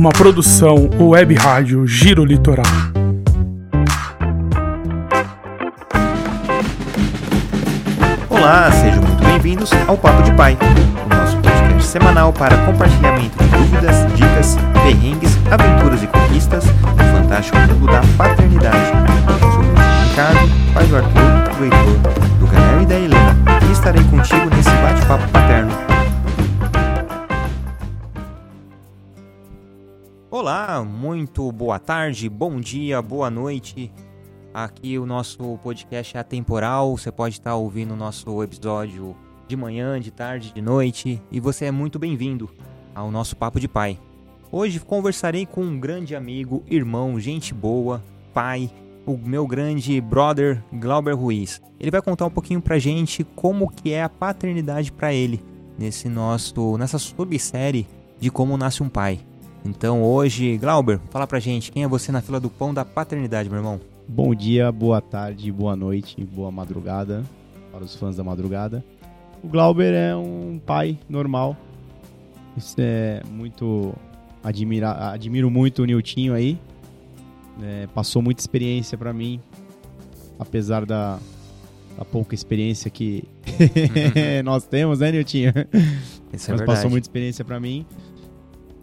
uma 0.00 0.08
produção 0.12 0.88
web 0.98 1.34
rádio 1.34 1.86
Giro 1.86 2.24
Litoral. 2.24 2.64
Olá, 8.30 8.72
sejam 8.72 9.02
muito 9.02 9.22
bem-vindos 9.22 9.70
ao 9.86 9.98
Papo 9.98 10.22
de 10.22 10.32
Pai, 10.32 10.56
o 11.04 11.14
nosso 11.14 11.36
podcast 11.36 11.84
semanal 11.84 12.32
para 12.32 12.56
compartilhamento 12.64 13.36
de 13.44 13.50
dúvidas, 13.50 14.06
dicas, 14.14 14.56
perrengues, 14.72 15.36
aventuras 15.50 16.02
e 16.02 16.06
conquistas 16.06 16.64
no 16.64 17.20
fantástico 17.20 17.58
mundo 17.58 17.86
da 17.88 18.00
paternidade. 18.16 18.78
Eu 19.28 19.52
sou 19.52 19.60
o 19.60 20.08
Ricardo, 20.08 20.50
pai 20.72 20.86
do 20.86 20.96
Arthur, 20.96 21.58
do 21.58 21.64
Heitor, 21.64 22.12
do 22.38 22.46
Gael 22.46 22.80
e 22.80 22.86
da 22.86 22.94
Helena, 22.94 23.36
e 23.68 23.72
estarei 23.72 24.02
contigo 24.04 24.48
nesse 24.48 24.70
bate-papo 24.70 25.28
paterno. 25.28 25.89
Muito 30.84 31.50
boa 31.52 31.78
tarde, 31.78 32.28
bom 32.28 32.60
dia, 32.60 33.02
boa 33.02 33.30
noite. 33.30 33.92
Aqui 34.52 34.98
o 34.98 35.06
nosso 35.06 35.58
podcast 35.58 36.16
é 36.16 36.20
atemporal, 36.20 36.96
você 36.96 37.12
pode 37.12 37.34
estar 37.34 37.54
ouvindo 37.54 37.92
o 37.92 37.96
nosso 37.96 38.42
episódio 38.42 39.16
de 39.46 39.56
manhã, 39.56 40.00
de 40.00 40.10
tarde, 40.10 40.52
de 40.52 40.62
noite, 40.62 41.20
e 41.30 41.38
você 41.38 41.66
é 41.66 41.70
muito 41.70 41.98
bem-vindo 41.98 42.48
ao 42.94 43.10
nosso 43.10 43.36
Papo 43.36 43.60
de 43.60 43.68
Pai. 43.68 43.98
Hoje 44.50 44.80
conversarei 44.80 45.46
com 45.46 45.62
um 45.62 45.78
grande 45.78 46.16
amigo, 46.16 46.62
irmão, 46.66 47.20
gente 47.20 47.52
boa, 47.52 48.02
pai, 48.32 48.70
o 49.06 49.16
meu 49.16 49.46
grande 49.46 50.00
brother 50.00 50.62
Glauber 50.72 51.14
Ruiz. 51.14 51.60
Ele 51.78 51.90
vai 51.90 52.02
contar 52.02 52.26
um 52.26 52.30
pouquinho 52.30 52.60
pra 52.60 52.78
gente 52.78 53.22
como 53.22 53.70
que 53.70 53.92
é 53.92 54.02
a 54.02 54.08
paternidade 54.08 54.90
para 54.90 55.12
ele 55.12 55.42
nesse 55.78 56.08
nosso 56.08 56.76
nessa 56.76 56.98
subsérie 56.98 57.86
de 58.18 58.30
como 58.30 58.56
nasce 58.56 58.82
um 58.82 58.88
pai. 58.88 59.20
Então 59.64 60.02
hoje, 60.02 60.56
Glauber, 60.56 60.98
fala 61.10 61.26
pra 61.26 61.38
gente, 61.38 61.70
quem 61.70 61.84
é 61.84 61.88
você 61.88 62.10
na 62.10 62.22
fila 62.22 62.40
do 62.40 62.48
pão 62.48 62.72
da 62.72 62.84
paternidade, 62.84 63.48
meu 63.48 63.58
irmão? 63.58 63.80
Bom 64.08 64.34
dia, 64.34 64.72
boa 64.72 65.00
tarde, 65.00 65.52
boa 65.52 65.76
noite, 65.76 66.24
boa 66.24 66.50
madrugada 66.50 67.22
para 67.70 67.84
os 67.84 67.94
fãs 67.94 68.16
da 68.16 68.24
madrugada. 68.24 68.84
O 69.42 69.48
Glauber 69.48 69.94
é 69.94 70.14
um 70.16 70.60
pai 70.64 70.98
normal. 71.08 71.56
Isso 72.56 72.76
é 72.78 73.22
muito 73.30 73.94
admira, 74.42 75.12
admiro 75.12 75.50
muito 75.50 75.82
o 75.82 75.84
Niltinho 75.84 76.34
aí. 76.34 76.58
É, 77.62 77.86
passou 77.94 78.22
muita 78.22 78.40
experiência 78.40 78.96
para 78.96 79.12
mim, 79.12 79.40
apesar 80.38 80.86
da, 80.86 81.18
da, 81.96 82.04
pouca 82.04 82.34
experiência 82.34 82.90
que 82.90 83.24
nós 84.44 84.66
temos, 84.66 85.00
né, 85.00 85.12
Niltinho? 85.12 85.52
Isso 86.32 86.50
é 86.50 86.52
Mas 86.52 86.60
verdade. 86.60 86.66
passou 86.66 86.90
muita 86.90 87.06
experiência 87.06 87.44
para 87.44 87.60
mim. 87.60 87.84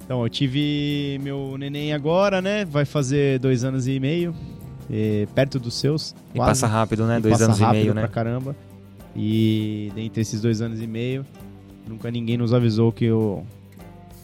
Então, 0.08 0.24
eu 0.24 0.30
tive 0.30 1.20
meu 1.22 1.58
neném 1.60 1.92
agora, 1.92 2.42
né? 2.42 2.64
Vai 2.64 2.86
fazer 2.86 3.40
dois 3.40 3.66
anos 3.66 3.90
e 3.90 4.00
meio. 4.00 4.34
É, 4.90 5.28
perto 5.36 5.60
dos 5.60 5.74
seus. 5.74 6.16
E 6.34 6.38
quase. 6.38 6.62
passa 6.62 6.66
rápido, 6.68 7.06
né? 7.06 7.18
E 7.18 7.22
Dois 7.22 7.42
anos 7.42 7.60
e 7.60 7.62
rápido 7.62 7.82
meio, 7.82 7.92
pra 7.94 8.02
né? 8.04 8.08
caramba. 8.08 8.56
E 9.14 9.92
dentre 9.94 10.22
esses 10.22 10.40
dois 10.40 10.62
anos 10.62 10.82
e 10.82 10.88
meio, 10.88 11.26
nunca 11.86 12.10
ninguém 12.10 12.38
nos 12.38 12.54
avisou 12.54 12.90
que 12.94 13.12
o- 13.12 13.44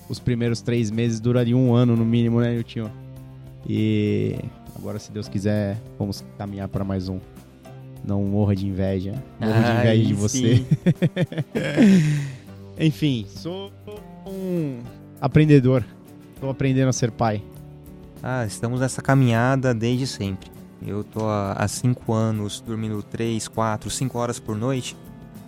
os 0.07 0.19
primeiros 0.19 0.61
três 0.61 0.89
meses 0.89 1.19
durariam 1.19 1.59
um 1.59 1.73
ano 1.75 1.97
no 1.97 2.05
mínimo, 2.05 2.39
né, 2.39 2.53
Niltinho? 2.53 2.89
E 3.67 4.35
agora, 4.73 4.99
se 4.99 5.11
Deus 5.11 5.27
quiser, 5.27 5.77
vamos 5.99 6.23
caminhar 6.37 6.69
para 6.69 6.85
mais 6.85 7.09
um. 7.09 7.19
Não 8.05 8.23
morra 8.23 8.55
de 8.55 8.65
inveja. 8.65 9.21
Morro 9.41 9.53
de 9.53 9.59
inveja 9.71 9.89
Ai, 9.89 9.99
de 10.01 10.13
você. 10.13 10.63
Enfim, 12.79 13.25
sou 13.27 13.69
um 14.25 14.79
aprendedor. 15.23 15.85
Estou 16.35 16.49
aprendendo 16.49 16.89
a 16.89 16.93
ser 16.93 17.09
pai. 17.09 17.41
Ah, 18.21 18.45
estamos 18.45 18.81
nessa 18.81 19.01
caminhada 19.01 19.73
desde 19.73 20.05
sempre. 20.05 20.51
Eu 20.85 21.01
tô 21.01 21.21
há 21.29 21.65
cinco 21.69 22.11
anos 22.11 22.59
dormindo 22.59 23.01
três, 23.01 23.47
quatro, 23.47 23.89
cinco 23.89 24.19
horas 24.19 24.37
por 24.37 24.57
noite 24.57 24.97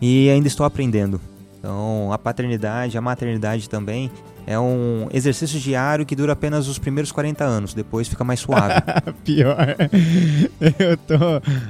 e 0.02 0.30
ainda 0.30 0.48
estou 0.48 0.66
aprendendo. 0.66 1.20
Então, 1.60 2.14
a 2.14 2.18
paternidade, 2.18 2.98
a 2.98 3.02
maternidade 3.02 3.70
também 3.70 4.10
é 4.48 4.60
um 4.60 5.08
exercício 5.12 5.60
diário 5.60 6.06
que 6.06 6.16
dura 6.16 6.34
apenas 6.34 6.68
os 6.68 6.78
primeiros 6.78 7.12
40 7.12 7.44
anos, 7.44 7.74
depois 7.74 8.08
fica 8.08 8.24
mais 8.24 8.40
suave. 8.40 8.76
Pior. 9.24 9.76
Eu 10.80 10.98
tô. 10.98 11.16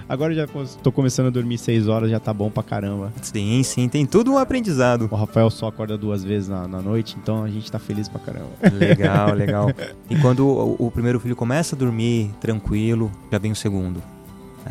Agora 0.08 0.34
eu 0.34 0.38
já 0.38 0.48
tô 0.82 0.92
começando 0.92 1.28
a 1.28 1.30
dormir 1.30 1.58
seis 1.58 1.88
horas, 1.88 2.10
já 2.10 2.20
tá 2.20 2.34
bom 2.34 2.50
pra 2.50 2.64
caramba. 2.64 3.12
sim, 3.22 3.64
sim, 3.64 3.88
tem 3.88 4.06
tudo 4.06 4.34
um 4.34 4.38
aprendizado. 4.38 5.08
O 5.10 5.16
Rafael 5.16 5.50
só 5.50 5.68
acorda 5.68 5.98
duas 5.98 6.24
vezes 6.24 6.50
na, 6.50 6.68
na 6.68 6.82
noite, 6.82 7.16
então 7.22 7.44
a 7.44 7.50
gente 7.50 7.72
tá 7.72 7.80
feliz 7.80 8.08
pra 8.08 8.20
caramba. 8.20 8.50
Legal, 8.74 9.34
legal. 9.36 9.72
E 10.10 10.16
quando 10.18 10.48
o, 10.48 10.88
o 10.88 10.92
primeiro 10.92 11.20
filho 11.20 11.36
começa 11.36 11.76
a 11.76 11.80
dormir 11.80 12.32
tranquilo, 12.40 13.12
já 13.32 13.38
vem 13.38 13.52
o 13.52 13.56
segundo. 13.56 14.15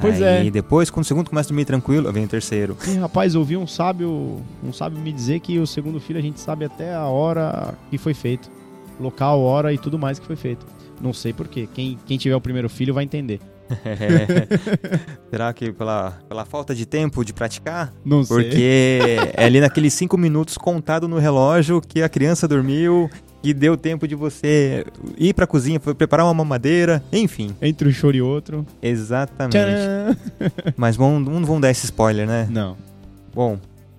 Pois 0.01 0.21
Aí 0.21 0.49
é. 0.49 0.51
depois, 0.51 0.91
quando 0.91 1.05
o 1.05 1.07
segundo 1.07 1.29
começa 1.29 1.49
a 1.49 1.51
dormir 1.51 1.65
tranquilo, 1.65 2.13
vem 2.13 2.25
o 2.25 2.29
terceiro. 2.29 2.77
E, 2.87 2.95
rapaz, 2.97 3.35
ouvi 3.35 3.57
um 3.57 3.67
sábio, 3.67 4.41
um 4.63 4.73
sábio 4.73 4.99
me 4.99 5.13
dizer 5.13 5.41
que 5.41 5.59
o 5.59 5.67
segundo 5.67 6.01
filho 6.01 6.19
a 6.19 6.23
gente 6.23 6.41
sabe 6.41 6.65
até 6.65 6.95
a 6.95 7.05
hora 7.05 7.75
que 7.91 7.99
foi 7.99 8.15
feito. 8.15 8.51
Local, 8.99 9.41
hora 9.41 9.73
e 9.73 9.79
tudo 9.79 9.99
mais 9.99 10.19
que 10.19 10.27
foi 10.27 10.37
feito. 10.37 10.67
Não 11.01 11.13
sei 11.13 11.33
porquê. 11.33 11.69
Quem, 11.73 11.99
quem 12.07 12.17
tiver 12.17 12.37
o 12.37 12.41
primeiro 12.41 12.69
filho 12.69 12.95
vai 12.95 13.05
entender. 13.05 13.41
Será 15.31 15.53
que 15.53 15.73
pela, 15.73 16.13
pela 16.29 16.45
falta 16.45 16.75
de 16.75 16.87
tempo 16.87 17.25
de 17.25 17.33
praticar? 17.33 17.93
Não 18.05 18.23
sei. 18.23 18.37
Porque 18.37 19.35
é 19.37 19.45
ali 19.45 19.61
naqueles 19.61 19.95
cinco 19.95 20.17
minutos 20.19 20.57
contado 20.59 21.09
no 21.09 21.19
relógio 21.19 21.81
que 21.81 22.03
a 22.03 22.09
criança 22.09 22.47
dormiu 22.47 23.11
e 23.45 23.55
deu 23.55 23.77
tempo 23.77 24.09
de 24.09 24.15
você 24.15 24.87
ir 25.19 25.35
pra 25.35 25.47
cozinha, 25.47 25.79
foi 25.79 25.95
preparar 25.95 26.27
uma 26.27 26.35
mamadeira, 26.35 27.03
enfim. 27.13 27.55
Entre 27.61 27.89
um 27.89 27.93
choro 27.93 28.17
e 28.17 28.23
outro. 28.23 28.67
Exatamente. 28.83 29.53
Tcharam! 29.53 30.17
Mas 30.77 30.97
vão, 30.97 31.21
não 31.21 31.45
vão 31.45 31.61
dar 31.61 31.71
esse 31.71 31.85
spoiler, 31.85 32.27
né? 32.27 32.49
Não. 32.51 32.77
Bom, 33.35 33.59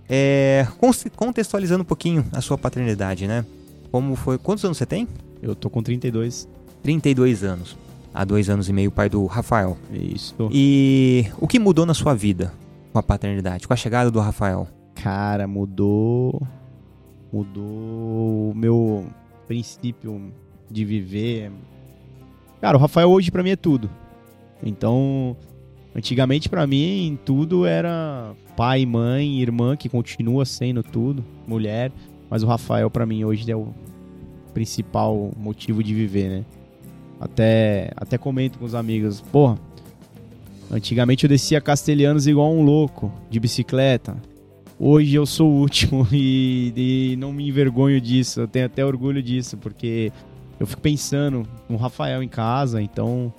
é, 0.10 0.66
contextualizando 1.16 1.82
um 1.82 1.86
pouquinho 1.86 2.26
a 2.32 2.42
sua 2.42 2.58
paternidade, 2.58 3.28
né? 3.28 3.46
Como 3.92 4.16
foi. 4.16 4.38
Quantos 4.38 4.64
anos 4.66 4.78
você 4.78 4.86
tem? 4.86 5.08
Eu 5.42 5.56
tô 5.56 5.70
com 5.70 5.84
32. 5.84 6.48
32 6.84 7.44
anos. 7.44 7.78
Há 8.14 8.24
dois 8.24 8.50
anos 8.50 8.70
e 8.70 8.74
meio, 8.74 8.92
pai 8.92 9.10
do 9.10 9.26
Rafael. 9.26 9.78
Isso. 9.92 10.36
E 10.52 11.26
o 11.38 11.48
que 11.48 11.60
mudou 11.60 11.86
na 11.86 11.94
sua 11.94 12.16
vida 12.16 12.54
com 12.94 13.00
a 13.00 13.04
paternidade, 13.04 13.68
com 13.68 13.74
a 13.74 13.78
chegada 13.78 14.10
do 14.10 14.20
Rafael? 14.20 14.68
Cara, 14.96 15.48
mudou. 15.48 16.42
Mudou 17.32 18.52
o 18.52 18.54
meu 18.56 19.06
princípio 19.48 20.32
de 20.70 20.86
viver. 20.86 21.52
Cara, 22.62 22.78
o 22.78 22.80
Rafael 22.80 23.10
hoje 23.10 23.32
pra 23.32 23.44
mim 23.44 23.52
é 23.52 23.56
tudo. 23.56 23.90
Então, 24.64 25.36
antigamente 25.96 26.50
pra 26.50 26.66
mim 26.66 27.18
tudo 27.26 27.66
era 27.66 28.34
pai, 28.56 28.86
mãe, 28.86 29.42
irmã, 29.42 29.76
que 29.76 29.90
continua 29.90 30.46
sendo 30.46 30.82
tudo, 30.82 31.24
mulher. 31.48 31.92
Mas 32.30 32.44
o 32.44 32.48
Rafael 32.48 32.90
pra 32.90 33.06
mim 33.06 33.24
hoje 33.24 33.50
é 33.52 33.56
o 33.56 33.74
principal 34.54 35.32
motivo 35.38 35.84
de 35.84 35.94
viver, 35.94 36.30
né? 36.30 36.46
Até, 37.20 37.92
até 37.96 38.18
comento 38.18 38.58
com 38.58 38.66
os 38.66 38.76
amigos, 38.76 39.22
porra. 39.22 39.58
Antigamente 40.72 41.26
eu 41.26 41.30
descia 41.30 41.62
Castelhanos 41.62 42.26
igual 42.26 42.52
um 42.52 42.64
louco, 42.64 43.12
de 43.30 43.40
bicicleta. 43.40 44.18
Hoje 44.78 45.16
eu 45.16 45.26
sou 45.26 45.50
o 45.50 45.62
último 45.62 46.06
e, 46.12 46.74
e 47.14 47.16
não 47.16 47.32
me 47.32 47.48
envergonho 47.48 48.00
disso. 48.02 48.42
Eu 48.42 48.48
tenho 48.48 48.66
até 48.66 48.86
orgulho 48.86 49.24
disso, 49.24 49.58
porque 49.58 50.12
eu 50.60 50.68
fico 50.68 50.82
pensando 50.82 51.48
no 51.70 51.78
Rafael 51.78 52.22
em 52.22 52.28
casa, 52.28 52.82
então 52.82 53.34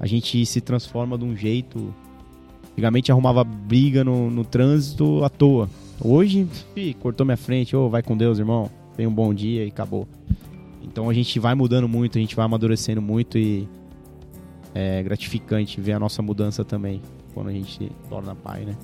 a 0.00 0.06
gente 0.06 0.44
se 0.46 0.60
transforma 0.60 1.18
de 1.18 1.24
um 1.24 1.36
jeito. 1.36 1.94
Antigamente 2.72 3.12
arrumava 3.12 3.44
briga 3.44 4.02
no, 4.02 4.30
no 4.30 4.44
trânsito 4.44 5.22
à 5.22 5.28
toa. 5.28 5.68
Hoje, 6.00 6.48
fi, 6.74 6.94
cortou 6.94 7.26
minha 7.26 7.36
frente, 7.36 7.76
ô, 7.76 7.88
vai 7.90 8.02
com 8.02 8.16
Deus, 8.16 8.38
irmão. 8.38 8.70
Tenha 8.96 9.08
um 9.08 9.14
bom 9.14 9.32
dia 9.32 9.64
e 9.64 9.68
acabou. 9.68 10.08
Então 10.82 11.08
a 11.08 11.14
gente 11.14 11.38
vai 11.38 11.54
mudando 11.54 11.88
muito, 11.88 12.16
a 12.16 12.20
gente 12.20 12.34
vai 12.34 12.46
amadurecendo 12.46 13.00
muito 13.00 13.38
e 13.38 13.68
é 14.74 15.02
gratificante 15.02 15.80
ver 15.80 15.92
a 15.92 15.98
nossa 15.98 16.22
mudança 16.22 16.64
também 16.64 17.02
quando 17.34 17.48
a 17.48 17.52
gente 17.52 17.92
torna 18.08 18.34
pai, 18.34 18.64
né? 18.64 18.76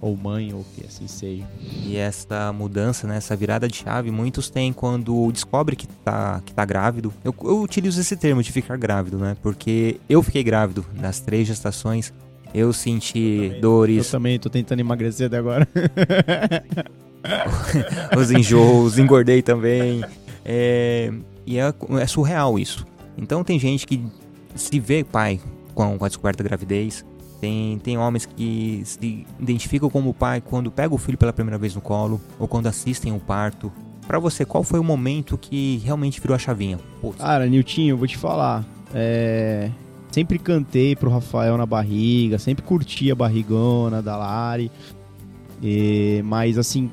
Ou 0.00 0.16
mãe, 0.16 0.52
ou 0.52 0.64
que 0.74 0.86
assim 0.86 1.08
seja. 1.08 1.44
E 1.84 1.96
essa 1.96 2.52
mudança, 2.52 3.06
né, 3.06 3.16
essa 3.16 3.34
virada 3.34 3.66
de 3.66 3.76
chave, 3.76 4.12
muitos 4.12 4.48
têm 4.48 4.72
quando 4.72 5.30
descobre 5.32 5.74
que 5.74 5.88
tá, 5.88 6.40
que 6.44 6.54
tá 6.54 6.64
grávido. 6.64 7.12
Eu, 7.24 7.34
eu 7.42 7.60
utilizo 7.60 8.00
esse 8.00 8.16
termo 8.16 8.42
de 8.42 8.52
ficar 8.52 8.76
grávido, 8.76 9.18
né? 9.18 9.36
Porque 9.42 9.98
eu 10.08 10.22
fiquei 10.22 10.44
grávido 10.44 10.86
nas 10.94 11.18
três 11.18 11.48
gestações. 11.48 12.12
Eu 12.54 12.72
senti 12.72 13.52
Eu 13.54 13.60
dores, 13.60 14.10
também 14.10 14.38
tô 14.38 14.48
tentando 14.48 14.80
emagrecer 14.80 15.26
até 15.26 15.36
agora. 15.36 15.68
os 18.16 18.30
enjoos, 18.30 18.98
engordei 18.98 19.42
também. 19.42 20.02
É, 20.44 21.12
e 21.44 21.58
é, 21.58 21.74
é 22.00 22.06
surreal 22.06 22.58
isso. 22.58 22.86
Então 23.16 23.42
tem 23.42 23.58
gente 23.58 23.86
que 23.86 24.02
se 24.54 24.78
vê 24.78 25.04
pai 25.04 25.40
com, 25.74 25.98
com 25.98 26.04
a 26.04 26.08
descoberta 26.08 26.42
da 26.42 26.48
gravidez. 26.48 27.04
Tem, 27.40 27.78
tem 27.78 27.96
homens 27.96 28.26
que 28.26 28.82
se 28.84 29.26
identificam 29.38 29.88
como 29.88 30.12
pai 30.12 30.40
quando 30.40 30.70
pega 30.70 30.94
o 30.94 30.98
filho 30.98 31.16
pela 31.16 31.32
primeira 31.32 31.56
vez 31.56 31.74
no 31.74 31.80
colo 31.80 32.20
ou 32.38 32.48
quando 32.48 32.66
assistem 32.66 33.12
o 33.12 33.20
parto. 33.20 33.72
Pra 34.06 34.18
você, 34.18 34.44
qual 34.44 34.64
foi 34.64 34.80
o 34.80 34.84
momento 34.84 35.38
que 35.38 35.80
realmente 35.84 36.20
virou 36.20 36.34
a 36.34 36.38
chavinha? 36.38 36.78
Putz, 37.00 37.18
Cara, 37.18 37.46
Niltinho, 37.46 37.92
eu 37.92 37.96
vou 37.96 38.08
te 38.08 38.16
falar. 38.16 38.64
É... 38.92 39.70
Sempre 40.10 40.38
cantei 40.38 40.96
pro 40.96 41.10
Rafael 41.10 41.56
na 41.58 41.66
barriga, 41.66 42.38
sempre 42.38 42.64
curti 42.64 43.10
a 43.10 43.14
barrigona 43.14 44.02
da 44.02 44.16
Lari. 44.16 44.72
E... 45.62 46.22
Mas 46.24 46.58
assim, 46.58 46.90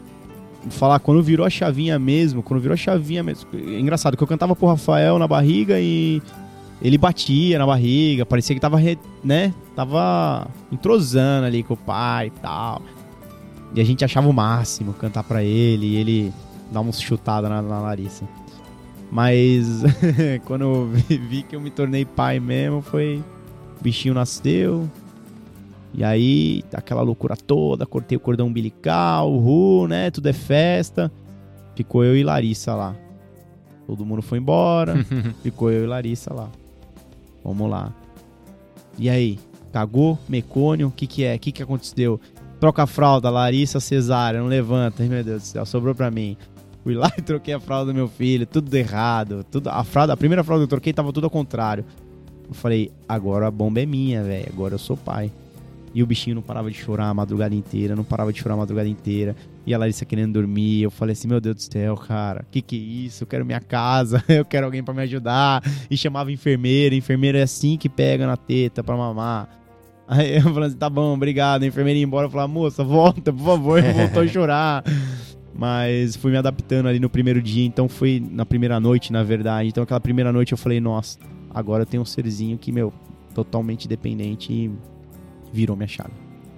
falar, 0.69 0.99
quando 0.99 1.23
virou 1.23 1.45
a 1.45 1.49
chavinha 1.49 1.97
mesmo, 1.97 2.43
quando 2.43 2.59
virou 2.59 2.73
a 2.73 2.77
chavinha 2.77 3.23
mesmo. 3.23 3.49
É 3.53 3.79
engraçado 3.79 4.17
que 4.17 4.23
eu 4.23 4.27
cantava 4.27 4.55
pro 4.55 4.67
Rafael 4.67 5.17
na 5.17 5.27
barriga 5.27 5.79
e 5.79 6.21
ele 6.85 6.99
batia 6.99 7.57
na 7.57 7.65
barriga, 7.65 8.27
parecia 8.27 8.53
que 8.55 8.61
tava, 8.61 8.79
né? 9.23 9.51
Tava 9.75 10.47
entrosando 10.71 11.47
ali 11.47 11.63
com 11.63 11.73
o 11.73 11.77
pai 11.77 12.27
e 12.27 12.39
tal. 12.39 12.79
E 13.73 13.81
a 13.81 13.83
gente 13.83 14.05
achava 14.05 14.29
o 14.29 14.33
máximo 14.33 14.93
cantar 14.93 15.23
pra 15.23 15.43
ele 15.43 15.87
e 15.87 15.95
ele 15.95 16.33
dar 16.71 16.81
uma 16.81 16.91
chutada 16.91 17.49
na, 17.49 17.59
na 17.59 17.79
Larissa. 17.79 18.25
Mas 19.11 19.81
quando 20.45 20.61
eu 20.61 20.87
vi, 20.87 21.17
vi 21.17 21.41
que 21.41 21.55
eu 21.55 21.59
me 21.59 21.71
tornei 21.71 22.05
pai 22.05 22.39
mesmo, 22.39 22.83
foi. 22.83 23.23
O 23.79 23.83
bichinho 23.83 24.13
nasceu. 24.13 24.87
E 25.91 26.03
aí, 26.03 26.63
aquela 26.71 27.01
loucura 27.01 27.35
toda, 27.35 27.87
cortei 27.87 28.15
o 28.15 28.19
cordão 28.19 28.45
umbilical, 28.45 29.33
uhul, 29.33 29.87
né? 29.87 30.11
Tudo 30.11 30.29
é 30.29 30.33
festa. 30.33 31.11
Ficou 31.75 32.03
eu 32.03 32.15
e 32.15 32.23
Larissa 32.23 32.75
lá. 32.75 32.95
Todo 33.87 34.05
mundo 34.05 34.21
foi 34.21 34.37
embora. 34.37 35.03
ficou 35.41 35.71
eu 35.71 35.83
e 35.83 35.87
Larissa 35.87 36.31
lá. 36.31 36.47
Vamos 37.45 37.69
lá. 37.69 37.93
E 38.97 39.07
aí? 39.07 39.39
Cagou? 39.71 40.17
Mecônio? 40.27 40.87
O 40.87 40.91
que 40.91 41.05
que 41.05 41.23
é? 41.23 41.35
O 41.35 41.39
que 41.39 41.51
que 41.51 41.61
aconteceu? 41.61 42.19
Troca 42.59 42.83
a 42.83 42.87
fralda, 42.87 43.29
Larissa 43.29 43.79
cesárea, 43.79 44.39
não 44.39 44.47
levanta. 44.47 45.03
Ai, 45.03 45.09
meu 45.09 45.23
Deus 45.23 45.43
do 45.43 45.45
céu, 45.45 45.65
sobrou 45.65 45.93
pra 45.93 46.09
mim. 46.09 46.35
Fui 46.83 46.95
lá 46.95 47.11
e 47.17 47.21
troquei 47.21 47.53
a 47.53 47.59
fralda 47.59 47.91
do 47.91 47.95
meu 47.95 48.07
filho, 48.07 48.47
tudo 48.47 48.73
errado. 48.73 49.45
Tudo, 49.51 49.69
a, 49.69 49.83
fralda, 49.83 50.13
a 50.13 50.17
primeira 50.17 50.43
fralda 50.43 50.63
que 50.63 50.65
eu 50.65 50.69
troquei 50.69 50.91
tava 50.91 51.13
tudo 51.13 51.25
ao 51.25 51.29
contrário. 51.29 51.85
Eu 52.47 52.53
falei, 52.53 52.91
agora 53.07 53.47
a 53.47 53.51
bomba 53.51 53.81
é 53.81 53.85
minha, 53.85 54.23
velho. 54.23 54.47
Agora 54.51 54.73
eu 54.73 54.79
sou 54.79 54.97
pai. 54.97 55.31
E 55.95 56.03
o 56.03 56.05
bichinho 56.05 56.35
não 56.35 56.41
parava 56.41 56.69
de 56.69 56.77
chorar 56.77 57.07
a 57.07 57.13
madrugada 57.13 57.55
inteira, 57.55 57.95
não 57.95 58.03
parava 58.03 58.33
de 58.33 58.41
chorar 58.41 58.55
a 58.55 58.57
madrugada 58.57 58.89
inteira. 58.89 59.33
E 59.65 59.73
a 59.73 59.77
Larissa 59.77 60.03
querendo 60.03 60.33
dormir. 60.33 60.81
Eu 60.81 60.91
falei 60.91 61.13
assim, 61.13 61.25
meu 61.25 61.39
Deus 61.39 61.55
do 61.55 61.61
céu, 61.61 61.95
cara, 61.95 62.45
que 62.51 62.61
que 62.61 62.75
é 62.75 62.79
isso? 63.05 63.23
Eu 63.23 63.27
quero 63.27 63.45
minha 63.45 63.61
casa, 63.61 64.21
eu 64.27 64.43
quero 64.43 64.65
alguém 64.65 64.83
pra 64.83 64.93
me 64.93 65.03
ajudar. 65.03 65.63
E 65.89 65.95
chamava 65.95 66.33
enfermeira, 66.33 66.93
enfermeira 66.93 67.39
é 67.39 67.43
assim 67.43 67.77
que 67.77 67.87
pega 67.87 68.27
na 68.27 68.35
teta 68.35 68.83
pra 68.83 68.97
mamar. 68.97 69.47
Aí 70.05 70.35
eu 70.35 70.41
falei 70.41 70.67
assim, 70.67 70.75
tá 70.77 70.89
bom, 70.89 71.13
obrigado. 71.13 71.63
A 71.63 71.65
enfermeira 71.65 71.97
ia 71.97 72.03
embora, 72.03 72.27
eu 72.27 72.29
falei, 72.29 72.47
moça, 72.49 72.83
volta, 72.83 73.31
por 73.31 73.45
favor. 73.45 73.81
Voltou 73.81 74.23
a 74.23 74.27
chorar. 74.27 74.83
Mas 75.57 76.17
fui 76.17 76.29
me 76.29 76.37
adaptando 76.37 76.89
ali 76.89 76.99
no 76.99 77.09
primeiro 77.09 77.41
dia, 77.41 77.65
então 77.65 77.87
foi 77.87 78.21
na 78.31 78.45
primeira 78.45 78.81
noite, 78.81 79.13
na 79.13 79.23
verdade. 79.23 79.69
Então 79.69 79.81
aquela 79.81 80.01
primeira 80.01 80.29
noite 80.33 80.51
eu 80.51 80.57
falei, 80.57 80.81
nossa, 80.81 81.17
agora 81.49 81.83
eu 81.83 81.87
tenho 81.87 82.03
um 82.03 82.05
serzinho 82.05 82.57
que, 82.57 82.69
meu, 82.69 82.91
totalmente 83.33 83.87
dependente 83.87 84.51
e 84.51 84.71
virou 85.55 85.75
minha 85.77 85.87
chave. 85.87 86.11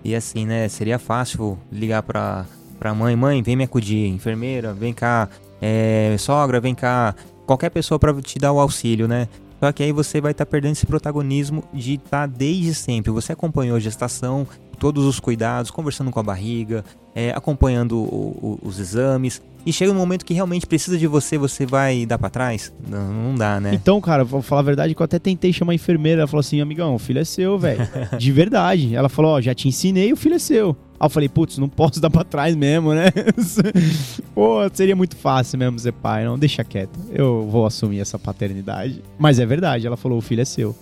E 0.03 0.15
assim, 0.15 0.45
né? 0.45 0.67
Seria 0.67 0.97
fácil 0.97 1.57
ligar 1.71 2.01
pra, 2.03 2.45
pra 2.79 2.94
mãe: 2.94 3.15
mãe, 3.15 3.41
vem 3.44 3.55
me 3.55 3.63
acudir, 3.63 4.07
enfermeira, 4.07 4.73
vem 4.73 4.94
cá, 4.94 5.29
é, 5.61 6.15
sogra, 6.17 6.59
vem 6.59 6.73
cá, 6.73 7.15
qualquer 7.45 7.69
pessoa 7.69 7.99
pra 7.99 8.13
te 8.21 8.39
dar 8.39 8.51
o 8.51 8.59
auxílio, 8.59 9.07
né? 9.07 9.27
Só 9.59 9.71
que 9.71 9.83
aí 9.83 9.91
você 9.91 10.21
vai 10.21 10.31
estar 10.31 10.45
perdendo 10.45 10.73
esse 10.73 10.85
protagonismo 10.85 11.63
de 11.73 11.95
estar 11.95 12.27
desde 12.27 12.75
sempre. 12.75 13.11
Você 13.11 13.33
acompanhou 13.33 13.75
a 13.75 13.79
gestação, 13.79 14.47
todos 14.79 15.06
os 15.06 15.19
cuidados, 15.19 15.71
conversando 15.71 16.12
com 16.12 16.19
a 16.19 16.24
barriga, 16.24 16.83
é, 17.15 17.31
acompanhando 17.31 17.97
o- 17.97 18.59
o- 18.63 18.68
os 18.68 18.79
exames. 18.79 19.41
E 19.65 19.74
chega 19.74 19.91
um 19.91 19.95
momento 19.95 20.24
que 20.24 20.33
realmente 20.33 20.65
precisa 20.65 20.97
de 20.97 21.06
você, 21.07 21.38
você 21.38 21.65
vai 21.65 22.06
dar 22.06 22.18
pra 22.18 22.29
trás? 22.29 22.71
Não, 22.89 23.12
não 23.12 23.35
dá, 23.35 23.59
né? 23.59 23.74
Então, 23.74 24.00
cara, 24.00 24.24
vou 24.24 24.41
falar 24.41 24.62
a 24.62 24.63
verdade 24.63 24.95
que 24.95 25.01
eu 25.01 25.03
até 25.03 25.19
tentei 25.19 25.51
chamar 25.51 25.74
a 25.74 25.75
enfermeira. 25.75 26.21
Ela 26.21 26.27
falou 26.27 26.39
assim, 26.39 26.62
amigão, 26.62 26.95
o 26.95 27.00
filho 27.00 27.19
é 27.19 27.25
seu, 27.25 27.59
velho. 27.59 27.85
De 28.18 28.31
verdade. 28.31 28.95
Ela 28.95 29.09
falou, 29.09 29.31
ó, 29.31 29.41
já 29.41 29.53
te 29.53 29.68
ensinei, 29.68 30.13
o 30.13 30.15
filho 30.15 30.35
é 30.35 30.39
seu. 30.39 30.69
Aí 31.00 31.06
eu 31.06 31.09
falei, 31.09 31.27
putz, 31.27 31.57
não 31.57 31.68
posso 31.68 32.00
dar 32.00 32.09
pra 32.09 32.23
trás 32.23 32.56
mesmo, 32.56 32.94
né? 32.94 33.07
Pô, 34.33 34.59
seria 34.73 34.95
muito 34.95 35.15
fácil 35.15 35.59
mesmo 35.59 35.77
ser 35.80 35.91
pai. 35.91 36.23
Não, 36.25 36.38
deixa 36.38 36.63
quieto. 36.63 36.97
Eu 37.12 37.47
vou 37.50 37.65
assumir 37.65 38.00
essa 38.00 38.18
paternidade. 38.18 39.01
Mas 39.18 39.39
é 39.39 39.45
verdade, 39.45 39.85
ela 39.85 39.97
falou, 39.97 40.18
o 40.18 40.21
filho 40.21 40.41
é 40.41 40.45
seu. 40.45 40.75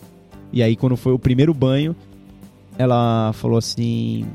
E 0.54 0.62
aí, 0.62 0.76
quando 0.76 0.96
foi 0.96 1.12
o 1.14 1.20
primeiro 1.20 1.54
banho, 1.54 1.96
ela 2.78 3.32
falou 3.34 3.58
assim... 3.58 4.26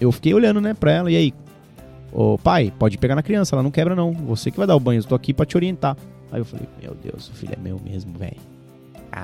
Eu 0.00 0.10
fiquei 0.10 0.32
olhando, 0.32 0.60
né, 0.60 0.72
pra 0.72 0.92
ela. 0.92 1.10
E 1.10 1.16
aí, 1.16 1.34
ô 2.12 2.38
pai, 2.38 2.72
pode 2.78 2.96
pegar 2.96 3.14
na 3.14 3.22
criança, 3.22 3.54
ela 3.54 3.62
não 3.62 3.70
quebra 3.70 3.94
não. 3.94 4.12
Você 4.12 4.50
que 4.50 4.56
vai 4.56 4.66
dar 4.66 4.74
o 4.74 4.80
banho, 4.80 5.00
eu 5.00 5.04
tô 5.04 5.14
aqui 5.14 5.34
pra 5.34 5.44
te 5.44 5.56
orientar. 5.56 5.96
Aí 6.32 6.40
eu 6.40 6.44
falei, 6.44 6.66
meu 6.80 6.94
Deus, 6.94 7.28
o 7.28 7.32
filho 7.32 7.52
é 7.52 7.60
meu 7.60 7.78
mesmo, 7.84 8.16
velho. 8.16 8.36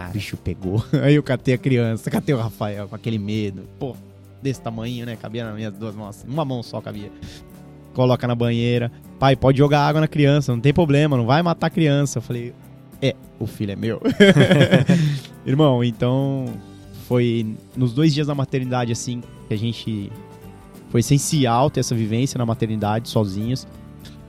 O 0.09 0.13
bicho 0.13 0.37
pegou. 0.37 0.85
Aí 1.03 1.15
eu 1.15 1.23
catei 1.23 1.55
a 1.55 1.59
criança, 1.59 2.11
catei 2.11 2.35
o 2.35 2.39
Rafael 2.39 2.89
com 2.89 2.97
aquele 2.97 3.19
medo. 3.19 3.63
Pô, 3.79 3.95
desse 4.43 4.61
tamanho, 4.61 5.07
né? 5.07 5.17
Cabia 5.17 5.45
nas 5.45 5.55
minhas 5.55 5.73
duas 5.73 5.95
mãos. 5.95 6.25
Uma 6.29 6.45
mão 6.45 6.63
só 6.63 6.81
cabia. 6.81 7.11
Coloca 7.95 8.27
na 8.27 8.35
banheira. 8.35 8.91
Pai, 9.19 9.37
pode 9.37 9.59
jogar 9.59 9.87
água 9.87 10.01
na 10.01 10.09
criança, 10.09 10.53
não 10.53 10.61
tem 10.61 10.75
problema, 10.75 11.17
não 11.17 11.25
vai 11.25 11.43
matar 11.43 11.69
a 11.69 11.71
criança. 11.71 12.19
Eu 12.19 12.23
falei, 12.23 12.53
é, 13.01 13.15
o 13.39 13.47
filho 13.47 13.73
é 13.73 13.77
meu. 13.77 14.03
Irmão, 15.47 15.83
então 15.83 16.47
foi 17.09 17.55
nos 17.77 17.93
dois 17.93 18.13
dias 18.15 18.27
da 18.27 18.35
maternidade, 18.35 18.93
assim, 18.93 19.23
que 19.49 19.55
a 19.55 19.57
gente. 19.57 20.11
Foi 20.91 21.01
essencial 21.01 21.69
ter 21.71 21.81
essa 21.81 21.95
vivência 21.95 22.39
na 22.39 22.47
maternidade 22.47 23.09
sozinhos. 23.09 23.67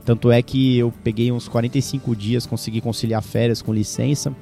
Tanto 0.04 0.32
é 0.32 0.42
que 0.42 0.78
eu 0.78 0.92
peguei 1.04 1.32
uns 1.32 1.48
45 1.48 2.16
dias, 2.16 2.46
consegui 2.46 2.82
conciliar 2.82 3.22
férias 3.22 3.62
com 3.62 3.74
licença. 3.74 4.34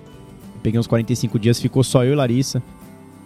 Peguei 0.63 0.79
uns 0.79 0.87
45 0.87 1.37
dias, 1.39 1.59
ficou 1.59 1.83
só 1.83 2.03
eu 2.03 2.13
e 2.13 2.15
Larissa. 2.15 2.61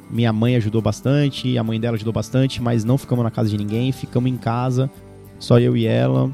Minha 0.10 0.34
mãe 0.34 0.56
ajudou 0.56 0.82
bastante, 0.82 1.58
a 1.58 1.64
mãe 1.64 1.80
dela 1.80 1.96
ajudou 1.96 2.12
bastante, 2.12 2.62
mas 2.62 2.84
não 2.84 2.98
ficamos 2.98 3.24
na 3.24 3.30
casa 3.30 3.50
de 3.50 3.58
ninguém, 3.58 3.92
ficamos 3.92 4.30
em 4.32 4.38
casa, 4.38 4.90
só 5.38 5.60
eu 5.60 5.78
e 5.78 5.86
ela, 5.86 6.32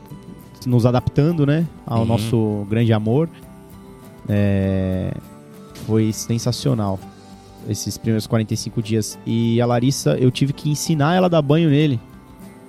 nos 0.65 0.85
adaptando, 0.85 1.45
né, 1.45 1.67
ao 1.85 1.99
Uhum. 1.99 2.05
nosso 2.05 2.65
grande 2.69 2.93
amor. 2.93 3.29
É, 4.29 5.13
Foi 5.85 6.11
sensacional 6.13 6.99
esses 7.69 7.97
primeiros 7.97 8.27
45 8.27 8.81
dias. 8.81 9.17
E 9.25 9.59
a 9.61 9.65
Larissa, 9.65 10.17
eu 10.17 10.31
tive 10.31 10.53
que 10.53 10.69
ensinar 10.69 11.15
ela 11.15 11.27
a 11.27 11.29
dar 11.29 11.41
banho 11.41 11.69
nele 11.69 11.99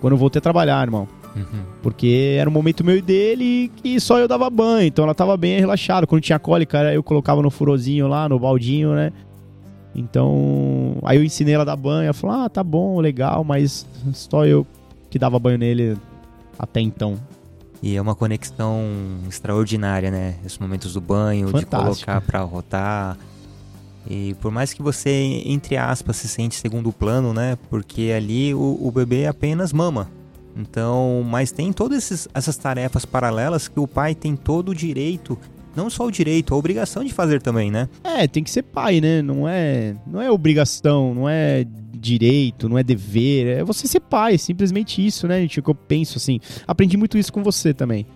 quando 0.01 0.13
eu 0.13 0.19
voltei 0.19 0.39
a 0.39 0.43
trabalhar, 0.43 0.83
irmão. 0.83 1.09
uhum. 1.35 1.63
Porque 1.83 2.37
era 2.39 2.49
um 2.49 2.53
momento 2.53 2.85
meu 2.85 2.97
e 2.97 3.03
dele 3.03 3.71
que 3.77 3.99
só 4.01 4.19
eu 4.19 4.29
dava 4.29 4.49
banho. 4.51 4.87
Então 4.87 5.05
ela 5.05 5.15
tava 5.15 5.37
bem 5.37 5.59
relaxada. 5.59 6.07
Quando 6.07 6.23
tinha 6.23 6.39
cólica, 6.39 6.93
eu 6.93 7.03
colocava 7.03 7.43
no 7.43 7.51
furozinho 7.51 8.09
lá, 8.09 8.29
no 8.29 8.39
baldinho, 8.39 8.95
né? 8.95 9.13
Então. 9.95 10.97
Aí 11.03 11.17
eu 11.17 11.25
ensinei 11.25 11.55
ela 11.55 11.63
a 11.63 11.67
dar 11.67 11.77
banho. 11.77 12.05
Ela 12.05 12.13
falou: 12.13 12.37
ah, 12.37 12.49
tá 12.49 12.63
bom, 12.63 13.01
legal, 13.01 13.43
mas 13.43 13.87
só 14.13 14.45
eu 14.45 14.67
que 15.09 15.19
dava 15.19 15.39
banho 15.39 15.59
nele 15.59 15.97
até 16.59 16.81
então. 16.81 17.17
E 17.83 17.97
é 17.97 18.01
uma 18.01 18.15
conexão 18.15 18.85
extraordinária, 19.29 20.11
né? 20.11 20.37
Esses 20.45 20.59
momentos 20.59 20.95
do 20.95 21.01
banho, 21.01 21.47
de 21.47 21.53
Fantástico. 21.53 22.07
colocar 22.07 22.21
pra 22.21 22.41
rotar. 22.41 23.17
E 24.09 24.35
por 24.41 24.51
mais 24.53 24.73
que 24.73 24.83
você, 24.83 25.43
entre 25.45 25.77
aspas, 25.77 26.17
se 26.17 26.29
sente 26.29 26.55
segundo 26.55 26.93
plano, 26.93 27.33
né? 27.35 27.59
Porque 27.69 28.13
ali 28.17 28.55
o, 28.55 28.79
o 28.81 28.91
bebê 28.91 29.27
apenas 29.27 29.73
mama. 29.73 30.09
Então, 30.57 31.23
mas 31.29 31.53
tem 31.53 31.73
todas 31.73 31.99
esses- 31.99 32.29
essas 32.33 32.57
tarefas 32.57 33.05
paralelas 33.05 33.69
que 33.69 33.79
o 33.79 33.87
pai 33.87 34.15
tem 34.15 34.35
todo 34.37 34.71
o 34.71 34.75
direito, 34.75 35.39
não 35.75 35.91
só 35.91 36.07
o 36.07 36.11
direito, 36.11 36.55
a 36.55 36.57
obrigação 36.57 37.05
de 37.05 37.13
fazer 37.13 37.43
também, 37.43 37.71
né? 37.71 37.89
É, 38.03 38.27
tem 38.27 38.43
que 38.43 38.51
ser 38.51 38.63
pai, 38.63 39.01
né? 39.01 39.21
Não 39.21 39.47
é, 39.47 39.95
não 40.07 40.23
é 40.23 40.31
obrigação, 40.31 41.13
não 41.15 41.29
é 41.29 41.67
direito, 41.93 42.69
não 42.69 42.79
é 42.79 42.83
dever. 42.83 43.47
É 43.59 43.65
você 43.65 43.87
ser 43.87 44.01
pai, 44.01 44.39
simplesmente 44.39 45.05
isso, 45.05 45.27
né, 45.29 45.41
gente? 45.43 45.61
Que 45.61 45.69
eu 45.69 45.75
penso 45.75 46.17
assim. 46.17 46.41
Aprendi 46.67 46.97
muito 46.97 47.19
isso 47.19 47.33
com 47.33 47.43
você 47.43 47.75
também. 47.75 48.07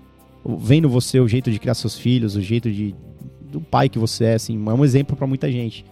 Vendo 0.59 0.89
você 0.89 1.21
o 1.21 1.29
jeito 1.29 1.51
de 1.51 1.59
criar 1.59 1.75
seus 1.75 1.99
filhos, 1.99 2.37
o 2.37 2.41
jeito 2.41 2.71
de 2.71 2.95
do 3.51 3.61
pai 3.61 3.89
que 3.89 3.99
você 3.99 4.25
é, 4.25 4.35
assim, 4.35 4.57
é 4.57 4.73
um 4.73 4.85
exemplo 4.85 5.17
pra 5.17 5.27
muita 5.27 5.51
gente. 5.51 5.85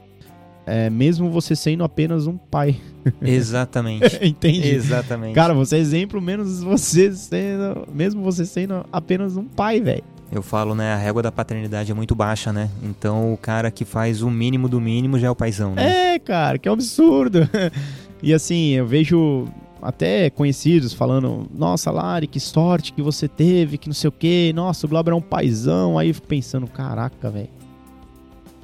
É, 0.66 0.90
mesmo 0.90 1.30
você 1.30 1.56
sendo 1.56 1.82
apenas 1.82 2.26
um 2.26 2.36
pai, 2.36 2.76
Exatamente. 3.22 4.18
entende? 4.22 4.68
Exatamente. 4.68 5.34
Cara, 5.34 5.54
você 5.54 5.76
é 5.76 5.78
exemplo 5.78 6.20
menos 6.20 6.62
você 6.62 7.12
sendo, 7.12 7.88
mesmo 7.92 8.22
você 8.22 8.44
sendo 8.44 8.84
apenas 8.92 9.36
um 9.36 9.44
pai, 9.44 9.80
velho. 9.80 10.04
Eu 10.30 10.42
falo, 10.42 10.74
né? 10.74 10.92
A 10.92 10.96
régua 10.96 11.22
da 11.22 11.32
paternidade 11.32 11.90
é 11.90 11.94
muito 11.94 12.14
baixa, 12.14 12.52
né? 12.52 12.68
Então 12.82 13.32
o 13.32 13.36
cara 13.36 13.70
que 13.70 13.84
faz 13.84 14.20
o 14.20 14.30
mínimo 14.30 14.68
do 14.68 14.78
mínimo 14.78 15.18
já 15.18 15.28
é 15.28 15.30
o 15.30 15.34
paizão, 15.34 15.74
né? 15.74 16.14
É, 16.14 16.18
cara, 16.18 16.58
que 16.58 16.68
absurdo. 16.68 17.48
e 18.22 18.34
assim, 18.34 18.72
eu 18.72 18.86
vejo 18.86 19.46
até 19.80 20.30
conhecidos 20.30 20.92
falando: 20.92 21.46
Nossa, 21.54 21.90
Lari, 21.90 22.26
que 22.26 22.40
sorte 22.40 22.92
que 22.92 23.02
você 23.02 23.28
teve, 23.28 23.78
que 23.78 23.88
não 23.88 23.94
sei 23.94 24.08
o 24.08 24.12
quê. 24.12 24.52
Nossa, 24.54 24.86
o 24.86 24.88
Glauber 24.88 25.12
é 25.12 25.14
um 25.14 25.20
paizão. 25.20 25.98
Aí 25.98 26.08
eu 26.08 26.14
fico 26.14 26.26
pensando: 26.26 26.66
Caraca, 26.66 27.30
velho. 27.30 27.48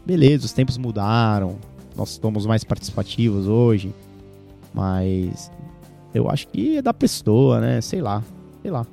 Beleza, 0.05 0.45
os 0.45 0.53
tempos 0.53 0.77
mudaram. 0.77 1.57
Nós 1.97 2.19
somos 2.23 2.47
mais 2.47 2.65
participativos 2.65 3.47
hoje. 3.47 3.95
Mas 4.73 5.51
eu 6.13 6.29
acho 6.29 6.49
que 6.49 6.79
é 6.79 6.83
da 6.83 6.93
pessoa, 6.93 7.61
né? 7.61 7.81
Sei 7.81 8.01
lá. 8.01 8.23
Sei 8.63 8.71
lá. 8.71 8.87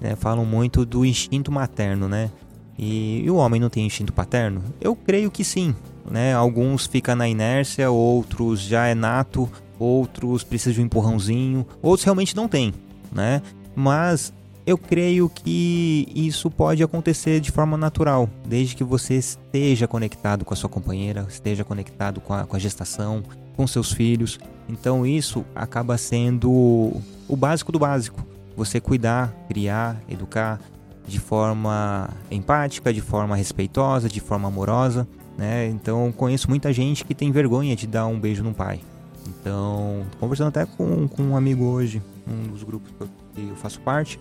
né, 0.00 0.16
falam 0.16 0.44
muito 0.44 0.84
do 0.84 1.04
instinto 1.04 1.50
materno, 1.50 2.08
né? 2.08 2.30
E, 2.78 3.22
e, 3.24 3.30
o 3.30 3.36
homem 3.36 3.60
não 3.60 3.70
tem 3.70 3.86
instinto 3.86 4.12
paterno? 4.12 4.62
Eu 4.80 4.94
creio 4.94 5.30
que 5.30 5.42
sim, 5.42 5.74
né? 6.10 6.34
Alguns 6.34 6.86
ficam 6.86 7.16
na 7.16 7.26
inércia, 7.26 7.90
outros 7.90 8.60
já 8.60 8.86
é 8.86 8.94
nato, 8.94 9.50
outros 9.78 10.42
precisam 10.44 10.74
de 10.74 10.80
um 10.80 10.84
empurrãozinho, 10.84 11.66
outros 11.82 12.04
realmente 12.04 12.34
não 12.34 12.48
tem, 12.48 12.72
né? 13.12 13.42
Mas 13.74 14.32
eu 14.66 14.76
creio 14.76 15.28
que 15.28 16.08
isso 16.12 16.50
pode 16.50 16.82
acontecer 16.82 17.40
de 17.40 17.52
forma 17.52 17.76
natural, 17.76 18.28
desde 18.44 18.74
que 18.74 18.82
você 18.82 19.14
esteja 19.14 19.86
conectado 19.86 20.44
com 20.44 20.52
a 20.52 20.56
sua 20.56 20.68
companheira, 20.68 21.24
esteja 21.28 21.64
conectado 21.64 22.20
com 22.20 22.34
a, 22.34 22.44
com 22.44 22.56
a 22.56 22.58
gestação, 22.58 23.22
com 23.56 23.66
seus 23.66 23.92
filhos. 23.92 24.40
Então 24.68 25.06
isso 25.06 25.44
acaba 25.54 25.96
sendo 25.96 26.50
o 26.50 27.36
básico 27.36 27.70
do 27.70 27.78
básico. 27.78 28.26
Você 28.56 28.80
cuidar, 28.80 29.32
criar, 29.48 30.00
educar 30.08 30.60
de 31.06 31.20
forma 31.20 32.10
empática, 32.30 32.92
de 32.92 33.00
forma 33.00 33.36
respeitosa, 33.36 34.08
de 34.08 34.20
forma 34.20 34.48
amorosa. 34.48 35.06
Né? 35.38 35.68
Então 35.68 36.10
conheço 36.10 36.48
muita 36.48 36.72
gente 36.72 37.04
que 37.04 37.14
tem 37.14 37.30
vergonha 37.30 37.76
de 37.76 37.86
dar 37.86 38.06
um 38.06 38.18
beijo 38.18 38.42
no 38.42 38.52
pai. 38.52 38.80
Então, 39.26 40.04
conversando 40.18 40.48
até 40.48 40.66
com, 40.66 41.08
com 41.08 41.22
um 41.22 41.36
amigo 41.36 41.64
hoje, 41.64 42.02
um 42.26 42.48
dos 42.48 42.62
grupos 42.62 42.92
que 43.34 43.40
eu 43.40 43.56
faço 43.56 43.80
parte, 43.80 44.18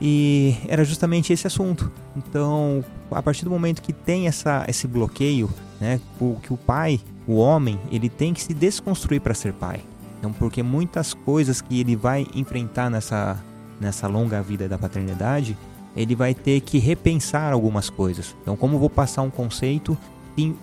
e 0.00 0.56
era 0.68 0.84
justamente 0.84 1.32
esse 1.32 1.46
assunto. 1.46 1.90
Então, 2.16 2.84
a 3.10 3.22
partir 3.22 3.44
do 3.44 3.50
momento 3.50 3.82
que 3.82 3.92
tem 3.92 4.26
essa, 4.26 4.64
esse 4.68 4.86
bloqueio, 4.86 5.50
né, 5.80 6.00
que 6.42 6.52
o 6.52 6.56
pai, 6.56 7.00
o 7.26 7.36
homem, 7.36 7.78
ele 7.90 8.08
tem 8.08 8.32
que 8.32 8.42
se 8.42 8.54
desconstruir 8.54 9.20
para 9.20 9.34
ser 9.34 9.52
pai. 9.52 9.80
Então, 10.18 10.32
porque 10.32 10.62
muitas 10.62 11.14
coisas 11.14 11.60
que 11.60 11.80
ele 11.80 11.94
vai 11.94 12.26
enfrentar 12.34 12.90
nessa, 12.90 13.42
nessa 13.80 14.06
longa 14.06 14.42
vida 14.42 14.68
da 14.68 14.78
paternidade, 14.78 15.56
ele 15.96 16.14
vai 16.14 16.34
ter 16.34 16.60
que 16.60 16.78
repensar 16.78 17.52
algumas 17.52 17.90
coisas. 17.90 18.34
Então, 18.42 18.56
como 18.56 18.78
vou 18.78 18.90
passar 18.90 19.22
um 19.22 19.30
conceito 19.30 19.96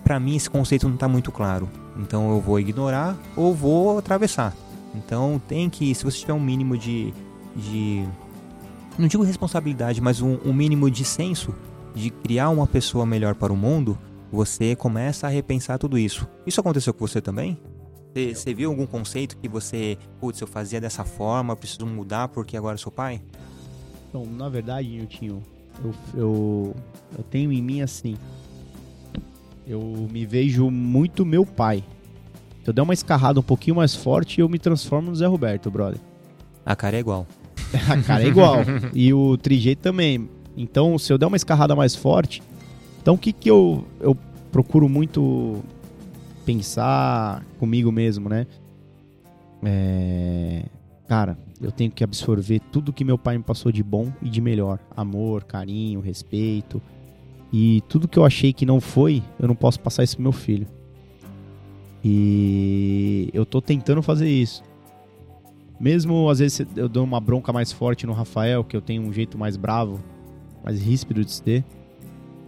para 0.02 0.18
mim 0.18 0.36
esse 0.36 0.48
conceito 0.48 0.88
não 0.88 0.94
está 0.94 1.06
muito 1.06 1.30
claro? 1.30 1.68
Então, 1.98 2.30
eu 2.30 2.40
vou 2.40 2.60
ignorar 2.60 3.16
ou 3.36 3.54
vou 3.54 3.98
atravessar. 3.98 4.54
Então, 4.94 5.40
tem 5.46 5.68
que, 5.68 5.94
se 5.94 6.04
você 6.04 6.18
tiver 6.18 6.32
um 6.32 6.40
mínimo 6.40 6.76
de, 6.76 7.12
de 7.54 8.06
não 8.98 9.08
digo 9.08 9.22
responsabilidade, 9.22 10.00
mas 10.00 10.20
um, 10.20 10.38
um 10.44 10.52
mínimo 10.52 10.90
de 10.90 11.04
senso 11.04 11.54
de 11.94 12.10
criar 12.10 12.50
uma 12.50 12.66
pessoa 12.66 13.06
melhor 13.06 13.34
para 13.34 13.52
o 13.52 13.56
mundo, 13.56 13.98
você 14.30 14.74
começa 14.76 15.26
a 15.26 15.30
repensar 15.30 15.78
tudo 15.78 15.98
isso. 15.98 16.26
Isso 16.46 16.60
aconteceu 16.60 16.92
com 16.92 17.06
você 17.06 17.20
também? 17.20 17.58
Você, 18.14 18.54
viu 18.54 18.70
algum 18.70 18.86
conceito 18.86 19.36
que 19.36 19.48
você, 19.48 19.98
putz, 20.18 20.40
eu 20.40 20.46
fazia 20.46 20.80
dessa 20.80 21.04
forma, 21.04 21.54
preciso 21.54 21.86
mudar 21.86 22.28
porque 22.28 22.56
agora 22.56 22.78
sou 22.78 22.90
pai? 22.90 23.20
Então, 24.08 24.24
na 24.24 24.48
verdade, 24.48 24.88
Niltinho, 24.88 25.42
eu, 25.84 25.94
eu, 26.14 26.76
eu 27.18 27.24
tenho 27.24 27.52
em 27.52 27.60
mim 27.60 27.82
assim. 27.82 28.16
Eu 29.66 30.08
me 30.12 30.24
vejo 30.24 30.70
muito 30.70 31.26
meu 31.26 31.44
pai. 31.44 31.82
Se 32.62 32.70
eu 32.70 32.74
der 32.74 32.82
uma 32.82 32.94
escarrada 32.94 33.40
um 33.40 33.42
pouquinho 33.42 33.76
mais 33.76 33.94
forte, 33.94 34.40
eu 34.40 34.48
me 34.48 34.58
transformo 34.58 35.10
no 35.10 35.16
Zé 35.16 35.26
Roberto, 35.26 35.70
brother. 35.70 36.00
A 36.64 36.76
cara 36.76 36.96
é 36.96 37.00
igual. 37.00 37.26
a 37.88 38.02
cara 38.02 38.22
é 38.22 38.28
igual. 38.28 38.58
e 38.94 39.12
o 39.12 39.36
trijeito 39.36 39.82
também. 39.82 40.28
Então, 40.56 40.98
se 40.98 41.12
eu 41.12 41.18
der 41.18 41.26
uma 41.26 41.36
escarrada 41.36 41.74
mais 41.74 41.94
forte, 41.94 42.42
então 43.02 43.14
o 43.14 43.18
que 43.18 43.32
que 43.32 43.50
eu, 43.50 43.84
eu 44.00 44.16
procuro 44.52 44.88
muito 44.88 45.62
pensar 46.44 47.44
comigo 47.58 47.90
mesmo, 47.90 48.28
né? 48.28 48.46
É... 49.64 50.64
Cara, 51.08 51.36
eu 51.60 51.70
tenho 51.70 51.90
que 51.90 52.02
absorver 52.02 52.60
tudo 52.72 52.92
que 52.92 53.04
meu 53.04 53.18
pai 53.18 53.36
me 53.36 53.44
passou 53.44 53.70
de 53.70 53.82
bom 53.82 54.12
e 54.22 54.28
de 54.28 54.40
melhor. 54.40 54.78
Amor, 54.96 55.44
carinho, 55.44 56.00
respeito. 56.00 56.80
E 57.52 57.82
tudo 57.88 58.08
que 58.08 58.18
eu 58.18 58.24
achei 58.24 58.52
que 58.52 58.66
não 58.66 58.80
foi, 58.80 59.22
eu 59.38 59.46
não 59.46 59.54
posso 59.54 59.80
passar 59.80 60.02
isso 60.02 60.16
pro 60.16 60.22
meu 60.22 60.32
filho. 60.32 60.66
E 62.04 63.30
eu 63.32 63.46
tô 63.46 63.60
tentando 63.60 64.02
fazer 64.02 64.28
isso. 64.28 64.62
Mesmo 65.78 66.28
às 66.28 66.38
vezes 66.38 66.66
eu 66.74 66.88
dou 66.88 67.04
uma 67.04 67.20
bronca 67.20 67.52
mais 67.52 67.72
forte 67.72 68.06
no 68.06 68.12
Rafael, 68.12 68.64
que 68.64 68.76
eu 68.76 68.80
tenho 68.80 69.02
um 69.02 69.12
jeito 69.12 69.36
mais 69.36 69.56
bravo, 69.56 70.00
mais 70.64 70.80
ríspido 70.80 71.24
de 71.24 71.32
ser, 71.32 71.64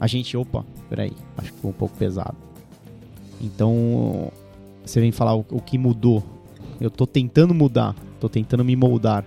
a 0.01 0.07
gente, 0.07 0.37
opa, 0.37 0.65
peraí, 0.89 1.13
acho 1.37 1.53
que 1.53 1.61
foi 1.61 1.71
um 1.71 1.75
pouco 1.75 1.97
pesado. 1.97 2.37
Então, 3.41 4.31
você 4.85 5.01
vem 5.01 5.11
falar 5.11 5.35
o, 5.35 5.45
o 5.51 5.61
que 5.61 5.77
mudou. 5.77 6.23
Eu 6.81 6.91
tô 6.91 7.07
tentando 7.07 7.53
mudar, 7.53 7.95
tô 8.21 8.29
tentando 8.29 8.65
me 8.65 8.77
moldar. 8.77 9.25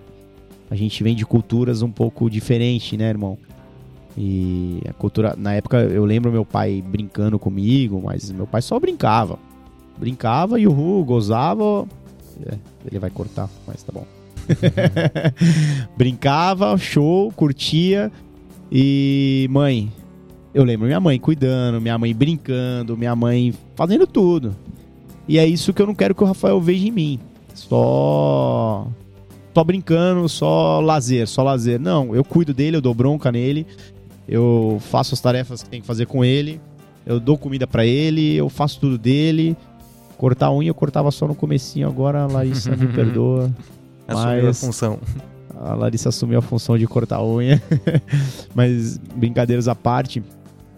A 0.70 0.76
gente 0.76 1.04
vem 1.04 1.16
de 1.16 1.26
culturas 1.26 1.82
um 1.82 1.92
pouco 1.92 2.30
diferentes, 2.30 2.98
né, 2.98 3.10
irmão? 3.10 3.38
E 4.18 4.82
a 4.90 4.94
cultura, 4.94 5.36
na 5.38 5.54
época 5.54 5.78
eu 5.78 6.04
lembro 6.04 6.32
meu 6.32 6.46
pai 6.46 6.84
brincando 6.86 7.40
comigo, 7.40 8.02
mas 8.04 8.32
meu 8.32 8.46
pai 8.46 8.62
só 8.62 8.80
brincava. 8.80 9.40
Brincava 9.98 10.60
e 10.60 10.68
o 10.68 11.04
gozava, 11.04 11.86
é, 12.46 12.58
ele 12.86 13.00
vai 13.00 13.10
cortar, 13.10 13.50
mas 13.68 13.84
tá 13.84 13.92
bom. 13.94 14.06
Brincava, 15.96 16.78
show, 16.78 17.32
curtia. 17.32 18.12
E 18.72 19.48
mãe, 19.52 19.92
eu 20.54 20.64
lembro 20.64 20.88
minha 20.88 21.00
mãe 21.00 21.20
cuidando, 21.20 21.82
minha 21.82 21.98
mãe 21.98 22.14
brincando, 22.14 22.98
minha 22.98 23.16
mãe 23.16 23.54
fazendo 23.76 24.08
tudo. 24.08 24.56
E 25.28 25.38
é 25.38 25.46
isso 25.46 25.74
que 25.74 25.82
eu 25.82 25.88
não 25.88 25.96
quero 25.96 26.16
que 26.16 26.24
o 26.24 26.28
Rafael 26.28 26.60
veja 26.60 26.88
em 26.88 26.92
mim. 26.92 27.20
Só 27.54 28.88
só 29.54 29.64
brincando, 29.64 30.28
só 30.30 30.80
lazer, 30.80 31.28
só 31.28 31.44
lazer. 31.44 31.80
Não, 31.80 32.16
eu 32.16 32.24
cuido 32.24 32.54
dele, 32.54 32.78
eu 32.78 32.82
dou 32.82 32.94
bronca 32.94 33.32
nele, 33.32 33.68
eu 34.32 34.78
faço 34.80 35.14
as 35.14 35.20
tarefas 35.20 35.62
que 35.62 35.70
tem 35.70 35.82
que 35.82 35.86
fazer 35.86 36.06
com 36.06 36.24
ele, 36.24 36.62
eu 37.06 37.20
dou 37.20 37.38
comida 37.38 37.68
para 37.68 37.86
ele, 37.86 38.34
eu 38.34 38.48
faço 38.48 38.80
tudo 38.80 38.98
dele. 38.98 39.58
Cortar 40.18 40.48
a 40.48 40.54
unha 40.54 40.70
eu 40.70 40.74
cortava 40.74 41.12
só 41.12 41.28
no 41.28 41.36
comecinho, 41.36 41.86
agora 41.86 42.24
a 42.24 42.28
Larissa 42.28 42.74
me 42.74 42.88
perdoa. 42.96 43.52
Assumiu 44.08 44.50
a 44.50 44.54
função. 44.54 45.00
A 45.60 45.76
Larissa 45.76 46.10
assumiu 46.10 46.40
a 46.40 46.42
função 46.42 46.78
de 46.78 46.88
cortar 46.88 47.18
a 47.18 47.26
unha. 47.26 47.62
mas 48.56 48.98
brincadeiras 49.16 49.68
à 49.68 49.76
parte, 49.76 50.24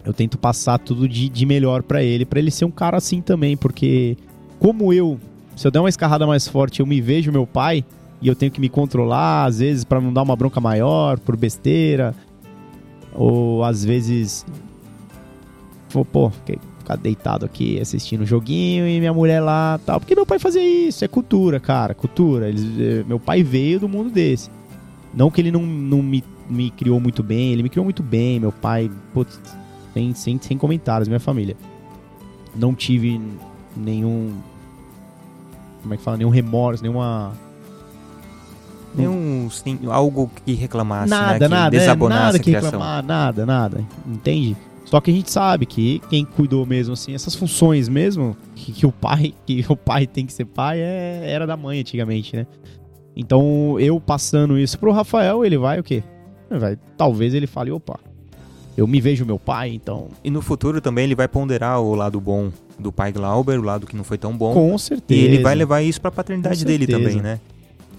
eu 0.04 0.12
tento 0.12 0.36
passar 0.36 0.78
tudo 0.78 1.08
de, 1.08 1.28
de 1.28 1.46
melhor 1.46 1.84
para 1.84 2.02
ele, 2.02 2.24
para 2.24 2.40
ele 2.40 2.50
ser 2.50 2.64
um 2.64 2.70
cara 2.72 2.96
assim 2.96 3.20
também, 3.20 3.56
porque 3.56 4.16
como 4.58 4.92
eu, 4.92 5.20
se 5.54 5.64
eu 5.64 5.70
der 5.70 5.78
uma 5.78 5.88
escarrada 5.88 6.26
mais 6.26 6.48
forte, 6.48 6.80
eu 6.80 6.86
me 6.86 7.00
vejo 7.00 7.30
meu 7.30 7.46
pai 7.46 7.84
e 8.20 8.26
eu 8.26 8.34
tenho 8.34 8.50
que 8.50 8.60
me 8.60 8.68
controlar, 8.68 9.44
às 9.44 9.60
vezes 9.60 9.84
para 9.84 10.00
não 10.00 10.12
dar 10.12 10.22
uma 10.22 10.34
bronca 10.34 10.60
maior 10.60 11.20
por 11.20 11.36
besteira, 11.36 12.14
ou 13.14 13.62
às 13.62 13.84
vezes 13.84 14.44
pô, 16.04 16.30
ficar 16.78 16.96
deitado 16.96 17.46
aqui 17.46 17.80
assistindo 17.80 18.22
o 18.22 18.26
joguinho 18.26 18.88
e 18.88 18.98
minha 18.98 19.12
mulher 19.12 19.40
lá 19.40 19.78
tal. 19.86 20.00
Porque 20.00 20.14
meu 20.14 20.26
pai 20.26 20.38
fazia 20.38 20.62
isso, 20.62 21.04
é 21.04 21.08
cultura, 21.08 21.60
cara, 21.60 21.94
cultura. 21.94 22.48
Eles, 22.48 22.64
eh, 22.78 23.04
meu 23.06 23.20
pai 23.20 23.42
veio 23.42 23.80
do 23.80 23.88
mundo 23.88 24.10
desse. 24.10 24.50
Não 25.12 25.30
que 25.30 25.40
ele 25.40 25.50
não, 25.50 25.62
não 25.62 26.02
me, 26.02 26.24
me 26.48 26.70
criou 26.70 26.98
muito 26.98 27.22
bem, 27.22 27.52
ele 27.52 27.62
me 27.62 27.68
criou 27.68 27.84
muito 27.84 28.02
bem. 28.02 28.40
Meu 28.40 28.52
pai, 28.52 28.90
putz, 29.12 29.40
sem, 29.92 30.14
sem, 30.14 30.38
sem 30.40 30.58
comentários, 30.58 31.08
minha 31.08 31.20
família. 31.20 31.56
Não 32.54 32.74
tive 32.74 33.20
nenhum. 33.76 34.34
Como 35.82 35.94
é 35.94 35.96
que 35.96 36.02
fala? 36.02 36.16
Nenhum 36.16 36.30
remorso, 36.30 36.82
nenhuma. 36.82 37.32
Nenhum. 38.94 39.48
Sim, 39.50 39.78
algo 39.88 40.30
que 40.44 40.54
reclamasse, 40.54 41.10
nada, 41.10 41.32
né? 41.32 41.38
Que 41.38 41.48
nada, 41.48 41.76
é, 41.76 41.96
nada 42.08 42.38
que 42.38 42.50
reclamar, 42.50 43.04
nada, 43.04 43.44
nada. 43.46 43.84
Entende? 44.06 44.56
Só 44.84 45.00
que 45.00 45.10
a 45.10 45.14
gente 45.14 45.30
sabe 45.30 45.66
que 45.66 46.00
quem 46.10 46.24
cuidou 46.24 46.64
mesmo, 46.64 46.92
assim, 46.92 47.14
essas 47.14 47.34
funções 47.34 47.88
mesmo, 47.88 48.36
que, 48.54 48.72
que 48.72 48.86
o 48.86 48.92
pai, 48.92 49.34
que 49.46 49.64
o 49.68 49.76
pai 49.76 50.06
tem 50.06 50.26
que 50.26 50.32
ser 50.32 50.44
pai, 50.44 50.78
é, 50.78 51.22
era 51.24 51.46
da 51.46 51.56
mãe 51.56 51.80
antigamente, 51.80 52.36
né? 52.36 52.46
Então, 53.16 53.78
eu 53.78 54.00
passando 54.00 54.58
isso 54.58 54.78
pro 54.78 54.92
Rafael, 54.92 55.44
ele 55.44 55.56
vai 55.56 55.78
o 55.78 55.84
quê? 55.84 56.02
Vai, 56.50 56.76
talvez 56.96 57.32
ele 57.32 57.46
fale, 57.46 57.70
opa, 57.70 57.98
eu 58.76 58.86
me 58.86 59.00
vejo 59.00 59.24
meu 59.24 59.38
pai, 59.38 59.70
então. 59.70 60.08
E 60.22 60.30
no 60.30 60.42
futuro 60.42 60.80
também 60.80 61.04
ele 61.04 61.14
vai 61.14 61.28
ponderar 61.28 61.80
o 61.80 61.94
lado 61.94 62.20
bom 62.20 62.50
do 62.78 62.90
pai 62.92 63.12
Glauber, 63.12 63.58
o 63.58 63.62
lado 63.62 63.86
que 63.86 63.96
não 63.96 64.04
foi 64.04 64.18
tão 64.18 64.36
bom. 64.36 64.52
Com 64.52 64.76
certeza. 64.78 65.20
E 65.20 65.24
ele 65.24 65.42
vai 65.42 65.54
levar 65.54 65.80
isso 65.80 66.00
pra 66.00 66.10
paternidade 66.10 66.64
dele 66.64 66.86
também, 66.86 67.20
né? 67.20 67.40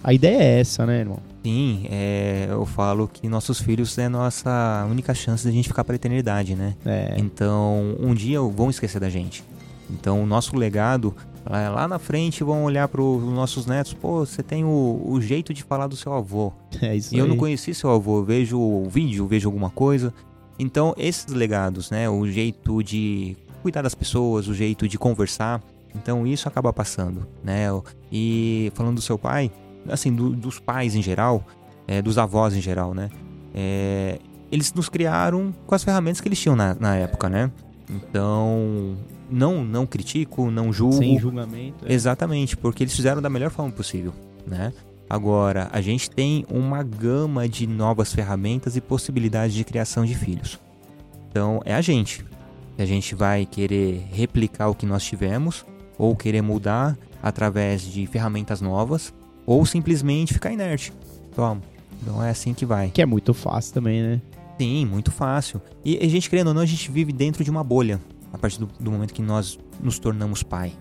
A 0.06 0.14
ideia 0.14 0.38
é 0.38 0.60
essa, 0.60 0.86
né, 0.86 1.00
irmão? 1.00 1.18
Sim, 1.44 1.88
é, 1.90 2.46
eu 2.52 2.64
falo 2.64 3.08
que 3.08 3.28
nossos 3.28 3.60
filhos 3.60 3.98
é 3.98 4.08
nossa 4.08 4.86
única 4.88 5.16
chance 5.16 5.42
de 5.42 5.50
a 5.50 5.52
gente 5.52 5.68
ficar 5.68 5.84
para 5.84 5.96
a 5.96 5.98
eternidade, 5.98 6.54
né? 6.54 6.76
É. 6.86 7.16
Então, 7.18 7.96
um 8.00 8.14
dia 8.14 8.40
vão 8.40 8.70
esquecer 8.70 9.00
da 9.00 9.10
gente. 9.10 9.44
Então, 9.90 10.22
o 10.22 10.26
nosso 10.28 10.56
legado, 10.56 11.16
lá 11.44 11.88
na 11.88 11.98
frente, 11.98 12.44
vão 12.44 12.66
olhar 12.66 12.88
para 12.88 13.02
os 13.02 13.24
nossos 13.34 13.66
netos: 13.66 13.94
pô, 13.94 14.24
você 14.24 14.44
tem 14.44 14.64
o, 14.64 15.02
o, 15.08 15.20
jeito 15.20 15.52
de 15.56 15.64
falar 15.64 15.88
do 15.88 15.96
seu 15.96 16.14
avô. 16.14 16.54
É 16.84 16.96
isso 16.96 17.12
e 17.12 17.16
aí. 17.16 17.20
eu 17.20 17.28
não 17.28 17.36
conheci 17.36 17.74
seu 17.74 17.90
avô, 17.90 18.20
eu 18.20 18.24
vejo 18.24 18.60
o 18.60 18.88
vídeo, 18.88 19.26
vejo 19.26 19.48
alguma 19.48 19.72
coisa. 19.72 20.14
Então, 20.60 20.94
esses 21.00 21.34
legados, 21.34 21.90
né? 21.90 22.08
O 22.08 22.28
jeito 22.28 22.84
de 22.84 23.36
cuidar 23.64 23.82
das 23.82 23.96
pessoas, 23.96 24.48
o 24.48 24.54
jeito 24.54 24.88
de 24.88 25.00
conversar. 25.00 25.64
Então, 25.96 26.28
isso 26.28 26.48
acaba 26.48 26.72
passando, 26.72 27.26
né? 27.44 27.70
E 28.12 28.72
falando 28.76 28.96
do 28.96 29.02
seu 29.02 29.18
pai, 29.18 29.50
assim, 29.90 30.14
do, 30.14 30.32
dos 30.32 30.60
pais 30.60 30.96
em 30.96 31.02
geral, 31.02 31.46
é, 31.88 32.02
dos 32.02 32.18
avós 32.18 32.56
em 32.56 32.62
geral, 32.62 32.94
né? 32.94 33.10
é, 33.56 34.20
eles 34.52 34.74
nos 34.74 34.90
criaram 34.90 35.56
com 35.66 35.74
as 35.74 35.84
ferramentas 35.84 36.20
que 36.20 36.28
eles 36.28 36.40
tinham 36.40 36.58
na, 36.58 36.76
na 36.76 36.96
época, 36.98 37.30
né? 37.30 37.50
Então, 37.90 38.98
não, 39.30 39.64
não 39.64 39.86
critico, 39.86 40.52
não 40.52 40.74
julgo. 40.74 40.98
Sem 40.98 41.18
julgamento. 41.18 41.86
é. 41.88 41.94
Exatamente, 41.94 42.58
porque 42.58 42.84
eles 42.84 42.94
fizeram 42.94 43.22
da 43.22 43.30
melhor 43.30 43.50
forma 43.50 43.72
possível, 43.72 44.14
né? 44.46 44.74
Agora, 45.10 45.70
a 45.72 45.80
gente 45.80 46.10
tem 46.10 46.46
uma 46.50 46.84
gama 46.84 47.48
de 47.48 47.66
novas 47.66 48.12
ferramentas 48.12 48.76
e 48.76 48.82
possibilidades 48.82 49.56
de 49.56 49.64
criação 49.64 50.04
de 50.04 50.16
filhos. 50.16 50.60
Então, 51.30 51.62
é 51.64 51.74
a 51.74 51.82
gente. 51.82 52.26
A 52.78 52.86
gente 52.86 53.16
vai 53.16 53.46
querer 53.46 54.06
replicar 54.12 54.68
o 54.68 54.76
que 54.76 54.86
nós 54.86 55.06
tivemos, 55.06 55.64
ou 55.98 56.16
querer 56.16 56.42
mudar 56.42 56.98
através 57.22 57.84
de 57.84 58.06
ferramentas 58.08 58.60
novas, 58.60 59.14
ou 59.46 59.66
simplesmente 59.66 60.34
ficar 60.34 60.52
inerte. 60.52 60.92
Toma. 61.36 61.62
Então 62.02 62.24
é 62.24 62.30
assim 62.30 62.54
que 62.54 62.66
vai. 62.66 62.90
Que 62.90 63.02
é 63.02 63.06
muito 63.06 63.34
fácil 63.34 63.74
também, 63.74 64.02
né? 64.02 64.22
Sim, 64.60 64.86
muito 64.86 65.12
fácil. 65.12 65.62
E 65.84 65.98
a 65.98 66.08
gente, 66.08 66.30
querendo 66.30 66.48
ou 66.48 66.54
não, 66.54 66.62
a 66.62 66.66
gente 66.66 66.90
vive 66.90 67.12
dentro 67.12 67.44
de 67.44 67.50
uma 67.50 67.64
bolha 67.64 68.00
a 68.32 68.38
partir 68.38 68.60
do, 68.60 68.70
do 68.80 68.92
momento 68.92 69.14
que 69.14 69.22
nós 69.22 69.60
nos 69.82 70.00
tornamos 70.00 70.44
pai. 70.44 70.72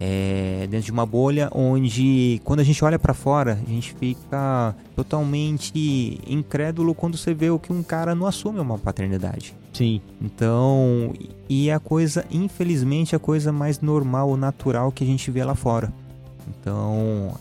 É 0.00 0.66
dentro 0.68 0.86
de 0.86 0.90
uma 0.90 1.06
bolha 1.06 1.48
onde, 1.52 2.40
quando 2.42 2.58
a 2.58 2.64
gente 2.64 2.84
olha 2.84 2.98
pra 2.98 3.14
fora, 3.14 3.52
a 3.64 3.70
gente 3.70 3.94
fica 3.94 4.74
totalmente 4.96 6.20
incrédulo 6.26 6.92
quando 6.92 7.16
você 7.16 7.32
vê 7.32 7.50
o 7.50 7.58
que 7.58 7.72
um 7.72 7.84
cara 7.84 8.12
não 8.12 8.26
assume 8.26 8.58
uma 8.58 8.76
paternidade. 8.76 9.54
Sim. 9.72 10.00
Então, 10.20 11.12
e 11.48 11.68
é 11.68 11.74
a 11.74 11.78
coisa, 11.78 12.24
infelizmente, 12.32 13.14
a 13.14 13.18
coisa 13.20 13.52
mais 13.52 13.80
normal, 13.80 14.36
natural 14.36 14.90
que 14.90 15.04
a 15.04 15.06
gente 15.06 15.30
vê 15.30 15.44
lá 15.44 15.54
fora. 15.54 15.92
Então, 16.48 17.34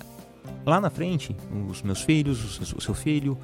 lá 0.65 0.79
na 0.81 0.89
frente, 0.89 1.35
os 1.69 1.81
meus 1.81 2.01
filhos, 2.01 2.59
o 2.73 2.81
seu- 2.81 2.93
filho, 2.93 3.37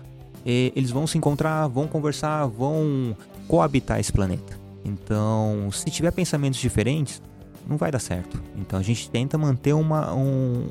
eh, 0.46 0.72
eles 0.76 0.92
vão 0.92 1.06
se 1.08 1.18
encontrar, 1.18 1.68
vão 1.68 1.88
conversar, 1.88 2.46
vão 2.48 3.16
coabitar 3.48 4.00
esse 4.00 4.12
planeta. 4.12 4.58
Então, 4.86 5.70
se 5.72 5.90
tiver 5.90 6.12
pensamentos 6.12 6.60
diferentes, 6.60 7.22
não 7.68 7.76
vai 7.78 7.92
dar 7.92 8.00
certo. 8.00 8.42
Então, 8.56 8.80
a 8.80 8.84
gente 8.84 9.10
tenta 9.10 9.38
manter 9.38 9.74
uma, 9.74 10.14
um, 10.14 10.68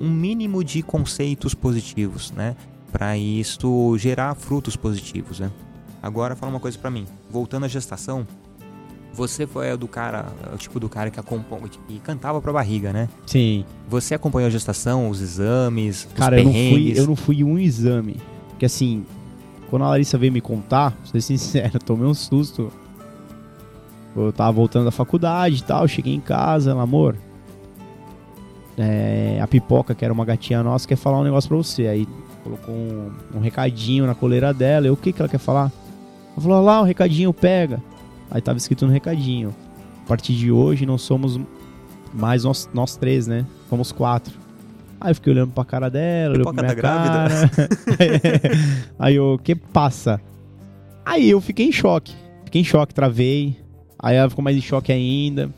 um 0.00 0.10
mínimo 0.10 0.64
de 0.64 0.82
conceitos 0.82 1.54
positivos, 1.54 2.32
né? 2.32 2.56
Para 2.90 3.16
isso 3.16 3.96
gerar 3.98 4.34
frutos 4.34 4.74
positivos, 4.76 5.38
né? 5.38 5.50
Agora, 6.02 6.34
fala 6.34 6.50
uma 6.52 6.60
coisa 6.60 6.76
pra 6.76 6.90
mim. 6.90 7.06
Voltando 7.30 7.64
à 7.64 7.68
gestação, 7.68 8.26
você 9.14 9.46
foi 9.46 9.72
o 9.72 9.76
do 9.76 9.86
cara, 9.88 10.26
o 10.52 10.56
tipo 10.56 10.80
do 10.80 10.88
cara 10.88 11.10
que, 11.10 11.20
acompanha, 11.20 11.68
que 11.68 11.98
cantava 12.00 12.40
pra 12.40 12.52
barriga, 12.52 12.92
né? 12.92 13.08
Sim. 13.26 13.64
Você 13.88 14.14
acompanhou 14.14 14.46
a 14.48 14.50
gestação, 14.50 15.08
os 15.10 15.20
exames, 15.20 16.08
Cara, 16.14 16.36
os 16.36 16.42
eu 16.42 16.44
não, 16.46 16.52
fui, 16.52 16.92
eu 16.96 17.06
não 17.06 17.16
fui 17.16 17.44
um 17.44 17.58
exame. 17.58 18.16
Porque 18.50 18.64
assim, 18.66 19.04
quando 19.68 19.84
a 19.84 19.88
Larissa 19.88 20.16
veio 20.16 20.32
me 20.32 20.40
contar, 20.40 20.92
pra 20.92 21.06
ser 21.06 21.20
sincero, 21.20 21.72
eu 21.74 21.80
tomei 21.84 22.06
um 22.06 22.14
susto. 22.14 22.72
Eu 24.16 24.32
tava 24.32 24.52
voltando 24.52 24.84
da 24.86 24.90
faculdade 24.90 25.56
e 25.56 25.62
tal, 25.62 25.86
cheguei 25.88 26.14
em 26.14 26.20
casa, 26.20 26.70
ela, 26.70 26.82
amor. 26.82 27.16
é, 28.76 29.38
a 29.42 29.46
pipoca, 29.46 29.94
que 29.94 30.04
era 30.04 30.12
uma 30.12 30.24
gatinha 30.24 30.62
nossa, 30.62 30.86
quer 30.88 30.96
falar 30.96 31.18
um 31.20 31.24
negócio 31.24 31.48
pra 31.48 31.56
você. 31.56 31.86
Aí 31.86 32.08
colocou 32.42 32.74
um, 32.74 33.10
um 33.36 33.40
recadinho 33.40 34.06
na 34.06 34.14
coleira 34.14 34.52
dela. 34.52 34.86
Eu, 34.86 34.94
o 34.94 34.96
que, 34.96 35.12
que 35.12 35.20
ela 35.22 35.28
quer 35.28 35.38
falar? 35.38 35.70
Ela 36.32 36.40
falou, 36.42 36.56
"Olha 36.58 36.64
lá, 36.66 36.80
o 36.80 36.84
recadinho 36.84 37.32
pega. 37.32 37.82
Aí 38.32 38.40
tava 38.40 38.56
escrito 38.56 38.86
no 38.86 38.92
recadinho. 38.92 39.54
A 40.04 40.08
partir 40.08 40.32
de 40.32 40.50
hoje 40.50 40.86
não 40.86 40.96
somos 40.96 41.38
mais 42.14 42.44
nós, 42.44 42.68
nós 42.72 42.96
três, 42.96 43.26
né? 43.26 43.46
Somos 43.68 43.92
quatro. 43.92 44.32
Aí 44.98 45.10
eu 45.10 45.14
fiquei 45.14 45.32
olhando 45.32 45.52
pra 45.52 45.64
cara 45.64 45.90
dela, 45.90 46.34
olhou 46.34 46.52
pra 46.52 46.62
minha 46.62 46.74
tá 46.74 46.82
cara. 46.82 47.50
Aí 48.98 49.16
eu, 49.16 49.38
que 49.42 49.54
passa? 49.54 50.20
Aí 51.04 51.28
eu 51.28 51.40
fiquei 51.40 51.66
em 51.66 51.72
choque. 51.72 52.14
Fiquei 52.44 52.62
em 52.62 52.64
choque, 52.64 52.94
travei. 52.94 53.56
Aí 53.98 54.16
ela 54.16 54.30
ficou 54.30 54.42
mais 54.42 54.56
em 54.56 54.62
choque 54.62 54.90
ainda. 54.90 55.50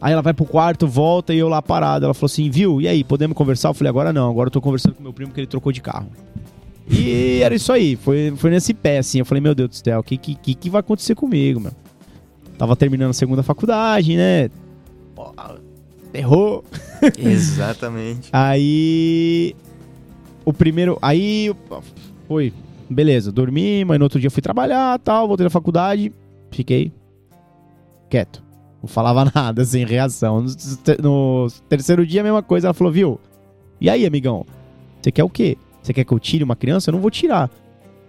Aí 0.00 0.12
ela 0.12 0.22
vai 0.22 0.34
pro 0.34 0.44
quarto, 0.44 0.86
volta 0.86 1.32
e 1.32 1.38
eu 1.38 1.48
lá 1.48 1.62
parado. 1.62 2.04
Ela 2.04 2.14
falou 2.14 2.26
assim, 2.26 2.50
viu? 2.50 2.80
E 2.80 2.86
aí, 2.86 3.02
podemos 3.02 3.36
conversar? 3.36 3.70
Eu 3.70 3.74
falei, 3.74 3.88
agora 3.88 4.12
não, 4.12 4.30
agora 4.30 4.48
eu 4.48 4.52
tô 4.52 4.60
conversando 4.60 4.94
com 4.94 5.02
meu 5.02 5.12
primo 5.12 5.32
que 5.32 5.40
ele 5.40 5.46
trocou 5.46 5.72
de 5.72 5.80
carro. 5.80 6.10
E 6.90 7.40
era 7.42 7.54
isso 7.54 7.72
aí, 7.72 7.96
foi, 7.96 8.32
foi 8.36 8.50
nesse 8.50 8.72
pé, 8.72 8.98
assim. 8.98 9.18
Eu 9.18 9.24
falei, 9.24 9.40
meu 9.40 9.54
Deus 9.54 9.68
do 9.68 9.74
céu, 9.74 10.00
o 10.00 10.02
que, 10.02 10.16
que, 10.16 10.54
que, 10.54 10.70
vai 10.70 10.80
acontecer 10.80 11.14
comigo, 11.14 11.60
meu? 11.60 11.72
Tava 12.56 12.74
terminando 12.74 13.10
a 13.10 13.14
segunda 13.14 13.42
faculdade, 13.42 14.16
né? 14.16 14.48
Pô, 15.14 15.32
Errou. 16.12 16.64
Exatamente. 17.18 18.30
Aí. 18.32 19.54
O 20.44 20.52
primeiro. 20.52 20.98
Aí. 21.02 21.54
Foi. 22.26 22.52
Beleza, 22.90 23.30
dormi, 23.30 23.84
mas 23.84 23.98
no 23.98 24.06
outro 24.06 24.18
dia 24.18 24.30
fui 24.30 24.40
trabalhar 24.40 24.98
tal, 25.00 25.28
voltei 25.28 25.44
da 25.44 25.50
faculdade, 25.50 26.10
fiquei 26.50 26.90
quieto. 28.08 28.42
Não 28.80 28.88
falava 28.88 29.30
nada, 29.34 29.62
sem 29.64 29.84
reação. 29.84 30.40
No, 30.40 30.48
no 31.02 31.50
terceiro 31.68 32.06
dia, 32.06 32.22
a 32.22 32.24
mesma 32.24 32.42
coisa. 32.42 32.68
Ela 32.68 32.74
falou, 32.74 32.92
viu? 32.92 33.20
E 33.80 33.90
aí, 33.90 34.06
amigão? 34.06 34.46
Você 35.02 35.12
quer 35.12 35.24
o 35.24 35.28
quê? 35.28 35.58
Você 35.82 35.92
quer 35.92 36.04
que 36.04 36.12
eu 36.12 36.18
tire 36.18 36.44
uma 36.44 36.56
criança? 36.56 36.90
Eu 36.90 36.92
não 36.92 37.00
vou 37.00 37.10
tirar. 37.10 37.50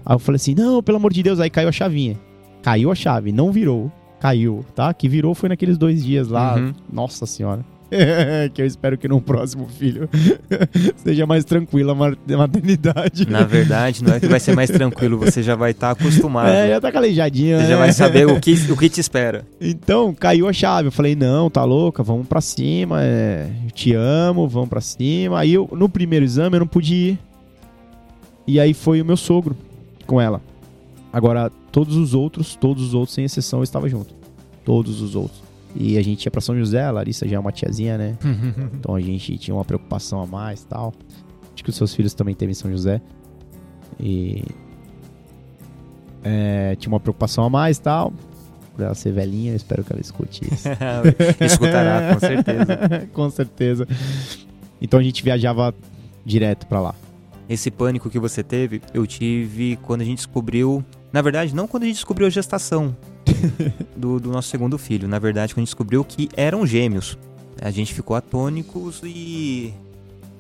Aí 0.06 0.16
eu 0.16 0.20
falei 0.20 0.38
assim, 0.38 0.56
não, 0.56 0.82
pelo 0.82 0.98
amor 0.98 1.14
de 1.14 1.24
Deus. 1.24 1.40
Aí 1.40 1.50
caiu 1.50 1.70
a 1.70 1.72
chavinha. 1.72 2.18
Caiu 2.62 2.92
a 2.92 2.96
chave, 2.96 3.32
não 3.32 3.52
virou. 3.52 3.92
Caiu, 4.20 4.66
tá? 4.76 4.94
Que 4.94 5.08
virou 5.08 5.34
foi 5.34 5.50
naqueles 5.50 5.78
dois 5.78 6.04
dias 6.04 6.28
lá. 6.28 6.56
Uhum. 6.56 6.74
Nossa 6.92 7.26
senhora. 7.26 7.64
que 8.54 8.62
eu 8.62 8.66
espero 8.66 8.98
que 8.98 9.08
no 9.08 9.20
próximo 9.20 9.68
filho 9.68 10.08
seja 10.98 11.26
mais 11.26 11.44
tranquila 11.44 11.94
a 11.94 12.38
maternidade. 12.38 13.28
Na 13.30 13.44
verdade, 13.44 14.04
não 14.04 14.14
é 14.14 14.20
que 14.20 14.28
vai 14.28 14.40
ser 14.40 14.56
mais 14.56 14.70
tranquilo, 14.70 15.18
você 15.18 15.42
já 15.42 15.56
vai 15.56 15.72
estar 15.72 15.92
acostumado. 15.92 16.50
É, 16.50 16.70
já 16.70 16.82
tá 16.82 16.92
calejadinha. 16.92 17.60
Você 17.60 17.64
já 17.64 17.70
né? 17.70 17.78
vai 17.78 17.92
saber 17.92 18.28
o 18.28 18.40
que, 18.40 18.54
o 18.72 18.78
que 18.78 18.90
te 18.90 19.00
espera. 19.00 19.46
Então, 19.60 20.14
caiu 20.14 20.48
a 20.48 20.54
chave. 20.54 20.90
Eu 20.90 20.92
falei, 20.92 21.16
não, 21.16 21.50
tá 21.50 21.64
louca, 21.64 22.04
vamos 22.04 22.28
pra 22.28 22.42
cima. 22.42 23.04
é, 23.04 23.50
eu 23.66 23.72
te 23.72 23.94
amo, 23.94 24.48
vamos 24.48 24.70
pra 24.70 24.82
cima. 24.82 25.40
Aí, 25.40 25.54
eu, 25.54 25.68
no 25.72 25.90
primeiro 25.90 26.24
exame, 26.24 26.56
eu 26.56 26.62
não 26.62 26.68
pude 26.68 26.94
ir. 26.94 27.20
E 28.50 28.60
aí 28.60 28.74
foi 28.74 29.00
o 29.00 29.06
meu 29.06 29.16
sogro 29.16 29.56
com 30.08 30.20
ela. 30.20 30.42
Agora, 31.14 31.52
todos 31.72 31.96
os 31.96 32.16
outros, 32.16 32.56
todos 32.56 32.84
os 32.84 32.96
outros, 32.96 33.14
sem 33.14 33.24
exceção, 33.24 33.60
eu 33.60 33.64
estava 33.64 33.88
junto. 33.88 34.16
Todos 34.66 35.04
os 35.04 35.16
outros. 35.16 35.40
E 35.76 36.00
a 36.00 36.02
gente 36.02 36.26
ia 36.26 36.32
pra 36.32 36.42
São 36.42 36.58
José, 36.58 36.84
a 36.84 36.90
Larissa 36.90 37.28
já 37.28 37.36
é 37.36 37.40
uma 37.40 37.52
tiazinha, 37.52 37.96
né? 37.96 38.18
Então 38.74 38.96
a 38.96 39.00
gente 39.00 39.38
tinha 39.38 39.54
uma 39.54 39.64
preocupação 39.64 40.20
a 40.20 40.26
mais 40.26 40.64
tal. 40.64 40.96
Acho 41.54 41.64
que 41.64 41.70
os 41.70 41.76
seus 41.76 41.94
filhos 41.94 42.16
também 42.16 42.34
teve 42.34 42.52
em 42.52 42.56
São 42.56 42.72
José. 42.72 43.00
E. 44.00 44.44
é, 46.24 46.76
tinha 46.76 46.92
uma 46.92 47.00
preocupação 47.00 47.44
a 47.44 47.52
mais 47.52 47.78
tal. 47.78 48.12
Por 48.76 48.84
ela 48.84 48.96
ser 48.96 49.12
velhinha, 49.12 49.52
eu 49.52 49.58
espero 49.58 49.84
que 49.84 49.94
ela 49.94 50.02
escute 50.02 50.42
isso. 50.52 50.68
Escutará, 51.40 52.16
com 52.16 52.20
certeza. 52.20 53.08
Com 53.14 53.30
certeza. 53.30 53.88
Então 54.82 55.00
a 55.00 55.04
gente 55.04 55.22
viajava 55.24 55.72
direto 56.26 56.66
pra 56.66 56.82
lá. 56.82 56.96
Esse 57.50 57.72
pânico 57.72 58.10
que 58.10 58.20
você 58.20 58.44
teve, 58.44 58.80
eu 58.94 59.08
tive 59.08 59.78
quando 59.82 60.02
a 60.02 60.06
gente 60.06 60.18
descobriu. 60.18 60.86
Na 61.12 61.22
verdade, 61.22 61.56
não 61.56 61.68
quando 61.68 61.84
a 61.84 61.86
gente 61.88 61.96
descobriu 61.96 62.28
a 62.28 62.30
gestação 62.30 62.96
do, 63.98 64.20
do 64.20 64.32
nosso 64.32 64.50
segundo 64.50 64.78
filho. 64.78 65.08
Na 65.08 65.18
verdade, 65.18 65.54
quando 65.54 65.60
a 65.60 65.62
gente 65.62 65.70
descobriu 65.70 66.04
que 66.04 66.30
eram 66.38 66.66
gêmeos. 66.66 67.18
A 67.60 67.72
gente 67.72 67.94
ficou 67.94 68.16
atônicos 68.16 69.02
e. 69.04 69.74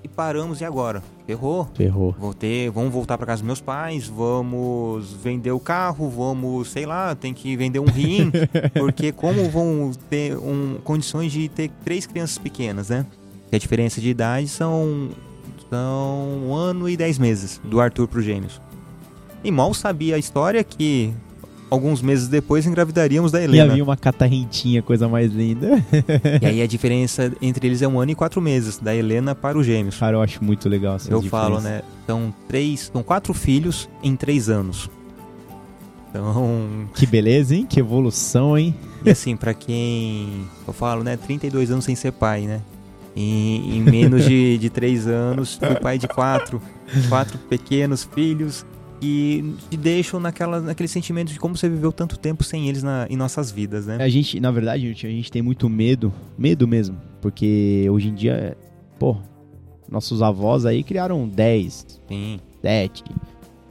E 0.01 0.07
paramos, 0.07 0.61
e 0.61 0.65
agora? 0.65 1.03
Ferrou? 1.27 1.67
Ferrou. 1.73 2.15
Vou 2.17 2.33
ter, 2.33 2.71
vamos 2.71 2.93
voltar 2.93 3.17
para 3.17 3.27
casa 3.27 3.41
dos 3.41 3.45
meus 3.47 3.59
pais, 3.59 4.07
vamos 4.07 5.11
vender 5.11 5.51
o 5.51 5.59
carro, 5.59 6.09
vamos, 6.09 6.69
sei 6.69 6.85
lá, 6.85 7.13
tem 7.15 7.33
que 7.33 7.57
vender 7.57 7.79
um 7.79 7.85
rim, 7.85 8.31
porque 8.79 9.11
como 9.11 9.49
vão 9.49 9.91
ter 10.09 10.37
um, 10.37 10.77
condições 10.85 11.33
de 11.33 11.49
ter 11.49 11.69
três 11.83 12.07
crianças 12.07 12.37
pequenas, 12.37 12.87
né? 12.87 13.05
Que 13.49 13.57
a 13.57 13.59
diferença 13.59 13.99
de 13.99 14.09
idade 14.09 14.47
são, 14.47 15.09
são 15.69 16.43
um 16.47 16.53
ano 16.55 16.87
e 16.89 16.95
dez 16.97 17.17
meses 17.17 17.59
do 17.63 17.79
Arthur 17.79 18.07
pro 18.07 18.21
Gêmeos. 18.21 18.61
E 19.43 19.51
mal 19.51 19.73
sabia 19.73 20.15
a 20.15 20.17
história 20.17 20.63
que 20.63 21.13
alguns 21.69 22.01
meses 22.01 22.27
depois 22.27 22.65
engravidaríamos 22.65 23.31
da 23.31 23.39
E 23.39 23.43
Helena. 23.43 23.71
havia 23.71 23.83
uma 23.83 23.95
catarrentinha, 23.95 24.81
coisa 24.81 25.07
mais 25.07 25.31
linda. 25.31 25.83
E 26.41 26.45
aí 26.45 26.61
a 26.61 26.67
diferença 26.67 27.31
entre 27.41 27.67
eles 27.67 27.81
é 27.81 27.87
um 27.87 27.99
ano 27.99 28.11
e 28.11 28.15
quatro 28.15 28.41
meses, 28.41 28.77
da 28.79 28.93
Helena 28.95 29.33
para 29.35 29.57
os 29.57 29.65
Gêmeos. 29.65 29.95
Cara, 29.97 30.17
eu 30.17 30.21
acho 30.21 30.43
muito 30.43 30.67
legal 30.67 30.95
essa 30.95 31.11
Eu 31.11 31.21
falo, 31.21 31.61
né? 31.61 31.81
São 32.07 32.33
três, 32.47 32.89
são 32.91 33.03
quatro 33.03 33.33
filhos 33.33 33.87
em 34.03 34.15
três 34.15 34.49
anos. 34.49 34.89
Então, 36.09 36.89
Que 36.95 37.05
beleza, 37.05 37.55
hein? 37.55 37.67
Que 37.69 37.79
evolução, 37.79 38.57
hein? 38.57 38.75
e 39.05 39.11
assim, 39.11 39.35
pra 39.37 39.53
quem. 39.53 40.43
Eu 40.67 40.73
falo, 40.73 41.03
né? 41.03 41.15
32 41.17 41.69
anos 41.71 41.85
sem 41.85 41.95
ser 41.95 42.11
pai, 42.11 42.41
né? 42.47 42.61
Em, 43.19 43.77
em 43.77 43.81
menos 43.81 44.23
de, 44.23 44.57
de 44.57 44.69
três 44.69 45.05
anos, 45.05 45.55
fui 45.55 45.75
pai 45.75 45.97
de 45.97 46.07
quatro, 46.07 46.61
quatro 47.09 47.37
pequenos 47.37 48.05
filhos 48.05 48.65
que 49.01 49.55
te 49.69 49.75
deixam 49.75 50.21
naquela, 50.21 50.61
naquele 50.61 50.87
sentimento 50.87 51.33
de 51.33 51.37
como 51.39 51.57
você 51.57 51.67
viveu 51.67 51.91
tanto 51.91 52.17
tempo 52.17 52.45
sem 52.45 52.69
eles 52.69 52.81
na, 52.81 53.07
em 53.09 53.17
nossas 53.17 53.51
vidas, 53.51 53.85
né? 53.85 53.97
A 53.99 54.07
gente, 54.07 54.39
na 54.39 54.51
verdade, 54.51 54.87
a 54.87 54.93
gente 54.93 55.29
tem 55.29 55.41
muito 55.41 55.67
medo, 55.67 56.13
medo 56.37 56.65
mesmo, 56.65 56.97
porque 57.21 57.87
hoje 57.91 58.07
em 58.07 58.15
dia, 58.15 58.57
pô, 58.97 59.17
nossos 59.91 60.21
avós 60.21 60.65
aí 60.65 60.81
criaram 60.81 61.27
10, 61.27 61.99
Sim. 62.07 62.39
7. 62.61 63.03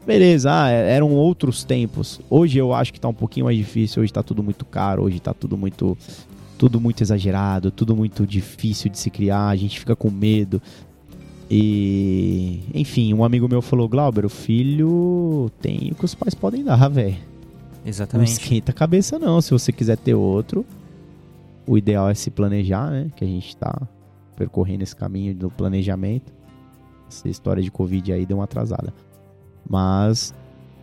Beleza, 0.06 0.50
ah, 0.50 0.70
é- 0.70 0.94
eram 0.94 1.10
outros 1.12 1.64
tempos. 1.64 2.20
Hoje 2.28 2.58
eu 2.58 2.74
acho 2.74 2.92
que 2.92 3.00
tá 3.00 3.08
um 3.08 3.14
pouquinho 3.14 3.46
mais 3.46 3.56
difícil, 3.56 4.02
hoje 4.02 4.12
tá 4.12 4.22
tudo 4.22 4.42
muito 4.42 4.64
caro, 4.64 5.04
hoje 5.04 5.20
tá 5.20 5.32
tudo 5.32 5.56
muito 5.56 5.96
tudo 6.58 6.80
muito 6.80 7.02
exagerado, 7.02 7.70
tudo 7.70 7.94
muito 7.96 8.26
difícil 8.26 8.90
de 8.90 8.98
se 8.98 9.08
criar, 9.10 9.48
a 9.48 9.56
gente 9.56 9.78
fica 9.78 9.94
com 9.94 10.10
medo. 10.10 10.60
E, 11.50 12.60
enfim, 12.74 13.14
um 13.14 13.24
amigo 13.24 13.48
meu 13.48 13.62
falou: 13.62 13.88
"Glauber, 13.88 14.26
o 14.26 14.28
filho 14.28 15.50
tem 15.62 15.90
o 15.92 15.94
que 15.94 16.04
os 16.04 16.14
pais 16.14 16.34
podem 16.34 16.62
dar, 16.62 16.88
velho. 16.90 17.16
Não 17.82 17.88
Exatamente. 17.88 18.32
esquenta 18.32 18.70
a 18.72 18.74
cabeça 18.74 19.18
não, 19.18 19.40
se 19.40 19.50
você 19.50 19.72
quiser 19.72 19.96
ter 19.96 20.14
outro, 20.14 20.66
o 21.66 21.78
ideal 21.78 22.10
é 22.10 22.14
se 22.14 22.30
planejar, 22.30 22.90
né? 22.90 23.10
Que 23.16 23.24
a 23.24 23.26
gente 23.26 23.56
tá 23.56 23.80
percorrendo 24.36 24.82
esse 24.82 24.94
caminho 24.94 25.34
do 25.34 25.50
planejamento. 25.50 26.32
Essa 27.08 27.28
história 27.28 27.62
de 27.62 27.70
Covid 27.70 28.12
aí 28.12 28.26
deu 28.26 28.38
uma 28.38 28.44
atrasada. 28.44 28.92
Mas 29.68 30.34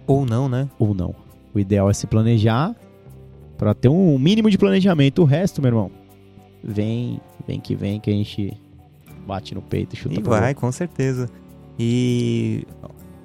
Ou 0.07 0.25
não, 0.25 0.49
né? 0.49 0.67
ou 0.79 0.93
não. 0.95 1.13
O 1.53 1.59
ideal 1.59 1.89
é 1.89 1.93
se 1.93 2.07
planejar 2.07 2.75
pra 3.57 3.73
ter 3.73 3.89
um 3.89 4.17
mínimo 4.17 4.49
de 4.49 4.57
planejamento. 4.57 5.21
O 5.21 5.25
resto, 5.25 5.61
meu 5.61 5.69
irmão, 5.69 5.91
vem, 6.63 7.19
vem 7.47 7.59
que 7.59 7.75
vem 7.75 7.99
que 7.99 8.09
a 8.09 8.13
gente 8.13 8.57
bate 9.25 9.55
no 9.55 9.61
peito 9.61 9.95
e 9.95 9.97
chuta 9.97 10.19
E 10.19 10.21
vai, 10.21 10.53
com 10.53 10.71
certeza. 10.71 11.29
E 11.77 12.65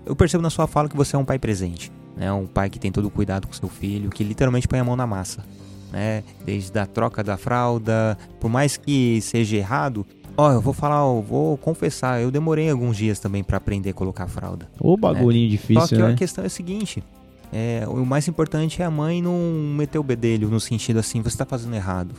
eu 0.04 0.16
percebo 0.16 0.42
na 0.42 0.50
sua 0.50 0.66
fala 0.66 0.88
que 0.88 0.96
você 0.96 1.14
é 1.14 1.18
um 1.18 1.24
pai 1.24 1.38
presente, 1.38 1.92
né? 2.16 2.32
Um 2.32 2.46
pai 2.46 2.68
que 2.68 2.78
tem 2.78 2.90
todo 2.90 3.06
o 3.06 3.10
cuidado 3.10 3.46
com 3.46 3.52
seu 3.52 3.68
filho, 3.68 4.10
que 4.10 4.24
literalmente 4.24 4.66
põe 4.66 4.78
a 4.78 4.84
mão 4.84 4.96
na 4.96 5.06
massa, 5.06 5.44
né? 5.92 6.24
Desde 6.44 6.76
a 6.78 6.86
troca 6.86 7.22
da 7.22 7.36
fralda, 7.36 8.18
por 8.40 8.50
mais 8.50 8.76
que 8.76 9.20
seja 9.20 9.56
errado, 9.56 10.04
ó, 10.36 10.50
eu 10.52 10.60
vou 10.60 10.72
falar, 10.72 11.00
eu 11.00 11.22
vou 11.22 11.56
confessar, 11.56 12.20
eu 12.20 12.30
demorei 12.30 12.70
alguns 12.70 12.96
dias 12.96 13.20
também 13.20 13.44
pra 13.44 13.58
aprender 13.58 13.90
a 13.90 13.94
colocar 13.94 14.24
a 14.24 14.28
fralda. 14.28 14.68
Ô 14.80 14.96
bagulhinho 14.96 15.50
Só 15.50 15.56
difícil, 15.56 15.98
que 15.98 16.02
né? 16.02 16.12
a 16.12 16.14
questão 16.14 16.44
é 16.44 16.46
a 16.46 16.50
seguinte, 16.50 17.04
é, 17.52 17.84
o 17.88 18.04
mais 18.06 18.28
importante 18.28 18.80
é 18.80 18.84
a 18.84 18.90
mãe 18.90 19.20
não 19.20 19.34
meter 19.76 19.98
o 19.98 20.02
bedelho 20.02 20.48
no 20.48 20.60
sentido 20.60 20.98
assim, 20.98 21.20
você 21.20 21.36
tá 21.36 21.44
fazendo 21.44 21.74
errado. 21.74 22.14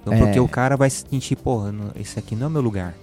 Então, 0.00 0.14
É. 0.14 0.18
porque 0.18 0.40
o 0.40 0.48
cara 0.48 0.76
vai 0.76 0.90
se 0.90 1.04
sentir, 1.08 1.36
porra, 1.36 1.72
esse 1.94 2.18
aqui 2.18 2.34
não 2.34 2.48
é 2.48 2.50
meu 2.50 2.60
lugar, 2.62 2.94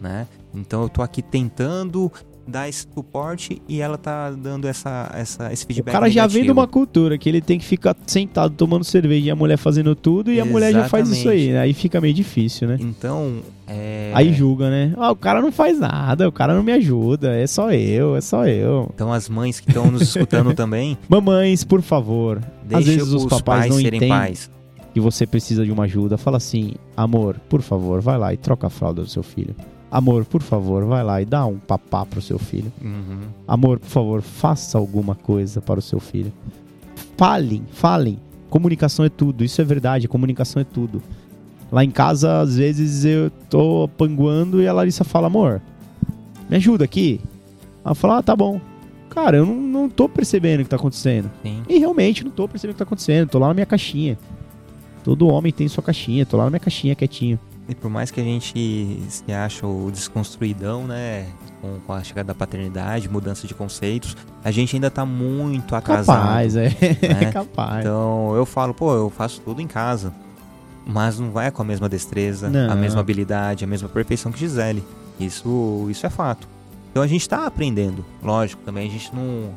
né? 0.00 0.26
Então 0.54 0.82
eu 0.82 0.88
tô 0.88 1.02
aqui 1.02 1.20
tentando 1.20 2.10
dar 2.46 2.66
esse 2.66 2.86
suporte 2.94 3.60
e 3.68 3.82
ela 3.82 3.98
tá 3.98 4.30
dando 4.30 4.66
essa, 4.66 5.10
essa, 5.14 5.52
esse 5.52 5.64
O 5.64 5.66
feedback 5.66 5.92
cara 5.92 6.08
já 6.08 6.26
vem 6.26 6.44
de 6.44 6.50
uma 6.50 6.66
cultura 6.66 7.18
que 7.18 7.28
ele 7.28 7.42
tem 7.42 7.58
que 7.58 7.64
ficar 7.66 7.94
sentado 8.06 8.54
tomando 8.54 8.84
cerveja 8.84 9.26
e 9.26 9.30
a 9.30 9.36
mulher 9.36 9.58
fazendo 9.58 9.94
tudo 9.94 10.32
e 10.32 10.40
a 10.40 10.46
mulher 10.46 10.72
já 10.72 10.88
faz 10.88 11.10
isso 11.10 11.28
aí. 11.28 11.48
Exatamente. 11.48 11.52
né? 11.52 11.60
Aí 11.60 11.74
fica 11.74 12.00
meio 12.00 12.14
difícil, 12.14 12.66
né? 12.68 12.78
Então, 12.80 13.42
é... 13.68 14.10
Aí 14.14 14.32
julga, 14.32 14.70
né? 14.70 14.94
Ah, 14.96 15.10
o 15.10 15.16
cara 15.16 15.40
não 15.42 15.52
faz 15.52 15.78
nada, 15.78 16.28
o 16.28 16.32
cara 16.32 16.54
não 16.54 16.62
me 16.62 16.72
ajuda, 16.72 17.36
é 17.36 17.46
só 17.46 17.70
eu, 17.70 18.16
é 18.16 18.20
só 18.20 18.46
eu. 18.46 18.90
Então 18.94 19.12
as 19.12 19.28
mães 19.28 19.60
que 19.60 19.68
estão 19.68 19.90
nos 19.90 20.02
escutando 20.02 20.52
também, 20.56 20.96
Mamães, 21.08 21.64
por 21.64 21.82
favor, 21.82 22.38
às 22.72 22.84
deixe 22.84 22.96
vezes 22.96 23.12
os, 23.12 23.24
os 23.24 23.28
papais 23.28 23.60
pais 23.60 23.70
não 23.70 23.76
serem 23.76 23.98
entendem 23.98 24.08
pais. 24.08 24.50
que 24.94 25.00
você 25.00 25.26
precisa 25.26 25.64
de 25.64 25.70
uma 25.70 25.84
ajuda. 25.84 26.16
Fala 26.16 26.38
assim, 26.38 26.74
amor, 26.96 27.36
por 27.48 27.60
favor, 27.60 28.00
vai 28.00 28.18
lá 28.18 28.32
e 28.32 28.36
troca 28.36 28.66
a 28.66 28.70
fralda 28.70 29.02
do 29.02 29.08
seu 29.08 29.22
filho. 29.22 29.54
Amor, 29.90 30.24
por 30.24 30.42
favor, 30.42 30.84
vai 30.84 31.02
lá 31.02 31.20
e 31.22 31.24
dá 31.24 31.46
um 31.46 31.58
papá 31.58 32.04
pro 32.04 32.20
seu 32.20 32.38
filho. 32.38 32.70
Uhum. 32.82 33.20
Amor, 33.46 33.78
por 33.78 33.88
favor, 33.88 34.22
faça 34.22 34.76
alguma 34.76 35.14
coisa 35.14 35.62
para 35.62 35.78
o 35.78 35.82
seu 35.82 35.98
filho. 35.98 36.32
Falem, 37.16 37.62
falem. 37.72 38.18
Comunicação 38.50 39.04
é 39.04 39.08
tudo, 39.08 39.44
isso 39.44 39.60
é 39.60 39.64
verdade, 39.64 40.08
comunicação 40.08 40.60
é 40.60 40.64
tudo. 40.64 41.02
Lá 41.70 41.84
em 41.84 41.90
casa, 41.90 42.40
às 42.40 42.56
vezes 42.56 43.04
eu 43.04 43.30
tô 43.50 43.88
panguando 43.96 44.62
e 44.62 44.66
a 44.66 44.72
Larissa 44.72 45.04
fala, 45.04 45.26
amor, 45.26 45.60
me 46.48 46.56
ajuda 46.56 46.84
aqui. 46.84 47.20
Ela 47.84 47.94
fala, 47.94 48.18
ah, 48.18 48.22
tá 48.22 48.34
bom. 48.34 48.60
Cara, 49.10 49.38
eu 49.38 49.46
não, 49.46 49.54
não 49.54 49.88
tô 49.88 50.08
percebendo 50.08 50.60
o 50.60 50.64
que 50.64 50.70
tá 50.70 50.76
acontecendo. 50.76 51.30
Sim. 51.42 51.62
E 51.68 51.78
realmente 51.78 52.24
não 52.24 52.30
tô 52.30 52.48
percebendo 52.48 52.72
o 52.72 52.74
que 52.74 52.78
tá 52.78 52.84
acontecendo. 52.84 53.28
Tô 53.28 53.38
lá 53.38 53.48
na 53.48 53.54
minha 53.54 53.66
caixinha. 53.66 54.18
Todo 55.04 55.28
homem 55.28 55.52
tem 55.52 55.68
sua 55.68 55.82
caixinha. 55.82 56.24
Tô 56.24 56.36
lá 56.36 56.44
na 56.44 56.50
minha 56.50 56.60
caixinha 56.60 56.94
quietinho. 56.94 57.38
E 57.68 57.74
por 57.74 57.90
mais 57.90 58.10
que 58.10 58.18
a 58.18 58.24
gente 58.24 59.02
se 59.08 59.30
ache 59.30 59.64
o 59.64 59.90
desconstruidão, 59.90 60.86
né? 60.86 61.26
Com, 61.86 61.92
a 61.92 62.02
chegada 62.02 62.28
da 62.28 62.34
paternidade, 62.34 63.08
mudança 63.08 63.46
de 63.46 63.54
conceitos, 63.54 64.16
a 64.42 64.50
gente 64.50 64.76
ainda 64.76 64.90
tá 64.90 65.04
muito 65.04 65.74
atrasado. 65.74 66.22
Capaz, 66.22 66.56
é. 66.56 66.68
né? 66.68 67.32
Capaz. 67.32 67.80
Então 67.80 68.34
eu 68.36 68.46
falo, 68.46 68.72
pô, 68.72 68.94
eu 68.94 69.10
faço 69.10 69.40
tudo 69.42 69.60
em 69.60 69.66
casa. 69.66 70.14
Mas 70.90 71.18
não 71.18 71.30
vai 71.30 71.50
com 71.50 71.60
a 71.60 71.64
mesma 71.64 71.86
destreza, 71.86 72.48
Não. 72.48 72.72
a 72.72 72.74
mesma 72.74 73.00
habilidade, 73.00 73.62
a 73.62 73.66
mesma 73.66 73.90
perfeição 73.90 74.32
que 74.32 74.38
Gisele. 74.38 74.82
Isso, 75.20 75.86
isso 75.90 76.06
é 76.06 76.08
fato. 76.10 76.48
Então 76.90 77.02
a 77.02 77.06
gente 77.06 77.28
tá 77.28 77.44
aprendendo. 77.46 78.02
Lógico, 78.22 78.62
também 78.64 78.88
a 78.88 78.90
gente 78.90 79.14
não 79.14 79.50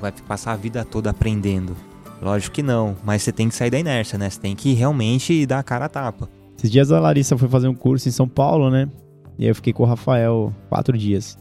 vai 0.00 0.10
passar 0.26 0.52
a 0.52 0.56
vida 0.56 0.84
toda 0.84 1.10
aprendendo. 1.10 1.76
Lógico 2.20 2.56
que 2.56 2.62
não. 2.64 2.96
Mas 3.04 3.22
você 3.22 3.30
tem 3.30 3.48
que 3.48 3.54
sair 3.54 3.70
da 3.70 3.78
inércia, 3.78 4.18
né? 4.18 4.28
Você 4.28 4.40
tem 4.40 4.56
que 4.56 4.72
realmente 4.72 5.46
dar 5.46 5.60
a 5.60 5.62
cara 5.62 5.84
a 5.84 5.88
tapa. 5.88 6.28
Esses 6.58 6.70
dias 6.70 6.90
a 6.90 6.98
Larissa 6.98 7.38
foi 7.38 7.48
fazer 7.48 7.68
um 7.68 7.74
curso 7.74 8.08
em 8.08 8.12
São 8.12 8.28
Paulo, 8.28 8.68
né? 8.68 8.88
E 9.38 9.44
aí 9.44 9.50
eu 9.50 9.54
fiquei 9.54 9.72
com 9.72 9.84
o 9.84 9.86
Rafael 9.86 10.52
quatro 10.68 10.98
dias. 10.98 11.38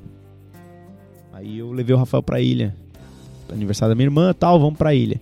Aí 1.34 1.58
eu 1.58 1.72
levei 1.72 1.96
o 1.96 2.00
Rafael 2.00 2.22
pra 2.22 2.40
ilha. 2.40 2.76
Aniversário 3.52 3.92
da 3.92 3.96
minha 3.96 4.06
irmã 4.06 4.34
tal, 4.34 4.60
vamos 4.60 4.78
pra 4.78 4.94
ilha. 4.94 5.20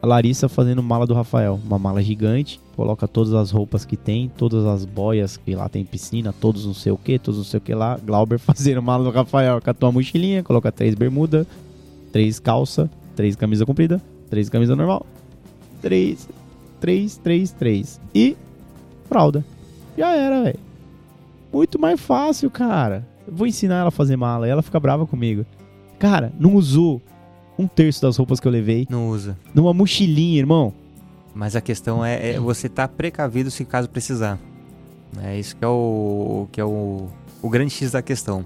A 0.00 0.06
Larissa 0.06 0.48
fazendo 0.48 0.82
mala 0.82 1.06
do 1.06 1.14
Rafael. 1.14 1.58
Uma 1.66 1.78
mala 1.78 2.00
gigante. 2.02 2.60
Coloca 2.76 3.06
todas 3.06 3.34
as 3.34 3.50
roupas 3.50 3.84
que 3.84 3.96
tem, 3.96 4.30
todas 4.36 4.64
as 4.64 4.84
boias 4.84 5.36
que 5.36 5.54
lá 5.54 5.68
tem 5.68 5.84
piscina, 5.84 6.32
todos 6.32 6.64
não 6.64 6.72
sei 6.72 6.90
o 6.90 6.96
que, 6.96 7.18
todos 7.18 7.38
não 7.38 7.44
sei 7.44 7.58
o 7.58 7.60
que 7.60 7.74
lá. 7.74 7.98
Glauber 8.02 8.38
fazendo 8.40 8.82
mala 8.82 9.04
do 9.04 9.10
Rafael. 9.10 9.60
Catou 9.60 9.88
a 9.88 9.92
mochilinha, 9.92 10.42
coloca 10.42 10.72
três 10.72 10.94
bermuda, 10.94 11.46
três 12.10 12.38
calça, 12.38 12.90
três 13.14 13.36
camisa 13.36 13.66
comprida, 13.66 14.00
três 14.30 14.48
camisa 14.48 14.74
normal, 14.74 15.04
três, 15.82 16.28
três, 16.80 17.16
três, 17.18 17.50
três. 17.52 18.00
E 18.14 18.36
fralda. 19.06 19.44
Já 19.96 20.14
era, 20.14 20.42
velho. 20.42 20.58
Muito 21.52 21.78
mais 21.78 22.00
fácil, 22.00 22.50
cara. 22.50 23.06
Eu 23.28 23.34
vou 23.34 23.46
ensinar 23.46 23.80
ela 23.80 23.88
a 23.88 23.90
fazer 23.92 24.16
mala 24.16 24.46
e 24.48 24.50
ela 24.50 24.62
fica 24.62 24.80
brava 24.80 25.06
comigo. 25.06 25.44
Cara, 25.98 26.32
não 26.40 26.54
usou 26.54 27.00
um 27.58 27.66
terço 27.66 28.00
das 28.00 28.16
roupas 28.16 28.40
que 28.40 28.48
eu 28.48 28.52
levei 28.52 28.86
Não 28.88 29.10
usa. 29.10 29.36
numa 29.54 29.74
mochilinha, 29.74 30.38
irmão. 30.38 30.72
Mas 31.34 31.56
a 31.56 31.60
questão 31.60 32.04
é, 32.04 32.32
é 32.32 32.40
você 32.40 32.68
tá 32.68 32.86
precavido 32.86 33.50
se 33.50 33.64
caso 33.64 33.88
precisar. 33.88 34.38
É 35.22 35.38
isso 35.38 35.56
que 35.56 35.64
é 35.64 35.68
o 35.68 36.46
que 36.52 36.60
é 36.60 36.64
o, 36.64 37.08
o 37.42 37.48
grande 37.48 37.72
X 37.72 37.92
da 37.92 38.02
questão. 38.02 38.44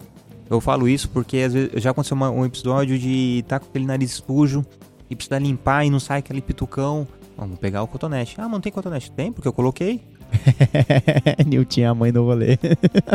Eu 0.49 0.61
falo 0.61 0.88
isso 0.88 1.09
porque 1.11 1.38
às 1.38 1.53
vezes 1.53 1.83
já 1.83 1.90
aconteceu 1.90 2.16
uma- 2.16 2.31
um 2.31 2.44
episódio 2.44 2.96
de 2.99 3.40
estar 3.40 3.59
com 3.61 3.66
aquele 3.66 3.85
nariz 3.87 4.12
sujo 4.27 4.64
e 5.11 5.16
precisa 5.16 5.38
limpar 5.38 5.85
e 5.85 5.90
não 5.90 5.99
sai 6.01 6.20
aquele 6.20 6.40
pitucão. 6.40 7.07
Vamos 7.37 7.59
pegar 7.59 7.83
o 7.83 7.87
cotonete. 7.88 8.37
Ah, 8.38 8.42
mas 8.44 8.53
não 8.53 8.61
tem 8.61 8.72
cotonete? 8.72 9.11
Tem, 9.11 9.33
porque 9.33 9.46
eu 9.49 9.53
coloquei. 9.53 10.01
Nilton 11.46 11.81
é 11.81 11.87
a 11.87 11.94
mãe 11.94 12.12
do 12.12 12.25
rolê. 12.25 12.59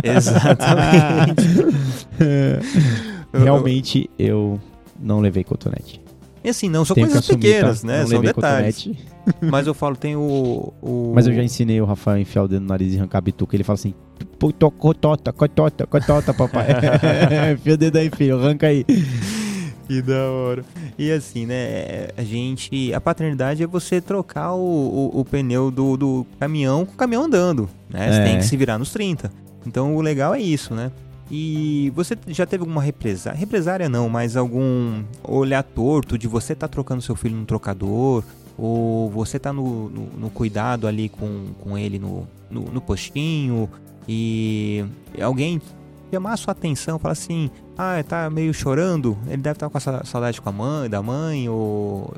Exatamente. 0.03 1.43
Realmente, 3.33 4.09
eu 4.19 4.59
não 4.99 5.19
levei 5.19 5.43
cotonete. 5.43 6.01
E 6.43 6.49
assim, 6.49 6.69
não 6.69 6.83
são 6.83 6.95
Tenho 6.95 7.07
coisas 7.07 7.23
assumir, 7.23 7.39
pequenas, 7.41 7.81
tá? 7.81 7.87
né? 7.87 7.99
Não 8.01 8.07
São 8.07 8.21
detalhes. 8.21 8.89
Mas 9.41 9.67
eu 9.67 9.73
falo, 9.73 9.95
tem 9.95 10.15
o. 10.15 10.73
o... 10.81 11.11
Mas 11.13 11.27
eu 11.27 11.33
já 11.33 11.43
ensinei 11.43 11.79
o 11.79 11.85
Rafael 11.85 12.17
a 12.17 12.19
enfiar 12.19 12.43
o 12.43 12.47
dedo 12.47 12.61
no 12.61 12.67
nariz 12.69 12.93
e 12.93 12.97
arrancar 12.97 13.19
a 13.19 13.21
bituca. 13.21 13.55
Ele 13.55 13.63
fala 13.63 13.75
assim: 13.75 13.93
"Puto, 14.39 14.69
cotota, 14.71 15.31
cotota, 15.31 15.85
cotota, 15.85 16.33
papai. 16.33 16.67
Enfia 17.53 17.73
o 17.73 17.77
dedo 17.77 17.97
aí, 17.97 18.09
filho, 18.09 18.39
arranca 18.39 18.65
aí. 18.67 18.83
Que 19.87 20.01
da 20.01 20.29
hora. 20.31 20.65
E 20.97 21.11
assim, 21.11 21.45
né? 21.45 22.07
A 22.17 22.23
gente. 22.23 22.91
A 22.93 22.99
paternidade 22.99 23.61
é 23.61 23.67
você 23.67 24.01
trocar 24.01 24.53
o, 24.53 25.11
o, 25.13 25.19
o 25.19 25.25
pneu 25.25 25.69
do, 25.69 25.95
do 25.97 26.25
caminhão 26.39 26.85
com 26.85 26.93
o 26.93 26.97
caminhão 26.97 27.23
andando. 27.25 27.69
Né? 27.89 28.11
Você 28.11 28.19
É. 28.19 28.23
tem 28.23 28.37
que 28.37 28.45
se 28.45 28.57
virar 28.57 28.79
nos 28.79 28.91
30. 28.91 29.31
Então 29.67 29.95
o 29.95 30.01
legal 30.01 30.33
é 30.33 30.39
isso, 30.41 30.73
né? 30.73 30.91
E 31.33 31.89
você 31.95 32.17
já 32.27 32.45
teve 32.45 32.63
alguma 32.63 32.81
represária? 32.81 33.39
Represária 33.39 33.87
não, 33.87 34.09
mas 34.09 34.35
algum 34.35 35.01
olhar 35.23 35.63
torto 35.63 36.17
de 36.17 36.27
você 36.27 36.53
tá 36.53 36.67
trocando 36.67 37.01
seu 37.01 37.15
filho 37.15 37.37
no 37.37 37.45
trocador? 37.45 38.21
Ou 38.57 39.09
você 39.09 39.39
tá 39.39 39.53
no, 39.53 39.89
no, 39.89 40.07
no 40.17 40.29
cuidado 40.29 40.85
ali 40.85 41.07
com, 41.07 41.53
com 41.61 41.77
ele 41.77 41.97
no, 41.97 42.27
no, 42.49 42.63
no 42.63 42.81
postinho 42.81 43.69
e 44.05 44.83
alguém 45.21 45.61
chamar 46.11 46.33
a 46.33 46.37
sua 46.37 46.51
atenção, 46.51 46.99
falar 46.99 47.13
assim, 47.13 47.49
ah, 47.77 48.03
tá 48.05 48.29
meio 48.29 48.53
chorando, 48.53 49.17
ele 49.27 49.37
deve 49.37 49.53
estar 49.53 49.69
com 49.69 49.77
essa 49.77 50.03
saudade 50.03 50.41
com 50.41 50.49
a 50.49 50.51
mãe, 50.51 50.89
da 50.89 51.01
mãe, 51.01 51.47
ou 51.47 52.13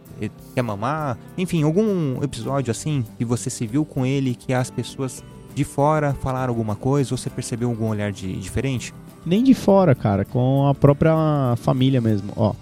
quer 0.56 0.64
mamar. 0.64 1.20
Enfim, 1.38 1.62
algum 1.62 2.22
episódio 2.24 2.72
assim 2.72 3.06
que 3.18 3.24
você 3.24 3.52
se 3.52 3.68
viu 3.68 3.86
com 3.86 4.04
ele 4.04 4.34
que 4.34 4.52
as 4.54 4.72
pessoas 4.72 5.24
de 5.54 5.64
fora 5.64 6.14
falaram 6.14 6.52
alguma 6.52 6.76
coisa 6.76 7.14
ou 7.14 7.18
você 7.18 7.30
percebeu 7.30 7.70
algum 7.70 7.88
olhar 7.88 8.12
de, 8.12 8.34
diferente? 8.36 8.94
Nem 9.26 9.44
de 9.44 9.54
fora, 9.54 9.96
cara, 9.96 10.26
com 10.26 10.68
a 10.68 10.76
própria 10.76 11.56
família 11.58 12.02
mesmo. 12.02 12.34
Ó, 12.36 12.54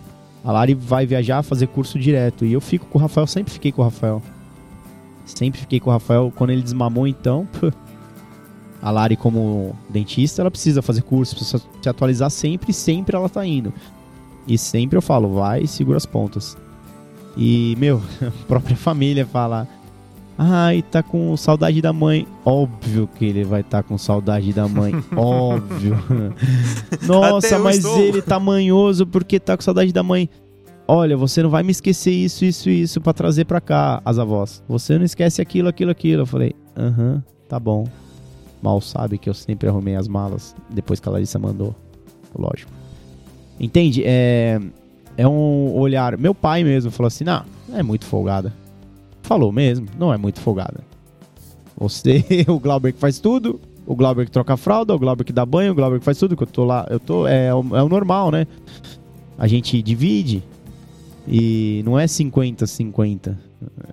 a 0.43 0.51
Lari 0.51 0.73
vai 0.73 1.06
viajar, 1.06 1.41
fazer 1.43 1.67
curso 1.67 1.99
direto. 1.99 2.45
E 2.45 2.54
eu 2.54 2.62
fico 2.62 2.86
com 2.86 2.97
o 2.97 3.01
Rafael, 3.01 3.27
sempre 3.27 3.54
fiquei 3.54 3.71
com 3.71 3.82
o 3.82 3.86
Rafael. 3.86 4.21
Sempre 5.25 5.60
fiquei 5.60 5.80
com 5.80 5.89
o 5.89 5.93
Rafael. 5.93 6.32
Quando 6.36 6.51
ele 6.51 6.62
desmamou, 6.62 7.08
então. 7.08 7.47
A 8.82 8.89
Lari, 8.89 9.15
como 9.15 9.75
dentista, 9.89 10.41
ela 10.41 10.49
precisa 10.49 10.82
fazer 10.82 11.04
curso, 11.04 11.36
precisa 11.36 11.63
se 11.82 11.88
atualizar 11.88 12.32
sempre 12.32 12.73
sempre 12.73 13.15
ela 13.15 13.30
tá 13.30 13.45
indo. 13.45 13.71
E 14.47 14.58
sempre 14.58 14.97
eu 14.97 15.04
falo, 15.04 15.36
vai 15.36 15.62
e 15.62 15.67
segura 15.67 15.97
as 15.97 16.06
pontas. 16.06 16.58
E, 17.38 17.75
meu, 17.77 18.01
a 18.25 18.47
própria 18.47 18.75
família 18.75 19.23
fala, 19.25 19.67
ai, 20.43 20.82
tá 20.82 21.04
com 21.04 21.38
saudade 21.38 21.80
da 21.82 21.93
mãe. 21.93 22.25
Óbvio 22.43 23.08
que 23.08 23.25
ele 23.25 23.43
vai 23.43 23.62
estar 23.62 23.84
tá 23.84 23.88
com 23.88 23.95
saudade 23.95 24.51
da 24.51 24.67
mãe, 24.67 24.91
óbvio. 25.15 25.95
Nossa, 27.06 27.60
mas 27.60 27.77
estou. 27.77 27.99
ele 27.99 28.21
tá 28.23 28.39
manhoso 28.39 29.06
porque 29.06 29.39
tá 29.39 29.56
com 29.56 29.62
saudade 29.62 29.93
da 29.93 30.01
mãe. 30.01 30.27
Olha, 30.88 31.15
você 31.15 31.43
não 31.43 31.49
vai 31.49 31.62
me 31.62 31.71
esquecer 31.71 32.12
isso, 32.12 32.43
isso, 32.43 32.69
isso 32.71 32.99
para 32.99 33.13
trazer 33.13 33.45
para 33.45 33.62
cá, 33.62 34.01
as 34.04 34.17
avós. 34.17 34.63
Você 34.67 34.97
não 34.97 35.06
esquece 35.06 35.41
aquilo, 35.41 35.69
aquilo, 35.69 35.91
aquilo. 35.91 36.23
Eu 36.23 36.25
falei, 36.25 36.56
aham, 36.75 37.23
tá 37.47 37.60
bom. 37.60 37.88
Mal 38.63 38.82
sabe 38.82 39.19
que 39.19 39.30
eu 39.30 39.34
sempre 39.34 39.69
arrumei 39.69 39.95
as 39.95 40.08
malas 40.08 40.56
depois 40.69 40.99
que 40.99 41.08
a 41.08 41.12
Larissa 41.12 41.38
mandou. 41.38 41.75
Lógico. 42.36 42.71
Entende? 43.60 44.04
É, 44.04 44.60
é 45.15 45.27
um 45.27 45.71
olhar. 45.75 46.17
Meu 46.17 46.34
pai 46.34 46.63
mesmo 46.63 46.89
falou 46.89 47.08
assim: 47.08 47.23
não, 47.23 47.43
é 47.73 47.84
muito 47.84 48.06
folgada. 48.06 48.51
Falou 49.31 49.49
mesmo, 49.49 49.87
não 49.97 50.13
é 50.13 50.17
muito 50.17 50.41
folgada. 50.41 50.81
Você, 51.77 52.21
o 52.49 52.59
Glauber 52.59 52.91
que 52.91 52.99
faz 52.99 53.17
tudo, 53.17 53.61
o 53.85 53.95
Glauber 53.95 54.25
que 54.25 54.31
troca 54.31 54.55
a 54.55 54.57
fralda, 54.57 54.93
o 54.93 54.99
Glauber 54.99 55.23
que 55.23 55.31
dá 55.31 55.45
banho, 55.45 55.71
o 55.71 55.75
Glauber 55.75 55.99
que 55.99 56.03
faz 56.03 56.17
tudo, 56.17 56.35
que 56.35 56.43
eu 56.43 56.47
tô 56.47 56.65
lá, 56.65 56.85
eu 56.89 56.99
tô, 56.99 57.25
é, 57.25 57.45
é, 57.45 57.55
o, 57.55 57.77
é 57.77 57.81
o 57.81 57.87
normal, 57.87 58.29
né? 58.29 58.45
A 59.37 59.47
gente 59.47 59.81
divide 59.81 60.43
e 61.25 61.81
não 61.85 61.97
é 61.97 62.07
50-50. 62.07 63.37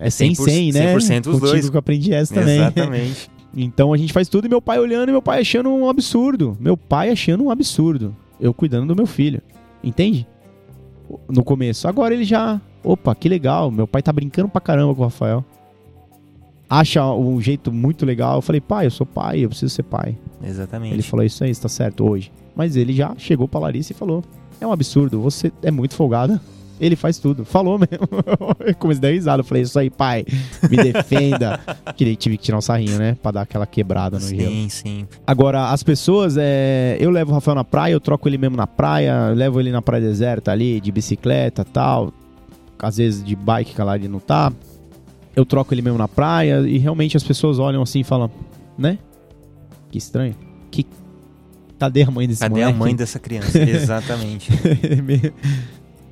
É 0.01 0.09
100-100, 0.09 0.75
né? 0.75 0.97
100% 0.97 0.97
os 0.97 1.27
Contigo 1.27 1.39
dois. 1.39 1.71
que 1.71 1.77
eu 1.77 1.79
aprendi 1.79 2.13
essa 2.13 2.35
também. 2.35 2.57
Exatamente. 2.57 3.31
Então 3.57 3.95
a 3.95 3.97
gente 3.97 4.13
faz 4.13 4.29
tudo 4.29 4.45
e 4.45 4.49
meu 4.49 4.61
pai 4.61 4.79
olhando 4.79 5.09
e 5.09 5.13
meu 5.13 5.23
pai 5.23 5.41
achando 5.41 5.71
um 5.71 5.89
absurdo. 5.89 6.57
Meu 6.61 6.77
pai 6.77 7.11
achando 7.11 7.45
um 7.45 7.51
absurdo. 7.51 8.15
Eu 8.39 8.53
cuidando 8.53 8.89
do 8.89 8.95
meu 8.95 9.07
filho. 9.07 9.41
Entende? 9.83 10.27
No 11.29 11.43
começo. 11.43 11.89
Agora 11.89 12.13
ele 12.13 12.25
já. 12.25 12.61
Opa, 12.83 13.15
que 13.15 13.29
legal. 13.29 13.71
Meu 13.71 13.87
pai 13.87 14.03
tá 14.03 14.13
brincando 14.13 14.49
pra 14.49 14.61
caramba 14.61 14.95
com 14.95 15.03
o 15.03 15.05
Rafael. 15.05 15.45
Acha 16.71 17.05
um 17.15 17.41
jeito 17.41 17.73
muito 17.73 18.05
legal. 18.05 18.37
Eu 18.37 18.43
falei, 18.43 18.61
pai, 18.61 18.87
eu 18.87 18.91
sou 18.91 19.07
pai, 19.07 19.45
eu 19.45 19.49
preciso 19.49 19.75
ser 19.75 19.85
pai. 19.85 20.17
Exatamente. 20.43 20.95
Ele 20.95 21.03
falou, 21.03 21.25
isso 21.25 21.43
aí, 21.43 21.51
está 21.51 21.69
certo 21.69 22.09
hoje. 22.09 22.31
Mas 22.59 22.75
ele 22.75 22.93
já 22.93 23.15
chegou 23.17 23.47
pra 23.47 23.61
Larissa 23.61 23.93
e 23.93 23.95
falou: 23.95 24.25
É 24.61 24.67
um 24.67 24.73
absurdo, 24.73 25.21
você 25.21 25.53
é 25.63 25.71
muito 25.71 25.95
folgada. 25.95 26.41
Ele 26.81 26.95
faz 26.95 27.19
tudo. 27.19 27.45
Falou 27.45 27.77
mesmo. 27.77 28.07
eu 28.65 28.75
comecei 28.77 29.01
a 29.01 29.03
dar 29.03 29.11
risada. 29.11 29.41
Eu 29.41 29.45
falei, 29.45 29.65
isso 29.65 29.77
aí, 29.77 29.91
pai, 29.91 30.25
me 30.71 30.77
defenda. 30.77 31.59
que 31.97 32.15
tive 32.15 32.37
que 32.37 32.45
tirar 32.45 32.59
um 32.59 32.61
sarrinho, 32.61 32.97
né? 32.99 33.17
Pra 33.21 33.33
dar 33.33 33.43
aquela 33.43 33.67
quebrada 33.67 34.17
no 34.17 34.25
sim, 34.25 34.39
gelo. 34.39 34.53
Sim, 34.53 34.69
sim. 34.69 35.07
Agora, 35.27 35.71
as 35.71 35.83
pessoas, 35.83 36.37
é... 36.39 36.97
eu 37.01 37.11
levo 37.11 37.33
o 37.33 37.35
Rafael 37.35 37.57
na 37.57 37.65
praia, 37.65 37.95
eu 37.95 38.01
troco 38.01 38.29
ele 38.29 38.39
mesmo 38.39 38.57
na 38.57 38.69
praia, 38.69 39.31
levo 39.31 39.59
ele 39.59 39.73
na 39.73 39.83
praia 39.83 40.05
deserta 40.05 40.53
ali, 40.53 40.81
de 40.81 40.93
bicicleta 40.93 41.65
tal. 41.65 42.13
Às 42.81 42.97
vezes 42.97 43.23
de 43.23 43.35
bike, 43.35 43.75
que 43.75 43.83
lá 43.83 43.97
ele 43.97 44.09
não 44.09 44.21
tá. 44.21 44.53
Eu 45.35 45.45
troco 45.45 45.73
ele 45.73 45.83
mesmo 45.83 45.99
na 45.99 46.09
praia 46.09 46.61
e 46.67 46.79
realmente 46.79 47.17
as 47.17 47.23
pessoas 47.23 47.59
olham 47.59 47.83
assim 47.83 48.01
e 48.01 48.05
falam, 48.05 48.31
né? 48.77 48.99
Que 49.91 49.99
estranho. 49.99 50.35
Que 50.71 50.87
Cadê 51.79 52.03
a 52.03 52.11
mãe 52.11 52.27
desse 52.27 52.41
Cadê 52.41 52.61
moleque? 52.61 52.73
a 52.73 52.77
mãe 52.77 52.97
dessa 52.97 53.19
criança? 53.19 53.59
Exatamente 53.63 54.51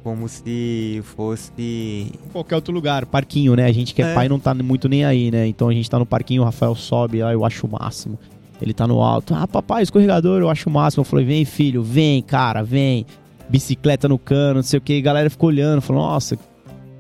como 0.07 0.29
se 0.29 1.03
fosse. 1.03 2.13
Qualquer 2.33 2.55
outro 2.55 2.73
lugar, 2.73 3.05
parquinho, 3.07 3.57
né? 3.57 3.65
A 3.65 3.73
gente 3.73 3.93
que 3.93 4.01
é, 4.01 4.13
é, 4.13 4.15
pai 4.15 4.29
não 4.29 4.39
tá 4.39 4.55
muito 4.55 4.89
nem 4.89 5.05
aí, 5.05 5.33
né? 5.33 5.49
Então 5.49 5.69
a 5.69 5.73
gente 5.73 5.91
tá 5.91 5.99
no 5.99 6.07
parquinho, 6.07 6.43
o 6.43 6.45
Rafael 6.45 6.77
sobe 6.77 7.21
lá, 7.21 7.33
eu 7.33 7.45
acho 7.45 7.67
o 7.67 7.71
máximo. 7.73 8.17
Ele 8.63 8.73
tá 8.73 8.87
no 8.87 9.03
alto. 9.03 9.35
Ah, 9.35 9.49
papai, 9.49 9.83
escorregador, 9.83 10.41
eu 10.41 10.49
acho 10.49 10.71
o 10.71 10.73
máximo. 10.73 11.01
Eu 11.01 11.05
falei, 11.05 11.25
vem, 11.25 11.45
filho, 11.45 11.83
vem, 11.83 12.23
cara, 12.23 12.63
vem. 12.63 13.05
Bicicleta 13.49 14.09
no 14.09 14.17
cano, 14.17 14.55
não 14.55 14.63
sei 14.63 14.79
o 14.79 14.81
que. 14.81 14.97
A 14.97 15.01
galera 15.01 15.29
ficou 15.29 15.49
olhando, 15.49 15.83
falou, 15.83 16.01
nossa, 16.05 16.39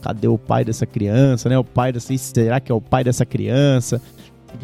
cadê 0.07 0.29
o 0.29 0.38
pai 0.38 0.64
dessa 0.64 0.87
criança, 0.87 1.49
né? 1.49 1.59
O 1.59 1.64
pai 1.64 1.92
dessa. 1.92 2.16
Será 2.16 2.61
que 2.61 2.71
é 2.71 2.75
o 2.75 2.81
pai 2.81 3.03
dessa 3.03 3.27
criança? 3.27 4.01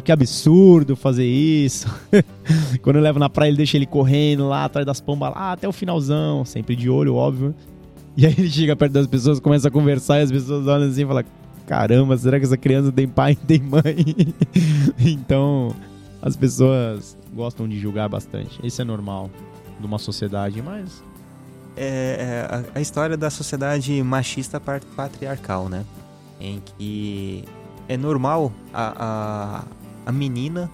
Que 0.03 0.11
absurdo 0.11 0.95
fazer 0.95 1.25
isso. 1.25 1.87
Quando 2.81 2.95
eu 2.95 3.01
levo 3.01 3.19
na 3.19 3.29
praia, 3.29 3.49
ele 3.49 3.57
deixa 3.57 3.77
ele 3.77 3.85
correndo 3.85 4.47
lá 4.47 4.65
atrás 4.65 4.85
das 4.85 5.01
pombas 5.01 5.31
lá 5.31 5.51
até 5.51 5.67
o 5.67 5.71
finalzão. 5.71 6.45
Sempre 6.45 6.75
de 6.75 6.89
olho, 6.89 7.15
óbvio. 7.15 7.53
E 8.15 8.25
aí 8.25 8.33
ele 8.37 8.49
chega 8.49 8.75
perto 8.75 8.93
das 8.93 9.07
pessoas, 9.07 9.39
começa 9.39 9.67
a 9.67 9.71
conversar 9.71 10.19
e 10.19 10.23
as 10.23 10.31
pessoas 10.31 10.65
olham 10.65 10.87
assim 10.87 11.03
e 11.03 11.05
falam: 11.05 11.23
Caramba, 11.67 12.17
será 12.17 12.39
que 12.39 12.45
essa 12.45 12.57
criança 12.57 12.91
tem 12.91 13.07
pai 13.07 13.33
e 13.33 13.35
tem 13.35 13.59
mãe? 13.59 14.33
então, 14.99 15.75
as 16.21 16.37
pessoas 16.37 17.17
gostam 17.33 17.67
de 17.67 17.77
julgar 17.79 18.07
bastante. 18.07 18.59
Isso 18.63 18.81
é 18.81 18.85
normal 18.85 19.29
de 19.79 19.85
uma 19.85 19.99
sociedade, 19.99 20.61
mas. 20.61 21.03
É, 21.75 22.65
é 22.75 22.77
a, 22.77 22.81
história 22.81 23.17
da 23.17 23.29
sociedade 23.29 24.01
machista 24.03 24.59
patriarcal, 24.59 25.69
né? 25.69 25.83
Em 26.39 26.59
que 26.59 27.45
é 27.87 27.97
normal 27.97 28.51
a, 28.73 28.93
a, 28.97 29.63
a 30.05 30.11
menina 30.11 30.69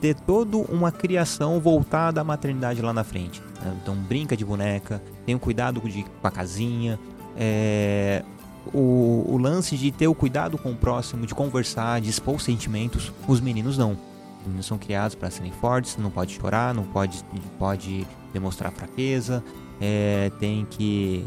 ter 0.00 0.14
toda 0.14 0.56
uma 0.56 0.90
criação 0.90 1.60
voltada 1.60 2.20
à 2.20 2.24
maternidade 2.24 2.80
lá 2.80 2.92
na 2.92 3.04
frente. 3.04 3.42
Né? 3.62 3.76
Então 3.82 3.94
brinca 3.94 4.36
de 4.36 4.44
boneca, 4.44 5.02
tem 5.26 5.34
o 5.34 5.38
cuidado 5.38 5.80
de, 5.80 6.04
com 6.04 6.26
a 6.26 6.30
casinha, 6.30 6.98
é, 7.36 8.24
o, 8.72 9.26
o, 9.28 9.38
lance 9.38 9.76
de 9.76 9.90
ter 9.90 10.08
o 10.08 10.14
cuidado 10.14 10.56
com 10.56 10.72
o 10.72 10.76
próximo, 10.76 11.26
de 11.26 11.34
conversar, 11.34 12.00
de 12.00 12.08
expor 12.08 12.40
sentimentos, 12.40 13.12
os 13.28 13.40
meninos 13.40 13.76
não. 13.76 13.92
Os 14.40 14.46
meninos 14.46 14.66
são 14.66 14.78
criados 14.78 15.14
para 15.14 15.30
serem 15.30 15.52
fortes, 15.52 15.96
não 15.98 16.10
pode 16.10 16.34
chorar, 16.34 16.74
não 16.74 16.84
pode, 16.84 17.22
pode 17.58 18.06
demonstrar 18.32 18.72
fraqueza, 18.72 19.44
é, 19.80 20.30
tem 20.38 20.66
que 20.68 21.24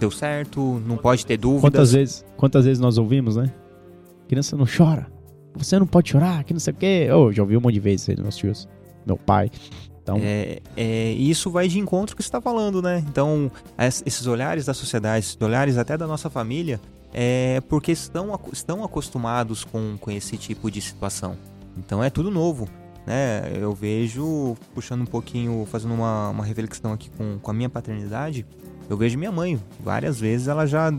deu 0.00 0.10
certo, 0.10 0.82
não 0.86 0.96
pode 0.96 1.24
ter 1.24 1.36
dúvidas. 1.36 1.62
Quantas 1.62 1.92
vezes, 1.92 2.24
quantas 2.36 2.64
vezes 2.64 2.80
nós 2.80 2.98
ouvimos, 2.98 3.36
né? 3.36 3.52
Criança 4.28 4.56
não 4.56 4.66
chora. 4.66 5.06
Você 5.54 5.78
não 5.78 5.86
pode 5.86 6.10
chorar, 6.10 6.44
que 6.44 6.52
não 6.52 6.60
sei 6.60 6.72
o 6.72 6.76
quê. 6.76 7.08
Oh, 7.14 7.30
já 7.30 7.42
ouvi 7.42 7.56
um 7.56 7.60
monte 7.60 7.74
de 7.74 7.80
vezes 7.80 8.06
dos 8.06 8.22
meus 8.22 8.36
tios. 8.36 8.68
Meu 9.06 9.16
pai. 9.16 9.50
Então... 10.02 10.18
É, 10.20 10.60
é, 10.76 11.12
isso 11.12 11.50
vai 11.50 11.68
de 11.68 11.78
encontro 11.78 12.14
com 12.14 12.14
o 12.14 12.16
que 12.16 12.22
você 12.22 12.28
está 12.28 12.40
falando, 12.40 12.82
né? 12.82 13.04
Então, 13.08 13.50
esses 13.78 14.26
olhares 14.26 14.64
da 14.64 14.74
sociedade, 14.74 15.26
esses 15.26 15.38
olhares 15.40 15.76
até 15.76 15.96
da 15.96 16.06
nossa 16.06 16.28
família, 16.28 16.80
é 17.12 17.60
porque 17.68 17.92
estão, 17.92 18.38
estão 18.52 18.82
acostumados 18.82 19.64
com, 19.64 19.96
com 20.00 20.10
esse 20.10 20.36
tipo 20.36 20.70
de 20.70 20.80
situação. 20.80 21.36
Então 21.76 22.02
é 22.02 22.10
tudo 22.10 22.30
novo. 22.30 22.68
Né? 23.06 23.52
Eu 23.60 23.74
vejo, 23.74 24.56
puxando 24.74 25.02
um 25.02 25.06
pouquinho, 25.06 25.66
fazendo 25.70 25.94
uma, 25.94 26.30
uma 26.30 26.44
reflexão 26.44 26.92
aqui 26.92 27.10
com, 27.10 27.38
com 27.40 27.50
a 27.50 27.54
minha 27.54 27.68
paternidade, 27.68 28.46
eu 28.88 28.96
vejo 28.96 29.18
minha 29.18 29.32
mãe, 29.32 29.60
várias 29.80 30.20
vezes 30.20 30.48
ela 30.48 30.66
já, 30.66 30.92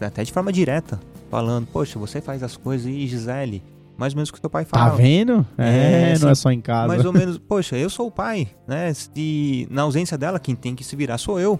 até 0.00 0.22
de 0.22 0.32
forma 0.32 0.52
direta, 0.52 1.00
falando: 1.30 1.66
Poxa, 1.66 1.98
você 1.98 2.20
faz 2.20 2.42
as 2.42 2.56
coisas 2.56 2.86
e 2.86 3.06
Gisele, 3.06 3.62
mais 3.96 4.12
ou 4.12 4.16
menos 4.16 4.28
o 4.30 4.32
que 4.32 4.40
seu 4.40 4.50
pai 4.50 4.64
fala. 4.64 4.90
Tá 4.90 4.96
vendo? 4.96 5.46
É, 5.58 6.12
é 6.14 6.18
não 6.18 6.28
é 6.28 6.34
só 6.34 6.50
em 6.50 6.60
casa. 6.60 6.88
Mais 6.88 7.04
ou 7.04 7.12
menos, 7.12 7.38
poxa, 7.38 7.76
eu 7.76 7.90
sou 7.90 8.06
o 8.08 8.10
pai, 8.10 8.48
né? 8.66 8.92
Se 8.92 9.66
na 9.70 9.82
ausência 9.82 10.16
dela, 10.16 10.38
quem 10.38 10.54
tem 10.54 10.74
que 10.74 10.84
se 10.84 10.94
virar 10.94 11.18
sou 11.18 11.40
eu. 11.40 11.58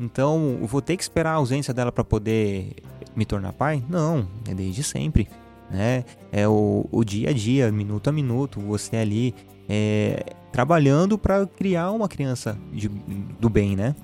Então, 0.00 0.58
eu 0.60 0.66
vou 0.66 0.80
ter 0.80 0.96
que 0.96 1.02
esperar 1.02 1.32
a 1.32 1.34
ausência 1.34 1.74
dela 1.74 1.90
para 1.90 2.04
poder 2.04 2.76
me 3.16 3.24
tornar 3.24 3.52
pai? 3.52 3.82
Não, 3.88 4.28
é 4.48 4.54
desde 4.54 4.84
sempre, 4.84 5.28
né? 5.70 6.04
É 6.32 6.48
o, 6.48 6.86
o 6.90 7.04
dia 7.04 7.30
a 7.30 7.32
dia, 7.32 7.70
minuto 7.70 8.08
a 8.08 8.12
minuto, 8.12 8.60
você 8.60 8.96
ali 8.96 9.34
é, 9.68 10.24
trabalhando 10.50 11.18
para 11.18 11.46
criar 11.46 11.90
uma 11.90 12.08
criança 12.08 12.56
de, 12.72 12.88
do 12.88 13.48
bem, 13.48 13.76
né? 13.76 13.94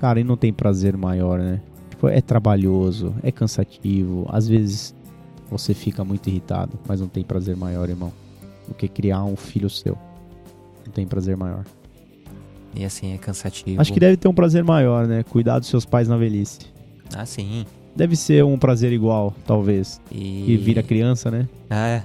Cara, 0.00 0.20
e 0.20 0.24
não 0.24 0.36
tem 0.36 0.52
prazer 0.52 0.96
maior, 0.96 1.38
né? 1.38 1.60
Tipo, 1.90 2.08
é 2.08 2.20
trabalhoso, 2.20 3.14
é 3.22 3.32
cansativo, 3.32 4.26
às 4.28 4.46
vezes 4.46 4.94
você 5.50 5.72
fica 5.72 6.04
muito 6.04 6.28
irritado, 6.28 6.78
mas 6.86 7.00
não 7.00 7.08
tem 7.08 7.22
prazer 7.22 7.56
maior, 7.56 7.88
irmão, 7.88 8.12
do 8.68 8.74
que 8.74 8.88
criar 8.88 9.24
um 9.24 9.36
filho 9.36 9.70
seu. 9.70 9.96
Não 10.84 10.92
tem 10.92 11.06
prazer 11.06 11.36
maior. 11.36 11.64
E 12.74 12.84
assim, 12.84 13.14
é 13.14 13.18
cansativo. 13.18 13.80
Acho 13.80 13.92
que 13.92 14.00
deve 14.00 14.16
ter 14.16 14.28
um 14.28 14.34
prazer 14.34 14.62
maior, 14.62 15.06
né? 15.06 15.22
Cuidar 15.22 15.58
dos 15.58 15.68
seus 15.68 15.86
pais 15.86 16.08
na 16.08 16.16
velhice. 16.16 16.58
Ah, 17.14 17.24
sim. 17.24 17.64
Deve 17.96 18.14
ser 18.14 18.44
um 18.44 18.58
prazer 18.58 18.92
igual, 18.92 19.34
talvez. 19.46 20.00
E, 20.12 20.52
e 20.52 20.56
vira 20.58 20.82
criança, 20.82 21.30
né? 21.30 21.48
É. 21.70 22.02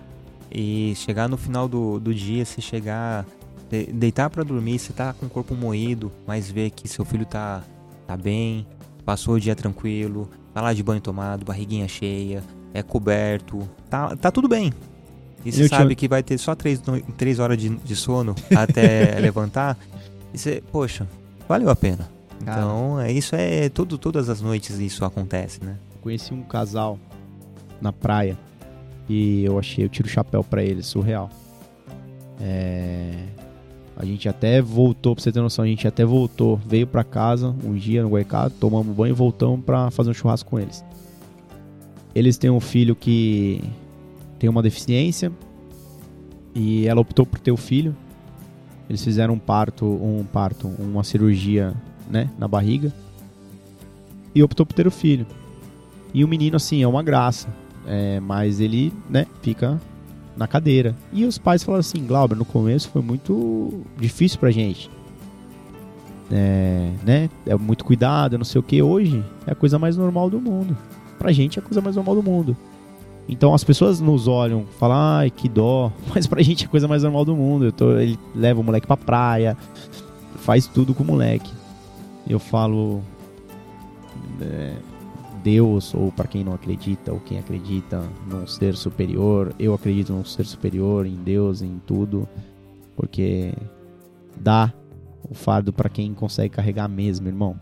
E 0.50 0.94
chegar 0.96 1.28
no 1.28 1.36
final 1.36 1.68
do, 1.68 2.00
do 2.00 2.14
dia, 2.14 2.46
se 2.46 2.62
chegar. 2.62 3.26
Deitar 3.70 4.30
para 4.30 4.44
dormir, 4.44 4.80
você 4.80 4.92
tá 4.92 5.14
com 5.14 5.26
o 5.26 5.30
corpo 5.30 5.56
moído, 5.56 6.12
mas 6.28 6.52
ver 6.52 6.72
que 6.72 6.90
seu 6.90 7.06
filho 7.06 7.26
tá, 7.26 7.64
tá 8.06 8.18
bem, 8.18 8.68
passou 9.06 9.36
o 9.36 9.40
dia 9.40 9.56
tranquilo, 9.56 10.30
tá 10.54 10.62
lá 10.62 10.74
de 10.74 10.84
banho 10.84 11.00
tomado, 11.00 11.46
barriguinha 11.46 11.88
cheia, 11.88 12.44
é 12.74 12.84
coberto, 12.84 13.68
tá, 13.90 14.14
tá 14.18 14.30
tudo 14.30 14.50
bem. 14.50 14.74
E 15.46 15.52
você 15.52 15.70
sabe 15.70 15.96
que 15.96 16.08
vai 16.08 16.22
ter 16.22 16.38
só 16.38 16.54
três, 16.54 16.82
três 17.18 17.40
horas 17.40 17.58
de, 17.58 17.70
de 17.70 17.96
sono 17.96 18.36
até 18.56 19.18
levantar. 19.24 19.78
E 20.34 20.38
você, 20.38 20.62
poxa, 20.72 21.08
valeu 21.48 21.70
a 21.70 21.76
pena. 21.76 22.10
Então, 22.42 23.00
é, 23.00 23.12
isso 23.12 23.36
é 23.36 23.70
tudo, 23.70 23.98
todas 23.98 24.30
as 24.30 24.42
noites 24.42 24.80
isso 24.80 25.06
acontece, 25.06 25.64
né? 25.64 25.78
Conheci 26.02 26.34
um 26.34 26.42
casal 26.42 26.98
na 27.80 27.94
praia 27.94 28.38
e 29.08 29.44
eu 29.44 29.60
achei, 29.60 29.84
eu 29.84 29.90
tiro 29.90 30.08
o 30.08 30.12
chapéu 30.12 30.44
para 30.44 30.64
eles, 30.64 30.86
surreal. 30.86 31.30
É... 32.40 33.14
A 33.96 34.06
gente 34.06 34.28
até 34.28 34.62
voltou, 34.62 35.14
pra 35.14 35.24
você 35.24 35.32
ter 35.32 35.42
noção, 35.42 35.64
a 35.64 35.68
gente 35.68 35.88
até 35.88 36.04
voltou, 36.04 36.56
veio 36.58 36.88
pra 36.88 37.04
casa 37.04 37.56
um 37.64 37.74
dia 37.74 38.02
no 38.02 38.10
Guaicado, 38.10 38.54
tomamos 38.60 38.96
banho 38.96 39.12
e 39.12 39.14
voltamos 39.14 39.64
pra 39.64 39.92
fazer 39.92 40.10
um 40.10 40.14
churrasco 40.14 40.50
com 40.50 40.60
eles. 40.60 40.84
Eles 42.16 42.38
têm 42.38 42.50
um 42.50 42.60
filho 42.60 42.96
que 42.96 43.62
tem 44.40 44.50
uma 44.50 44.64
deficiência 44.64 45.32
e 46.56 46.88
ela 46.88 47.00
optou 47.00 47.26
por 47.26 47.40
ter 47.40 47.52
o 47.52 47.58
filho. 47.58 47.96
Eles 48.90 49.04
fizeram 49.04 49.36
um 49.36 49.40
parto, 49.40 49.86
um 49.86 50.26
parto, 50.26 50.68
uma 50.68 51.04
cirurgia, 51.04 51.74
né, 52.12 52.30
na 52.38 52.48
barriga 52.48 52.94
e 54.36 54.44
optou 54.44 54.66
por 54.66 54.74
ter 54.74 54.86
o 54.86 54.92
filho. 54.92 55.26
E 56.14 56.24
o 56.24 56.28
menino 56.28 56.58
assim 56.58 56.84
é 56.84 56.88
uma 56.88 57.02
graça, 57.02 57.48
é, 57.88 58.20
mas 58.20 58.60
ele, 58.60 58.94
né, 59.10 59.26
fica 59.42 59.80
na 60.36 60.48
cadeira. 60.48 60.96
E 61.12 61.26
os 61.26 61.38
pais 61.38 61.64
falaram 61.64 61.80
assim, 61.80 62.06
Glauber, 62.06 62.36
no 62.36 62.46
começo 62.46 62.90
foi 62.90 63.02
muito 63.02 63.82
difícil 63.98 64.40
pra 64.40 64.52
gente. 64.52 64.90
É, 66.32 66.92
né? 67.04 67.30
É 67.46 67.56
muito 67.56 67.84
cuidado, 67.84 68.38
não 68.38 68.46
sei 68.46 68.60
o 68.60 68.64
que. 68.64 68.82
Hoje 68.82 69.24
é 69.46 69.52
a 69.52 69.56
coisa 69.56 69.78
mais 69.78 69.98
normal 69.98 70.30
do 70.30 70.40
mundo. 70.40 70.78
Pra 71.18 71.32
gente 71.32 71.60
é 71.60 71.62
a 71.62 71.66
coisa 71.66 71.82
mais 71.82 71.96
normal 71.96 72.16
do 72.16 72.24
mundo. 72.24 72.56
Então 73.28 73.54
as 73.54 73.64
pessoas 73.64 74.00
nos 74.00 74.28
olham, 74.28 74.66
falam, 74.80 74.98
ai, 74.98 75.30
que 75.30 75.48
dó. 75.48 75.92
Mas 76.14 76.28
pra 76.28 76.42
gente 76.42 76.64
é 76.64 76.68
a 76.68 76.70
coisa 76.70 76.88
mais 76.88 77.04
normal 77.04 77.26
do 77.26 77.36
mundo. 77.36 77.72
Tô, 77.72 77.98
ele 77.98 78.18
leva 78.34 78.60
o 78.60 78.64
moleque 78.64 78.88
pra 78.88 78.98
praia, 78.98 79.58
faz 80.38 80.68
tudo 80.68 80.94
com 80.94 81.04
o 81.04 81.06
moleque. 81.06 81.52
Eu 82.28 82.40
falo. 82.40 83.02
É, 84.42 84.74
Deus, 85.44 85.94
ou 85.96 86.12
para 86.12 86.28
quem 86.28 86.44
não 86.44 86.54
acredita, 86.54 87.12
ou 87.12 87.20
quem 87.20 87.40
acredita 87.40 88.04
num 88.30 88.46
ser 88.46 88.76
superior, 88.76 89.54
eu 89.58 89.74
acredito 89.74 90.14
num 90.14 90.24
ser 90.24 90.46
superior, 90.46 91.06
em 91.08 91.16
Deus, 91.16 91.64
em 91.64 91.82
tudo, 91.88 92.28
porque 92.96 93.52
dá 94.40 94.72
o 95.28 95.34
fardo 95.34 95.74
para 95.74 95.90
quem 95.90 96.14
consegue 96.14 96.50
carregar 96.54 96.88
mesmo, 96.88 97.28
irmão. 97.28 97.60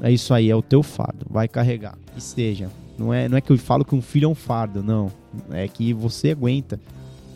É 0.00 0.10
isso 0.10 0.32
aí, 0.32 0.48
é 0.48 0.56
o 0.56 0.62
teu 0.62 0.82
fardo, 0.82 1.26
vai 1.28 1.46
carregar, 1.46 1.98
que 2.14 2.22
seja. 2.22 2.70
Não 2.96 3.12
é, 3.12 3.28
não 3.28 3.36
é 3.36 3.40
que 3.42 3.52
eu 3.52 3.58
falo 3.58 3.84
que 3.84 3.94
um 3.94 4.00
filho 4.02 4.24
é 4.24 4.28
um 4.28 4.34
fardo, 4.34 4.82
não. 4.82 5.12
É 5.50 5.68
que 5.68 5.92
você 5.92 6.30
aguenta. 6.30 6.80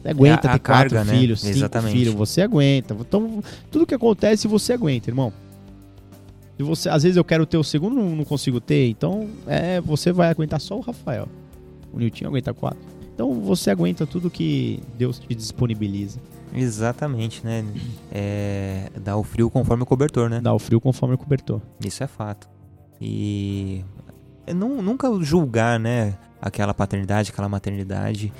Você 0.00 0.08
aguenta 0.08 0.48
É 0.48 0.50
a- 0.50 0.54
a 0.54 0.58
ter 0.58 0.64
quatro 0.64 0.94
carga, 0.96 1.04
né? 1.04 1.18
filhos, 1.18 1.40
cinco 1.40 1.56
Exatamente. 1.58 1.92
filhos, 1.92 2.14
você 2.14 2.40
aguenta. 2.40 2.96
Então, 2.98 3.42
tudo 3.70 3.86
que 3.86 3.94
acontece, 3.94 4.48
você 4.48 4.72
aguenta, 4.72 5.10
irmão. 5.10 5.30
Você, 6.58 6.88
às 6.88 7.02
vezes 7.02 7.16
eu 7.16 7.24
quero 7.24 7.44
ter 7.44 7.56
o 7.56 7.64
segundo, 7.64 7.96
não, 7.96 8.14
não 8.16 8.24
consigo 8.24 8.60
ter, 8.60 8.88
então 8.88 9.28
é, 9.46 9.80
você 9.80 10.12
vai 10.12 10.28
aguentar 10.28 10.60
só 10.60 10.76
o 10.76 10.80
Rafael. 10.80 11.26
O 11.92 11.98
Nilton 11.98 12.26
aguenta 12.28 12.54
quatro. 12.54 12.78
Então 13.14 13.32
você 13.40 13.70
aguenta 13.70 14.06
tudo 14.06 14.30
que 14.30 14.80
Deus 14.96 15.18
te 15.18 15.34
disponibiliza. 15.34 16.20
Exatamente, 16.54 17.44
né? 17.44 17.64
É, 18.10 18.90
dá 19.02 19.16
o 19.16 19.22
frio 19.22 19.50
conforme 19.50 19.82
o 19.82 19.86
cobertor, 19.86 20.28
né? 20.30 20.40
Dá 20.40 20.52
o 20.54 20.58
frio 20.58 20.80
conforme 20.80 21.14
o 21.14 21.18
cobertor. 21.18 21.60
Isso 21.84 22.04
é 22.04 22.06
fato. 22.06 22.48
E 23.00 23.84
nu- 24.54 24.80
nunca 24.82 25.08
julgar, 25.20 25.80
né, 25.80 26.14
aquela 26.40 26.72
paternidade, 26.72 27.30
aquela 27.30 27.48
maternidade 27.48 28.32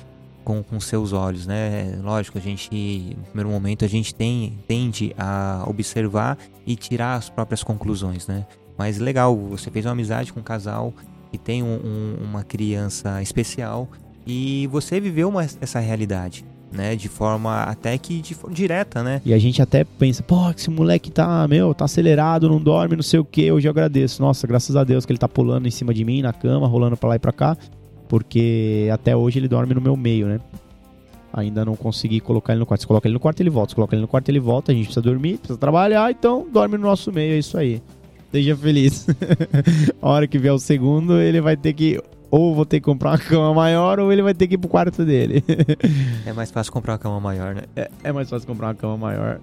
com, 0.43 0.61
com 0.63 0.79
seus 0.79 1.13
olhos, 1.13 1.47
né? 1.47 1.97
Lógico, 2.03 2.37
a 2.37 2.41
gente, 2.41 2.69
no 3.17 3.23
primeiro 3.25 3.49
momento, 3.49 3.83
a 3.85 3.87
gente 3.87 4.13
tem, 4.13 4.53
tende 4.67 5.13
a 5.17 5.63
observar 5.67 6.37
e 6.65 6.75
tirar 6.75 7.15
as 7.15 7.29
próprias 7.29 7.63
conclusões, 7.63 8.27
né? 8.27 8.45
Mas 8.77 8.97
legal, 8.99 9.35
você 9.35 9.69
fez 9.71 9.85
uma 9.85 9.91
amizade 9.91 10.33
com 10.33 10.39
um 10.39 10.43
casal 10.43 10.93
que 11.31 11.37
tem 11.37 11.63
um- 11.63 11.67
um- 11.83 12.15
uma 12.23 12.43
criança 12.43 13.21
especial 13.21 13.87
e 14.25 14.67
você 14.71 14.99
viveu 14.99 15.29
uma- 15.29 15.43
essa 15.61 15.79
realidade, 15.79 16.43
né? 16.71 16.95
De 16.95 17.07
forma 17.07 17.63
até 17.63 17.97
que 17.97 18.19
de 18.21 18.35
direta, 18.51 19.03
né? 19.03 19.21
E 19.25 19.33
a 19.33 19.37
gente 19.39 19.61
até 19.61 19.83
pensa, 19.83 20.23
pô, 20.23 20.49
esse 20.49 20.69
moleque 20.69 21.11
tá, 21.11 21.47
meu, 21.47 21.73
tá 21.73 21.85
acelerado, 21.85 22.49
não 22.49 22.59
dorme, 22.59 22.95
não 22.95 23.03
sei 23.03 23.19
o 23.19 23.25
que. 23.25 23.51
Hoje 23.51 23.67
eu 23.67 23.71
agradeço. 23.71 24.21
Nossa, 24.21 24.45
graças 24.47 24.75
a 24.75 24.83
Deus 24.83 25.05
que 25.05 25.11
ele 25.11 25.19
tá 25.19 25.27
pulando 25.27 25.67
em 25.67 25.71
cima 25.71 25.93
de 25.93 26.03
mim, 26.03 26.21
na 26.21 26.33
cama, 26.33 26.67
rolando 26.67 26.97
pra 26.97 27.09
lá 27.09 27.15
e 27.15 27.19
pra 27.19 27.31
cá. 27.31 27.55
Porque 28.13 28.89
até 28.93 29.15
hoje 29.17 29.39
ele 29.39 29.47
dorme 29.47 29.73
no 29.73 29.81
meu 29.81 29.97
meio, 29.97 30.27
né? 30.27 30.39
Ainda 31.33 31.65
não 31.65 31.75
consegui 31.75 32.19
colocar 32.19 32.53
ele 32.53 32.59
no 32.59 32.65
quarto. 32.67 32.81
Se 32.81 32.85
coloca 32.87 33.07
ele 33.07 33.13
no 33.15 33.19
quarto, 33.19 33.39
ele 33.41 33.49
volta. 33.49 33.69
Se 33.71 33.75
coloca 33.75 33.95
ele 33.95 34.03
no 34.03 34.07
quarto, 34.07 34.29
ele 34.29 34.39
volta. 34.39 34.71
A 34.71 34.75
gente 34.75 34.83
precisa 34.85 35.01
dormir, 35.01 35.39
precisa 35.39 35.57
trabalhar, 35.57 36.11
então 36.11 36.45
dorme 36.53 36.77
no 36.77 36.83
nosso 36.83 37.11
meio, 37.11 37.33
é 37.33 37.39
isso 37.39 37.57
aí. 37.57 37.81
Seja 38.31 38.55
feliz. 38.55 39.07
a 39.99 40.07
hora 40.09 40.27
que 40.27 40.37
vier 40.37 40.53
o 40.53 40.59
segundo, 40.59 41.19
ele 41.19 41.41
vai 41.41 41.57
ter 41.57 41.73
que. 41.73 41.99
Ou 42.29 42.53
vou 42.53 42.67
ter 42.67 42.79
que 42.79 42.85
comprar 42.85 43.13
uma 43.13 43.17
cama 43.17 43.51
maior, 43.51 43.99
ou 43.99 44.13
ele 44.13 44.21
vai 44.21 44.35
ter 44.35 44.47
que 44.47 44.53
ir 44.53 44.57
pro 44.59 44.69
quarto 44.69 45.03
dele. 45.03 45.43
É 46.23 46.31
mais 46.33 46.51
fácil 46.51 46.71
comprar 46.71 46.93
uma 46.93 46.99
cama 46.99 47.19
maior, 47.19 47.55
né? 47.55 47.63
é, 47.75 47.89
é 48.03 48.11
mais 48.11 48.29
fácil 48.29 48.47
comprar 48.47 48.67
uma 48.67 48.75
cama 48.75 48.95
maior. 48.95 49.39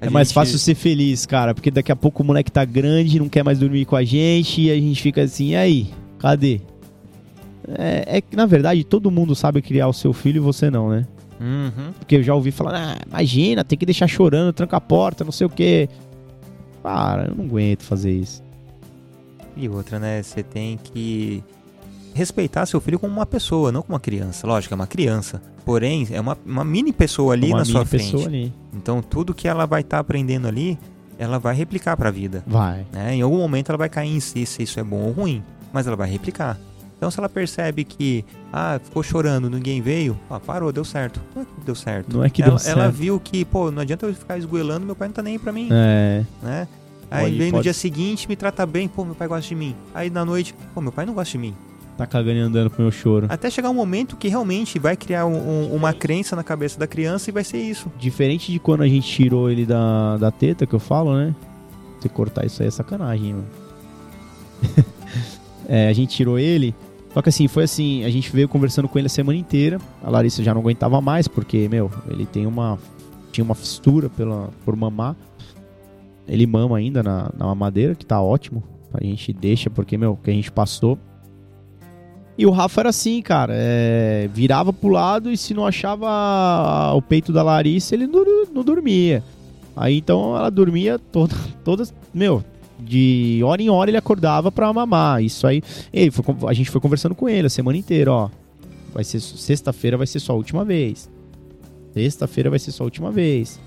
A 0.00 0.06
É 0.06 0.10
mais 0.10 0.26
gente- 0.26 0.34
fácil 0.34 0.58
ser 0.58 0.74
feliz, 0.74 1.24
cara, 1.24 1.54
porque 1.54 1.70
daqui 1.70 1.92
a 1.92 1.96
pouco 1.96 2.24
o 2.24 2.26
moleque 2.26 2.50
tá 2.50 2.64
grande, 2.64 3.20
não 3.20 3.28
quer 3.28 3.44
mais 3.44 3.60
dormir 3.60 3.84
com 3.84 3.94
a 3.94 4.02
gente 4.02 4.62
e 4.62 4.72
a 4.72 4.74
gente 4.74 5.00
fica 5.00 5.22
assim, 5.22 5.50
e 5.50 5.54
aí? 5.56 5.86
Cadê? 6.18 6.60
É, 7.78 8.18
é 8.18 8.20
que 8.20 8.36
na 8.36 8.46
verdade 8.46 8.84
todo 8.84 9.10
mundo 9.10 9.34
sabe 9.34 9.62
criar 9.62 9.88
o 9.88 9.92
seu 9.92 10.12
filho 10.12 10.38
e 10.38 10.40
você 10.40 10.70
não, 10.70 10.90
né? 10.90 11.06
Uhum. 11.40 11.92
Porque 11.98 12.16
eu 12.16 12.22
já 12.22 12.34
ouvi 12.34 12.52
falar, 12.52 12.74
ah, 12.76 12.98
imagina, 13.08 13.64
tem 13.64 13.76
que 13.76 13.84
deixar 13.84 14.06
chorando, 14.06 14.52
tranca 14.52 14.76
a 14.76 14.80
porta, 14.80 15.24
não 15.24 15.32
sei 15.32 15.46
o 15.46 15.50
quê. 15.50 15.88
Cara, 16.82 17.28
eu 17.28 17.34
não 17.34 17.44
aguento 17.44 17.82
fazer 17.82 18.12
isso. 18.12 18.42
E 19.56 19.68
outra, 19.68 19.98
né? 19.98 20.22
Você 20.22 20.42
tem 20.42 20.78
que 20.78 21.42
respeitar 22.14 22.66
seu 22.66 22.80
filho 22.80 22.98
como 22.98 23.12
uma 23.12 23.26
pessoa, 23.26 23.72
não 23.72 23.82
como 23.82 23.94
uma 23.94 24.00
criança. 24.00 24.46
Lógico, 24.46 24.74
é 24.74 24.76
uma 24.76 24.86
criança. 24.86 25.42
Porém, 25.64 26.06
é 26.10 26.20
uma, 26.20 26.36
uma 26.44 26.64
mini 26.64 26.92
pessoa 26.92 27.34
ali 27.34 27.48
Uma 27.48 27.58
na 27.58 27.64
sua 27.64 27.84
frente. 27.84 28.12
pessoa 28.12 28.26
ali. 28.26 28.52
Então, 28.72 29.02
tudo 29.02 29.34
que 29.34 29.46
ela 29.46 29.66
vai 29.66 29.80
estar 29.82 29.98
aprendendo 29.98 30.48
ali, 30.48 30.78
ela 31.18 31.38
vai 31.38 31.54
replicar 31.54 31.96
pra 31.96 32.10
vida. 32.10 32.42
Vai. 32.46 32.84
Né? 32.92 33.16
Em 33.16 33.22
algum 33.22 33.38
momento 33.38 33.70
ela 33.70 33.78
vai 33.78 33.88
cair 33.88 34.10
em 34.10 34.20
si 34.20 34.44
se 34.44 34.62
isso 34.62 34.80
é 34.80 34.84
bom 34.84 35.02
ou 35.02 35.12
ruim, 35.12 35.42
mas 35.72 35.86
ela 35.86 35.96
vai 35.96 36.10
replicar. 36.10 36.58
Então, 37.02 37.10
se 37.10 37.18
ela 37.18 37.28
percebe 37.28 37.82
que, 37.82 38.24
ah, 38.52 38.78
ficou 38.80 39.02
chorando, 39.02 39.50
ninguém 39.50 39.82
veio, 39.82 40.16
ah, 40.30 40.38
parou, 40.38 40.70
deu 40.70 40.84
certo. 40.84 41.20
Não 41.34 41.42
é 41.42 41.44
que 41.44 41.66
deu 41.66 41.74
certo. 41.74 42.16
Não 42.16 42.22
é 42.24 42.30
que 42.30 42.40
ela, 42.42 42.50
deu 42.52 42.58
certo. 42.60 42.78
ela 42.78 42.88
viu 42.92 43.18
que, 43.18 43.44
pô, 43.44 43.72
não 43.72 43.82
adianta 43.82 44.06
eu 44.06 44.14
ficar 44.14 44.38
esgoelando, 44.38 44.86
meu 44.86 44.94
pai 44.94 45.08
não 45.08 45.12
tá 45.12 45.20
nem 45.20 45.32
aí 45.32 45.38
pra 45.40 45.50
mim 45.50 45.66
É, 45.72 46.24
né? 46.40 46.68
Aí 47.10 47.24
Pode- 47.24 47.38
vem 47.38 47.46
no 47.48 47.52
pode- 47.54 47.62
dia 47.64 47.72
seguinte, 47.74 48.28
me 48.28 48.36
trata 48.36 48.64
bem, 48.64 48.86
pô, 48.86 49.04
meu 49.04 49.16
pai 49.16 49.26
gosta 49.26 49.48
de 49.48 49.54
mim. 49.56 49.74
Aí 49.92 50.10
na 50.10 50.24
noite, 50.24 50.54
pô, 50.72 50.80
meu 50.80 50.92
pai 50.92 51.04
não 51.04 51.12
gosta 51.12 51.32
de 51.32 51.38
mim. 51.38 51.54
tá 51.98 52.06
cagando 52.06 52.36
e 52.36 52.40
andando 52.40 52.70
pro 52.70 52.82
meu 52.82 52.92
choro. 52.92 53.26
Até 53.28 53.50
chegar 53.50 53.68
um 53.68 53.74
momento 53.74 54.16
que 54.16 54.28
realmente 54.28 54.78
vai 54.78 54.96
criar 54.96 55.26
um- 55.26 55.34
um- 55.72 55.74
uma 55.74 55.92
crença 55.92 56.36
na 56.36 56.44
cabeça 56.44 56.78
da 56.78 56.86
criança 56.86 57.30
e 57.30 57.32
vai 57.32 57.42
ser 57.42 57.58
isso. 57.58 57.90
Diferente 57.98 58.52
de 58.52 58.60
quando 58.60 58.82
a 58.82 58.88
gente 58.88 59.08
tirou 59.08 59.50
ele 59.50 59.66
da, 59.66 60.16
da 60.18 60.30
teta, 60.30 60.66
que 60.68 60.72
eu 60.74 60.78
falo, 60.78 61.16
né? 61.16 61.34
Você 62.00 62.08
cortar 62.08 62.46
isso 62.46 62.62
aí 62.62 62.68
é 62.68 62.70
sacanagem, 62.70 63.32
mano. 63.34 63.46
É, 65.68 65.88
a 65.88 65.92
gente 65.92 66.14
tirou 66.14 66.38
ele. 66.40 66.74
Só 67.12 67.20
que 67.20 67.28
assim, 67.28 67.46
foi 67.46 67.64
assim, 67.64 68.04
a 68.04 68.10
gente 68.10 68.32
veio 68.32 68.48
conversando 68.48 68.88
com 68.88 68.98
ele 68.98 69.06
a 69.06 69.10
semana 69.10 69.38
inteira. 69.38 69.78
A 70.02 70.10
Larissa 70.10 70.42
já 70.42 70.54
não 70.54 70.60
aguentava 70.60 71.00
mais, 71.00 71.28
porque, 71.28 71.68
meu, 71.68 71.90
ele 72.08 72.24
tem 72.24 72.46
uma. 72.46 72.78
Tinha 73.30 73.44
uma 73.44 73.54
fistura 73.54 74.08
pela, 74.08 74.50
por 74.64 74.76
mamar. 74.76 75.16
Ele 76.26 76.46
mama 76.46 76.76
ainda 76.76 77.02
na, 77.02 77.30
na 77.36 77.46
mamadeira, 77.46 77.94
que 77.94 78.06
tá 78.06 78.20
ótimo. 78.20 78.62
A 78.92 79.02
gente 79.02 79.32
deixa, 79.32 79.68
porque, 79.70 79.96
meu, 79.96 80.18
que 80.22 80.30
a 80.30 80.34
gente 80.34 80.50
passou. 80.50 80.98
E 82.36 82.46
o 82.46 82.50
Rafa 82.50 82.80
era 82.80 82.88
assim, 82.88 83.20
cara. 83.20 83.52
é, 83.54 84.28
virava 84.32 84.72
pro 84.72 84.88
lado 84.88 85.30
e 85.30 85.36
se 85.36 85.52
não 85.52 85.66
achava 85.66 86.92
o 86.94 87.02
peito 87.02 87.32
da 87.32 87.42
Larissa, 87.42 87.94
ele 87.94 88.06
não, 88.06 88.24
não 88.52 88.64
dormia. 88.64 89.22
Aí 89.76 89.98
então 89.98 90.36
ela 90.36 90.50
dormia 90.50 90.98
toda, 90.98 91.34
todas. 91.64 91.94
Meu, 92.12 92.44
de 92.84 93.40
hora 93.44 93.62
em 93.62 93.70
hora 93.70 93.90
ele 93.90 93.96
acordava 93.96 94.50
pra 94.50 94.72
mamar. 94.72 95.22
Isso 95.22 95.46
aí. 95.46 95.62
Ele 95.92 96.10
foi 96.10 96.24
a 96.48 96.52
gente 96.52 96.70
foi 96.70 96.80
conversando 96.80 97.14
com 97.14 97.28
ele 97.28 97.46
a 97.46 97.50
semana 97.50 97.78
inteira, 97.78 98.12
ó. 98.12 98.30
Vai 98.92 99.04
ser 99.04 99.20
sexta-feira 99.20 99.96
vai 99.96 100.06
ser 100.06 100.20
só 100.20 100.32
a 100.32 100.36
última 100.36 100.64
vez. 100.64 101.08
Sexta-feira 101.94 102.50
vai 102.50 102.58
ser 102.58 102.72
só 102.72 102.84
a 102.84 102.86
última 102.86 103.10
vez. 103.10 103.60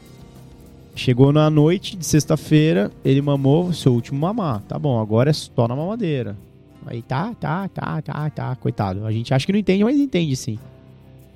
Chegou 0.95 1.33
na 1.33 1.49
noite 1.49 1.97
de 1.97 2.05
sexta-feira, 2.05 2.91
ele 3.03 3.21
mamou 3.21 3.73
seu 3.73 3.93
último 3.93 4.19
mamar. 4.19 4.61
Tá 4.61 4.79
bom, 4.79 4.99
agora 4.99 5.29
é 5.29 5.33
só 5.33 5.67
na 5.67 5.75
mamadeira. 5.75 6.37
Aí 6.85 7.01
tá, 7.01 7.33
tá, 7.33 7.67
tá, 7.67 8.01
tá, 8.01 8.29
tá, 8.29 8.55
coitado. 8.55 9.05
A 9.05 9.11
gente 9.11 9.33
acha 9.33 9.45
que 9.45 9.51
não 9.51 9.59
entende, 9.59 9.83
mas 9.83 9.99
entende 9.99 10.35
sim. 10.35 10.59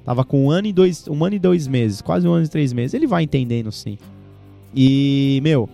Tava 0.05 0.23
com 0.23 0.45
um 0.45 0.51
ano 0.51 0.67
e 0.67 0.73
dois, 0.73 1.07
um 1.07 1.25
ano 1.25 1.35
e 1.35 1.39
dois 1.39 1.67
meses, 1.67 2.01
quase 2.01 2.27
um 2.27 2.31
ano 2.31 2.45
e 2.45 2.47
três 2.47 2.71
meses. 2.71 2.93
Ele 2.93 3.07
vai 3.07 3.23
entendendo 3.23 3.71
sim. 3.71 3.97
E, 4.73 5.39
meu, 5.43 5.67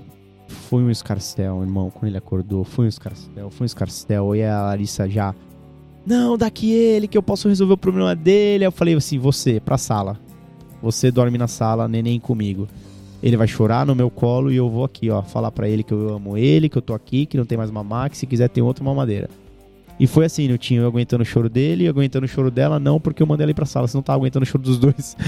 foi 0.47 0.83
um 0.83 0.89
escarcel, 0.89 1.61
irmão, 1.61 1.89
quando 1.89 2.07
ele 2.07 2.17
acordou. 2.17 2.63
Foi 2.63 2.85
um 2.85 2.89
escarcel, 2.89 3.49
foi 3.49 3.63
um 3.63 3.65
escarcel. 3.65 4.35
E 4.35 4.43
a 4.43 4.61
Larissa 4.61 5.09
já. 5.09 5.33
Não, 6.05 6.37
daqui 6.37 6.71
ele, 6.71 7.07
que 7.07 7.17
eu 7.17 7.23
posso 7.23 7.47
resolver 7.47 7.73
o 7.73 7.77
problema 7.77 8.15
dele. 8.15 8.63
Aí 8.63 8.67
eu 8.67 8.71
falei 8.71 8.93
assim: 8.93 9.17
você, 9.17 9.59
pra 9.59 9.77
sala. 9.77 10.19
Você 10.81 11.09
dorme 11.11 11.37
na 11.37 11.47
sala, 11.47 11.87
neném 11.87 12.19
comigo. 12.19 12.67
Ele 13.23 13.37
vai 13.37 13.47
chorar 13.47 13.85
no 13.85 13.95
meu 13.95 14.09
colo 14.09 14.51
e 14.51 14.55
eu 14.55 14.69
vou 14.69 14.83
aqui, 14.83 15.09
ó, 15.09 15.23
falar 15.23 15.51
pra 15.51 15.67
ele 15.67 15.81
que 15.81 15.91
eu 15.91 16.13
amo 16.13 16.37
ele, 16.37 16.69
que 16.69 16.77
eu 16.77 16.81
tô 16.81 16.93
aqui, 16.93 17.25
que 17.25 17.37
não 17.37 17.45
tem 17.45 17.57
mais 17.57 17.71
mamar, 17.71 18.09
que 18.09 18.17
se 18.17 18.27
quiser 18.27 18.49
tem 18.49 18.63
outra 18.63 18.83
mamadeira. 18.83 19.29
E 19.99 20.05
foi 20.05 20.25
assim, 20.25 20.47
não 20.47 20.57
tinha 20.57 20.81
eu 20.81 20.87
aguentando 20.87 21.23
o 21.23 21.25
choro 21.25 21.49
dele, 21.49 21.85
eu 21.85 21.89
aguentando 21.89 22.25
o 22.25 22.27
choro 22.27 22.51
dela, 22.51 22.77
não, 22.77 22.99
porque 22.99 23.23
eu 23.23 23.27
mandei 23.27 23.45
ela 23.45 23.51
ir 23.51 23.55
pra 23.55 23.65
sala, 23.65 23.87
senão 23.87 24.03
tava 24.03 24.19
aguentando 24.19 24.43
o 24.43 24.45
choro 24.45 24.63
dos 24.63 24.77
dois. 24.77 25.15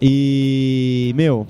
E, 0.00 1.12
meu, 1.16 1.44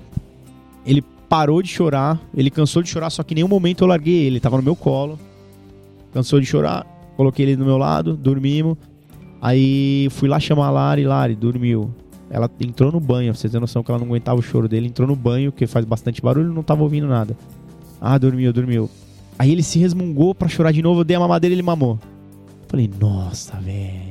Ele 0.87 1.05
parou 1.29 1.63
de 1.63 1.69
chorar, 1.69 2.21
ele 2.35 2.51
cansou 2.51 2.83
de 2.83 2.89
chorar, 2.89 3.11
só 3.11 3.23
que 3.23 3.35
em 3.35 3.37
nenhum 3.37 3.49
momento 3.49 3.85
eu 3.85 3.89
larguei 3.89 4.27
ele, 4.27 4.41
tava 4.41 4.57
no 4.57 4.63
meu 4.63 4.75
colo. 4.75 5.19
Cansou 6.13 6.41
de 6.41 6.47
chorar, 6.47 6.87
coloquei 7.17 7.45
ele 7.45 7.57
do 7.57 7.65
meu 7.65 7.77
lado, 7.77 8.17
dormimos. 8.17 8.77
Aí 9.41 10.09
fui 10.11 10.29
lá 10.29 10.41
chamar 10.41 10.67
a 10.67 10.71
Lari, 10.71 11.05
Lari, 11.05 11.35
dormiu. 11.35 11.91
Ela 12.31 12.51
entrou 12.61 12.91
no 12.91 13.01
banho, 13.01 13.33
pra 13.33 13.41
você 13.41 13.49
ter 13.49 13.61
noção 13.61 13.83
que 13.83 13.91
ela 13.91 13.99
não 13.99 14.07
aguentava 14.07 14.39
o 14.39 14.43
choro 14.43 14.69
dele, 14.69 14.89
entrou 14.89 15.07
no 15.07 15.17
banho, 15.17 15.53
que 15.53 15.67
faz 15.67 15.85
bastante 15.85 16.21
barulho, 16.21 16.53
não 16.53 16.63
tava 16.63 16.83
ouvindo 16.83 17.07
nada. 17.07 17.37
Ah, 18.01 18.19
dormiu, 18.19 18.53
dormiu. 18.53 18.91
Aí 19.39 19.53
ele 19.53 19.63
se 19.63 19.79
resmungou 19.79 20.35
pra 20.35 20.49
chorar 20.49 20.73
de 20.73 20.83
novo, 20.83 21.01
eu 21.01 21.05
dei 21.05 21.17
a 21.17 21.21
mamadeira 21.21 21.55
e 21.55 21.57
ele 21.57 21.63
mamou. 21.63 21.99
Falei, 22.67 22.91
nossa, 23.01 23.57
velho. 23.61 24.08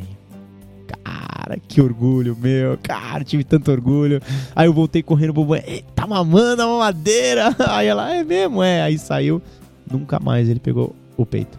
Cara, 0.87 1.57
que 1.67 1.81
orgulho 1.81 2.35
meu. 2.39 2.77
Cara, 2.81 3.23
tive 3.23 3.43
tanto 3.43 3.71
orgulho. 3.71 4.21
Aí 4.55 4.67
eu 4.67 4.73
voltei 4.73 5.03
correndo 5.03 5.33
pro 5.33 5.45
banho. 5.45 5.63
Ei, 5.65 5.83
tá 5.95 6.07
mamando 6.07 6.61
a 6.61 6.67
mamadeira. 6.67 7.55
Aí 7.67 7.87
ela, 7.87 8.13
é 8.13 8.23
mesmo, 8.23 8.63
é. 8.63 8.81
Aí 8.81 8.97
saiu. 8.97 9.41
Nunca 9.89 10.19
mais 10.19 10.49
ele 10.49 10.59
pegou 10.59 10.95
o 11.15 11.25
peito. 11.25 11.57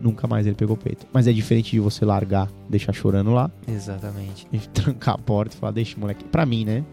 Nunca 0.00 0.26
mais 0.26 0.46
ele 0.46 0.54
pegou 0.54 0.76
o 0.76 0.78
peito. 0.78 1.06
Mas 1.12 1.26
é 1.26 1.32
diferente 1.32 1.70
de 1.70 1.80
você 1.80 2.04
largar, 2.04 2.48
deixar 2.68 2.92
chorando 2.92 3.32
lá. 3.32 3.50
Exatamente. 3.66 4.46
E 4.52 4.58
trancar 4.58 5.14
a 5.14 5.18
porta 5.18 5.56
e 5.56 5.58
falar, 5.58 5.72
deixa 5.72 5.96
o 5.96 6.00
moleque. 6.00 6.24
Pra 6.24 6.44
mim, 6.44 6.64
né? 6.64 6.84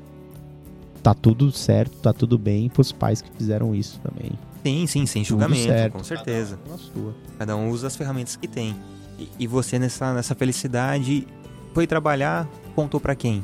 Tá 1.03 1.13
tudo 1.13 1.51
certo, 1.51 1.97
tá 1.97 2.13
tudo 2.13 2.37
bem 2.37 2.69
pros 2.69 2.91
pais 2.91 3.21
que 3.21 3.29
fizeram 3.35 3.73
isso 3.75 3.99
também. 3.99 4.31
Sim, 4.63 4.85
sim, 4.85 5.05
sem 5.07 5.23
julgamento, 5.23 5.91
com 5.91 6.03
certeza. 6.03 6.59
Cada 6.63 6.99
um. 6.99 7.13
Cada 7.39 7.55
um 7.55 7.69
usa 7.69 7.87
as 7.87 7.95
ferramentas 7.95 8.35
que 8.35 8.47
tem. 8.47 8.75
E, 9.21 9.29
e 9.43 9.47
você 9.47 9.77
nessa, 9.77 10.13
nessa 10.13 10.33
felicidade 10.33 11.27
foi 11.73 11.85
trabalhar, 11.85 12.49
contou 12.75 12.99
pra 12.99 13.13
quem? 13.15 13.43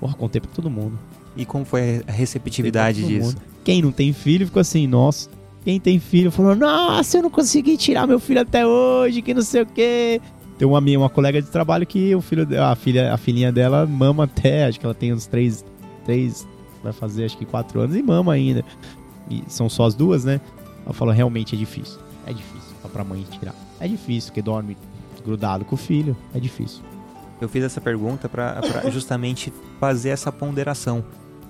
Porra, 0.00 0.14
contei 0.14 0.40
pra 0.40 0.50
todo 0.50 0.68
mundo. 0.68 0.98
E 1.36 1.44
como 1.44 1.64
foi 1.64 2.02
a 2.06 2.12
receptividade 2.12 3.04
disso? 3.04 3.28
mundo. 3.28 3.42
Quem 3.62 3.80
não 3.82 3.92
tem 3.92 4.12
filho 4.12 4.46
ficou 4.46 4.60
assim, 4.60 4.86
nossa. 4.86 5.30
Quem 5.64 5.78
tem 5.78 6.00
filho 6.00 6.30
falou, 6.30 6.56
nossa, 6.56 7.18
eu 7.18 7.22
não 7.22 7.30
consegui 7.30 7.76
tirar 7.76 8.06
meu 8.06 8.18
filho 8.18 8.40
até 8.40 8.66
hoje, 8.66 9.22
que 9.22 9.34
não 9.34 9.42
sei 9.42 9.62
o 9.62 9.66
quê. 9.66 10.20
Tem 10.56 10.66
uma 10.66 10.80
minha, 10.80 10.98
uma 10.98 11.10
colega 11.10 11.40
de 11.40 11.48
trabalho 11.48 11.86
que 11.86 12.14
o 12.14 12.20
filho, 12.20 12.46
a 12.60 12.74
filha, 12.74 13.12
a 13.12 13.16
filhinha 13.16 13.52
dela 13.52 13.86
mama 13.86 14.24
até, 14.24 14.64
acho 14.66 14.80
que 14.80 14.86
ela 14.86 14.94
tem 14.94 15.12
uns 15.12 15.26
três, 15.26 15.64
três, 16.04 16.46
vai 16.82 16.92
fazer 16.92 17.24
acho 17.26 17.38
que 17.38 17.44
quatro 17.44 17.80
anos 17.80 17.94
e 17.94 18.02
mama 18.02 18.32
ainda. 18.32 18.64
E 19.30 19.44
são 19.46 19.68
só 19.68 19.84
as 19.84 19.94
duas, 19.94 20.24
né? 20.24 20.40
Ela 20.84 20.94
falou, 20.94 21.12
realmente 21.14 21.54
é 21.54 21.58
difícil. 21.58 21.98
É 22.26 22.32
difícil 22.32 22.74
só 22.82 22.88
pra 22.88 23.04
mãe 23.04 23.24
tirar. 23.38 23.54
É 23.78 23.86
difícil, 23.86 24.30
porque 24.30 24.42
dorme 24.42 24.76
grudado 25.28 25.64
com 25.64 25.74
o 25.74 25.78
filho, 25.78 26.16
é 26.34 26.40
difícil. 26.40 26.82
Eu 27.40 27.48
fiz 27.48 27.62
essa 27.62 27.80
pergunta 27.80 28.28
pra 28.28 28.54
pra 28.60 28.88
justamente 28.90 29.52
fazer 29.78 30.08
essa 30.08 30.32
ponderação, 30.32 31.04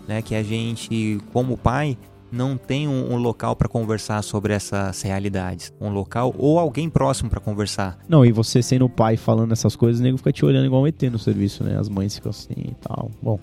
né? 0.06 0.20
Que 0.20 0.34
a 0.34 0.42
gente, 0.42 1.18
como 1.32 1.56
pai, 1.56 1.96
não 2.30 2.58
tem 2.58 2.86
um, 2.86 3.14
um 3.14 3.16
local 3.16 3.56
pra 3.56 3.68
conversar 3.68 4.20
sobre 4.22 4.52
essas 4.52 5.00
realidades. 5.00 5.72
Um 5.80 5.88
local 5.88 6.34
ou 6.36 6.58
alguém 6.58 6.90
próximo 6.90 7.30
pra 7.30 7.40
conversar. 7.40 7.98
Não, 8.06 8.22
e 8.26 8.30
você 8.32 8.62
sendo 8.62 8.86
pai 8.88 9.16
falando 9.16 9.52
essas 9.52 9.74
coisas, 9.74 10.00
o 10.00 10.02
nego 10.02 10.18
fica 10.18 10.30
te 10.32 10.44
olhando 10.44 10.66
igual 10.66 10.82
um 10.82 10.86
ET 10.86 11.00
no 11.04 11.18
serviço, 11.18 11.64
né? 11.64 11.78
As 11.78 11.88
mães 11.88 12.14
ficam 12.16 12.28
assim 12.30 12.52
e 12.56 12.74
tal. 12.82 13.10
Bom, 13.22 13.38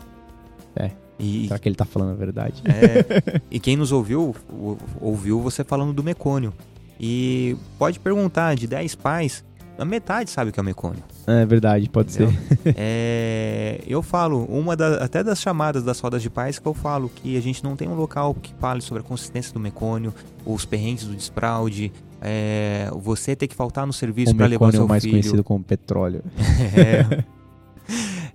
E, 1.18 1.48
será 1.48 1.58
que 1.58 1.70
ele 1.70 1.76
tá 1.78 1.86
falando 1.86 2.12
a 2.12 2.14
verdade? 2.16 2.62
É, 2.66 3.42
e 3.50 3.58
quem 3.60 3.78
nos 3.78 3.92
ouviu, 3.94 4.36
ou- 4.52 4.78
ouviu 5.00 5.40
você 5.42 5.64
falando 5.64 5.94
do 5.94 6.04
mecônio. 6.04 6.54
E 7.00 7.56
pode 7.80 8.00
perguntar, 8.00 8.54
de 8.56 8.68
10 8.68 8.96
pais, 8.96 9.44
a 9.78 9.86
metade 9.86 10.30
sabe 10.30 10.50
o 10.50 10.54
que 10.54 10.60
é 10.60 10.64
o 10.64 10.66
mecônio. 10.66 11.04
É, 11.28 11.46
verdade, 11.46 11.90
pode 11.90 12.12
ser. 12.12 12.24
Entendeu? 12.30 12.74
É, 12.78 13.82
eu 13.88 14.02
falo, 14.02 14.46
uma 14.46 14.76
da- 14.76 15.04
até 15.04 15.24
das 15.24 15.40
chamadas 15.42 15.84
das 15.84 16.00
rodas 16.00 16.22
de 16.22 16.30
pais 16.30 16.58
que 16.60 16.68
eu 16.68 16.74
falo 16.74 17.10
que 17.10 17.38
a 17.38 17.42
gente 17.42 17.64
não 17.64 17.76
tem 17.76 17.88
um 17.88 17.96
local 17.96 18.34
que 18.34 18.54
fale 18.60 18.82
sobre 18.82 19.02
a 19.02 19.06
consistência 19.06 19.54
do 19.54 19.60
mecônio, 19.60 20.14
os 20.46 20.66
perrengues 20.66 21.06
do 21.06 21.14
desfraude, 21.16 21.92
é, 22.22 22.90
você 23.02 23.36
ter 23.36 23.48
que 23.48 23.56
faltar 23.56 23.86
no 23.86 23.94
serviço 23.94 24.32
O 24.34 24.36
para 24.36 24.48
levar 24.48 24.66
o 24.66 24.68
mecônio 24.68 24.82
seu 24.82 24.88
mais 24.88 25.04
filho. 25.04 25.14
conhecido 25.14 25.44
como 25.44 25.64
petróleo. 25.64 26.24
É. 26.76 27.24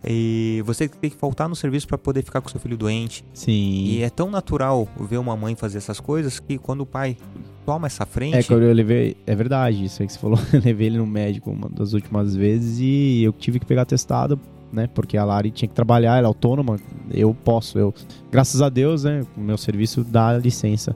E 0.03 0.63
você 0.65 0.89
tem 0.89 1.11
que 1.11 1.17
faltar 1.17 1.49
no 1.49 1.55
serviço 1.57 1.87
para 1.87 1.99
poder 1.99 2.23
ficar 2.23 2.41
com 2.41 2.49
seu 2.49 2.59
filho 2.61 2.77
doente. 2.77 3.25
Sim. 3.35 3.85
E 3.85 4.03
é 4.03 4.09
tão 4.09 4.31
natural 4.31 4.89
ver 4.99 5.19
uma 5.19 5.37
mãe 5.37 5.55
fazer 5.55 5.79
essas 5.79 6.01
coisas 6.01 6.39
que 6.41 6.57
quando 6.57 6.83
o 6.83 6.87
pai 6.87 7.17
toma 7.65 7.87
essa 7.87 8.05
frente. 8.07 8.37
É, 8.37 8.43
quando 8.43 8.63
eu 8.63 8.73
levei. 8.73 9.17
É 9.27 9.35
verdade, 9.35 9.85
isso 9.85 10.03
aí 10.03 10.07
que 10.07 10.13
você 10.13 10.19
falou. 10.19 10.39
Eu 10.53 10.61
levei 10.61 10.89
ele 10.89 10.99
no 10.99 11.07
médico 11.07 11.51
uma 11.51 11.69
das 11.69 11.93
últimas 11.93 12.35
vezes 12.35 12.79
e 12.81 13.23
eu 13.23 13.33
tive 13.33 13.59
que 13.61 13.67
pegar 13.67 13.85
testado, 13.85 14.39
né? 14.73 14.87
Porque 14.89 15.17
a 15.17 15.25
Lari 15.25 15.51
tinha 15.51 15.69
que 15.69 15.75
trabalhar, 15.75 16.17
ela 16.17 16.27
é 16.27 16.29
autônoma. 16.29 16.79
Eu 17.11 17.35
posso, 17.35 17.79
eu. 17.79 17.95
Graças 18.31 18.61
a 18.61 18.69
Deus, 18.69 19.05
né? 19.05 19.25
O 19.37 19.41
meu 19.41 19.57
serviço 19.57 20.03
dá 20.05 20.37
licença. 20.37 20.95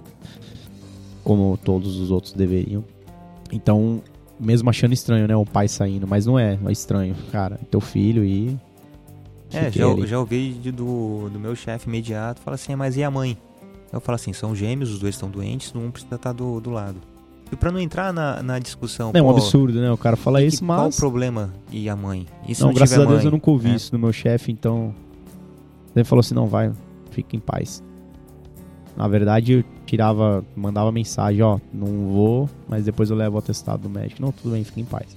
Como 1.22 1.58
todos 1.62 1.96
os 1.98 2.10
outros 2.10 2.32
deveriam. 2.32 2.84
Então, 3.52 4.02
mesmo 4.38 4.68
achando 4.68 4.92
estranho, 4.92 5.26
né? 5.26 5.36
O 5.36 5.46
pai 5.46 5.68
saindo, 5.68 6.06
mas 6.06 6.26
não 6.26 6.38
é, 6.38 6.58
é 6.64 6.72
estranho, 6.72 7.14
cara. 7.30 7.58
É 7.62 7.64
teu 7.64 7.80
filho 7.80 8.24
e. 8.24 8.58
É, 9.52 9.70
já, 9.70 9.84
já 10.06 10.18
ouvi 10.18 10.50
do, 10.72 11.28
do 11.30 11.38
meu 11.38 11.54
chefe 11.54 11.88
imediato, 11.88 12.40
fala 12.40 12.56
assim, 12.56 12.72
"Ah, 12.72 12.76
mas 12.76 12.96
e 12.96 13.04
a 13.04 13.10
mãe? 13.10 13.38
Eu 13.94 14.00
falo 14.00 14.16
assim, 14.16 14.32
são 14.32 14.54
gêmeos, 14.54 14.90
os 14.90 14.98
dois 14.98 15.14
estão 15.14 15.30
doentes, 15.30 15.72
um 15.74 15.90
precisa 15.90 16.16
estar 16.16 16.32
do, 16.32 16.60
do 16.60 16.70
lado. 16.70 16.96
E 17.52 17.56
pra 17.56 17.70
não 17.70 17.78
entrar 17.78 18.12
na, 18.12 18.42
na 18.42 18.58
discussão, 18.58 19.10
É 19.14 19.22
um 19.22 19.30
absurdo, 19.30 19.80
né? 19.80 19.90
O 19.92 19.96
cara 19.98 20.16
fala 20.16 20.40
que- 20.40 20.46
isso, 20.46 20.64
qual 20.64 20.80
o 20.80 20.84
mas. 20.86 20.96
problema 20.96 21.52
e 21.70 21.88
a 21.88 21.94
mãe? 21.94 22.26
E 22.48 22.54
se 22.54 22.62
Não, 22.62 22.68
não, 22.68 22.74
graças 22.74 22.98
a 22.98 23.02
Deus 23.04 23.16
mãe? 23.16 23.24
eu 23.26 23.30
nunca 23.30 23.50
ouvi 23.50 23.70
É. 23.70 23.74
isso 23.74 23.92
do 23.92 23.98
meu 23.98 24.12
chefe, 24.12 24.50
então. 24.50 24.94
Ele 25.94 26.04
falou 26.04 26.20
assim: 26.20 26.34
não, 26.34 26.46
vai, 26.46 26.72
fica 27.10 27.36
em 27.36 27.38
paz. 27.40 27.82
Na 28.96 29.06
verdade, 29.08 29.52
eu 29.52 29.64
tirava, 29.86 30.44
mandava 30.56 30.90
mensagem: 30.90 31.42
ó, 31.42 31.58
não 31.72 32.08
vou, 32.12 32.50
mas 32.68 32.84
depois 32.84 33.10
eu 33.10 33.16
levo 33.16 33.36
o 33.36 33.38
atestado 33.38 33.82
do 33.82 33.90
médico. 33.90 34.20
Não, 34.22 34.32
tudo 34.32 34.52
bem, 34.52 34.64
fica 34.64 34.80
em 34.80 34.84
paz. 34.84 35.16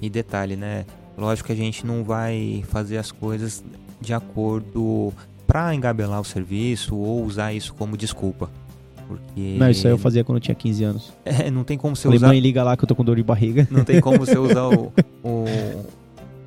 E 0.00 0.08
detalhe, 0.08 0.56
né? 0.56 0.86
Lógico 1.18 1.46
que 1.48 1.52
a 1.52 1.56
gente 1.56 1.84
não 1.86 2.04
vai 2.04 2.62
fazer 2.68 2.96
as 2.98 3.10
coisas 3.10 3.62
de 4.00 4.12
acordo 4.14 5.12
pra 5.46 5.74
engabelar 5.74 6.20
o 6.20 6.24
serviço 6.24 6.96
ou 6.96 7.24
usar 7.24 7.52
isso 7.52 7.74
como 7.74 7.96
desculpa. 7.96 8.50
Porque. 9.08 9.56
Não, 9.58 9.70
isso 9.70 9.86
aí 9.86 9.92
eu 9.92 9.98
fazia 9.98 10.24
quando 10.24 10.36
eu 10.38 10.40
tinha 10.42 10.54
15 10.54 10.84
anos. 10.84 11.12
É, 11.24 11.50
não 11.50 11.62
tem 11.64 11.78
como 11.78 11.94
você 11.94 12.04
Falei, 12.04 12.16
usar. 12.16 12.28
mãe, 12.28 12.40
liga 12.40 12.62
lá 12.62 12.76
que 12.76 12.84
eu 12.84 12.88
tô 12.88 12.94
com 12.94 13.04
dor 13.04 13.16
de 13.16 13.22
barriga. 13.22 13.66
Não 13.70 13.84
tem 13.84 14.00
como 14.00 14.18
você 14.18 14.36
usar 14.38 14.64
o. 14.68 14.92
o 15.22 15.44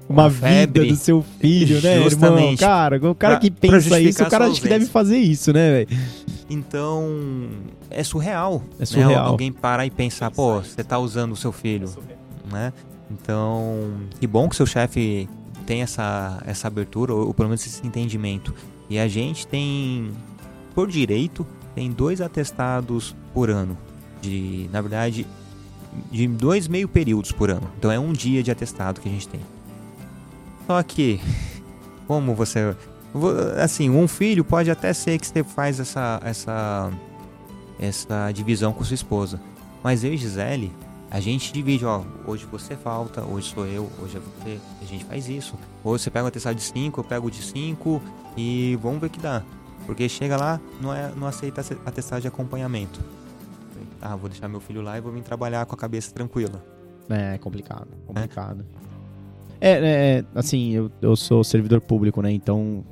Uma 0.10 0.26
a 0.26 0.28
vida 0.30 0.48
febre. 0.48 0.88
do 0.90 0.96
seu 0.96 1.24
filho, 1.40 1.82
né, 1.82 1.94
irmão? 1.94 2.10
Justamente. 2.10 2.60
Cara, 2.60 2.98
o 2.98 3.16
cara 3.16 3.36
Pra- 3.36 3.40
que 3.42 3.52
pensa 3.52 4.00
isso, 4.02 4.24
o 4.24 4.30
cara 4.30 4.48
acho 4.48 4.62
que 4.62 4.68
deve 4.68 4.86
fazer 4.88 5.18
isso, 5.18 5.54
né, 5.54 5.86
velho? 5.86 6.00
Então, 6.50 7.48
é 7.90 8.04
surreal. 8.04 8.64
É 8.78 8.80
né? 8.80 8.86
surreal. 8.86 9.28
Alguém 9.28 9.52
parar 9.52 9.86
e 9.86 9.92
pensar, 9.92 10.32
pô, 10.32 10.60
você 10.60 10.84
tá 10.84 10.98
usando 10.98 11.32
o 11.34 11.36
seu 11.36 11.52
filho, 11.52 11.88
né? 12.52 12.74
Então, 13.12 13.92
que 14.20 14.26
bom 14.28 14.50
que 14.50 14.56
seu 14.56 14.66
chefe 14.66 15.30
tem 15.66 15.82
essa, 15.82 16.42
essa 16.46 16.68
abertura, 16.68 17.14
ou, 17.14 17.28
ou 17.28 17.34
pelo 17.34 17.50
menos 17.50 17.66
esse 17.66 17.86
entendimento. 17.86 18.54
E 18.90 18.98
a 18.98 19.08
gente 19.08 19.46
tem, 19.48 20.12
por 20.74 20.88
direito, 20.90 21.46
tem 21.76 21.92
dois 21.92 22.22
atestados 22.22 23.16
por 23.34 23.50
ano. 23.50 23.78
De, 24.22 24.70
na 24.74 24.82
verdade, 24.82 25.26
de 26.12 26.28
dois 26.28 26.68
meio 26.68 26.88
períodos 26.88 27.32
por 27.32 27.50
ano. 27.50 27.70
Então 27.78 27.92
é 27.92 28.00
um 28.00 28.12
dia 28.12 28.42
de 28.42 28.50
atestado 28.52 29.00
que 29.00 29.08
a 29.08 29.12
gente 29.12 29.28
tem. 29.28 29.42
Só 30.68 30.82
que, 30.84 31.20
como 32.08 32.34
você. 32.34 32.76
vo- 33.14 33.30
Assim, 33.62 33.90
um 33.90 34.08
filho 34.08 34.44
pode 34.44 34.70
até 34.72 34.92
ser 34.94 35.18
que 35.20 35.28
você 35.28 35.44
faz 35.44 35.80
essa, 35.80 36.20
essa, 36.24 36.92
essa 37.80 38.32
divisão 38.32 38.74
com 38.74 38.84
sua 38.84 38.96
esposa. 38.96 39.40
Mas 39.84 40.04
eu 40.04 40.14
e 40.14 40.18
Gisele, 40.18 40.72
a 41.12 41.20
gente 41.20 41.52
divide, 41.52 41.86
ó. 41.86 42.04
Hoje 42.26 42.46
você 42.52 42.76
falta, 42.76 43.24
hoje 43.24 43.52
sou 43.54 43.66
eu, 43.66 43.90
hoje 44.02 44.18
é 44.18 44.20
você. 44.20 44.60
A 44.82 44.86
gente 44.86 45.06
faz 45.06 45.28
isso. 45.28 45.56
Hoje 45.84 46.04
você 46.04 46.12
pega 46.12 46.26
um 46.26 46.28
atestado 46.28 46.56
de 46.56 46.62
5, 46.62 47.00
eu 47.00 47.04
pego 47.04 47.28
o 47.28 47.32
de 47.32 47.42
5 47.42 48.02
e 48.38 48.78
vamos 48.82 49.00
ver 49.02 49.08
o 49.08 49.10
que 49.10 49.20
dá. 49.20 49.44
Porque 49.86 50.08
chega 50.08 50.38
lá, 50.38 50.60
não, 50.82 50.94
é, 50.94 51.12
não 51.16 51.26
aceita 51.28 51.62
ace- 51.62 51.78
atestado 51.86 52.22
de 52.22 52.28
acompanhamento. 52.28 53.00
Ah, 54.02 54.16
vou 54.16 54.30
deixar 54.30 54.48
meu 54.48 54.60
filho 54.60 54.82
lá 54.82 54.98
e 54.98 55.02
vou 55.02 55.12
vir 55.12 55.24
trabalhar 55.24 55.66
com 55.66 55.74
a 55.74 55.78
cabeça 55.78 56.14
tranquila. 56.14 56.64
É, 57.10 57.38
complicado, 57.40 57.88
complicado. 58.06 58.64
É, 59.60 59.72
é, 59.72 59.80
é, 60.20 60.26
assim, 60.36 60.72
eu, 60.72 60.92
eu 61.02 61.16
sou 61.16 61.44
servidor 61.44 61.82
público, 61.82 62.22
né? 62.22 62.32
Então, 62.32 62.84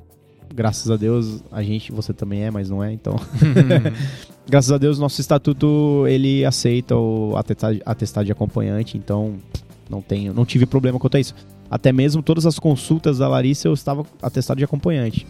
graças 0.58 0.89
a 0.89 0.97
Deus, 0.97 1.43
a 1.51 1.62
gente, 1.62 1.91
você 1.91 2.12
também 2.12 2.43
é, 2.43 2.49
mas 2.49 2.68
não 2.68 2.84
é, 2.84 2.91
então. 2.91 3.16
graças 4.49 4.72
a 4.72 4.78
Deus, 4.80 4.97
nosso 4.97 5.22
estatuto, 5.22 6.05
ele 6.08 6.43
aceita 6.43 6.95
o 6.95 7.36
atestado, 7.38 7.80
atestado 7.86 8.26
de 8.26 8.32
acompanhante, 8.32 8.97
então 8.97 9.36
não 9.88 10.01
tenho, 10.01 10.34
não 10.34 10.43
tive 10.45 10.66
problema 10.66 10.97
quanto 10.97 11.16
a 11.16 11.20
isso. 11.20 11.36
Até 11.70 11.91
mesmo 11.91 12.24
todas 12.24 12.47
as 12.47 12.58
consultas 12.58 13.20
da 13.20 13.28
Larissa 13.28 13.68
eu 13.68 13.74
estava 13.74 14.03
atestado 14.20 14.58
de 14.58 14.64
acompanhante. 14.64 15.28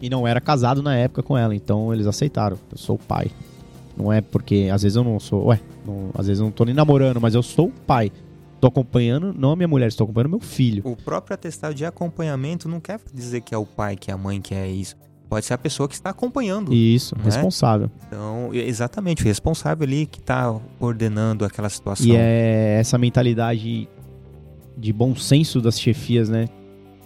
E 0.00 0.08
não 0.08 0.28
era 0.28 0.40
casado 0.40 0.80
na 0.80 0.94
época 0.94 1.20
com 1.22 1.36
ela, 1.36 1.52
então 1.54 1.92
eles 1.92 2.06
aceitaram. 2.06 2.56
Eu 2.70 2.78
sou 2.78 2.94
o 2.96 2.98
pai. 2.98 3.30
Não 3.96 4.12
é 4.12 4.20
porque 4.20 4.68
às 4.72 4.82
vezes 4.82 4.94
eu 4.94 5.02
não 5.02 5.18
sou, 5.18 5.46
ué, 5.46 5.60
não- 5.84 6.10
às 6.14 6.28
vezes 6.28 6.40
eu 6.40 6.44
não 6.44 6.52
tô 6.52 6.64
nem 6.64 6.74
namorando, 6.74 7.20
mas 7.20 7.34
eu 7.34 7.42
sou 7.42 7.66
o 7.66 7.72
pai. 7.86 8.12
Tô 8.62 8.68
acompanhando, 8.68 9.34
não 9.36 9.50
a 9.50 9.56
minha 9.56 9.66
mulher, 9.66 9.88
estou 9.88 10.04
acompanhando 10.04 10.30
meu 10.30 10.38
filho. 10.38 10.84
O 10.86 10.94
próprio 10.94 11.34
atestado 11.34 11.74
de 11.74 11.84
acompanhamento 11.84 12.68
não 12.68 12.78
quer 12.78 13.00
dizer 13.12 13.40
que 13.40 13.52
é 13.52 13.58
o 13.58 13.66
pai, 13.66 13.96
que 13.96 14.08
é 14.08 14.14
a 14.14 14.16
mãe, 14.16 14.40
que 14.40 14.54
é 14.54 14.68
isso. 14.70 14.94
pode 15.28 15.44
ser 15.46 15.54
a 15.54 15.58
pessoa 15.58 15.88
que 15.88 15.94
está 15.94 16.10
acompanhando. 16.10 16.72
Isso, 16.72 17.16
Né? 17.18 17.24
responsável. 17.24 17.90
Então, 18.06 18.50
exatamente, 18.52 19.24
o 19.24 19.26
responsável 19.26 19.84
ali 19.84 20.06
que 20.06 20.20
está 20.20 20.54
coordenando 20.78 21.44
aquela 21.44 21.68
situação. 21.68 22.06
E 22.06 22.14
é 22.14 22.76
essa 22.78 22.96
mentalidade 22.98 23.88
de 24.78 24.92
bom 24.92 25.16
senso 25.16 25.60
das 25.60 25.80
chefias, 25.80 26.28
né? 26.28 26.48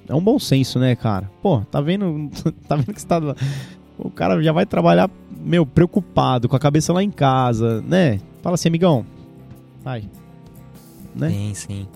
É 0.06 0.14
um 0.14 0.22
bom 0.22 0.38
senso, 0.38 0.78
né, 0.78 0.94
cara? 0.94 1.30
Pô, 1.40 1.60
tá 1.70 1.80
vendo, 1.80 2.28
tá 2.68 2.76
vendo 2.76 2.92
que 2.92 3.00
você 3.00 3.06
tá... 3.06 3.18
O 3.98 4.10
cara 4.10 4.42
já 4.42 4.52
vai 4.52 4.66
trabalhar, 4.66 5.08
meu, 5.42 5.64
preocupado, 5.64 6.50
com 6.50 6.56
a 6.56 6.60
cabeça 6.60 6.92
lá 6.92 7.02
em 7.02 7.10
casa, 7.10 7.80
né? 7.80 8.20
Fala 8.42 8.56
assim, 8.56 8.68
amigão, 8.68 9.06
vai. 9.82 10.04
Né? 11.16 11.30
Sim, 11.30 11.54
sim. 11.54 11.88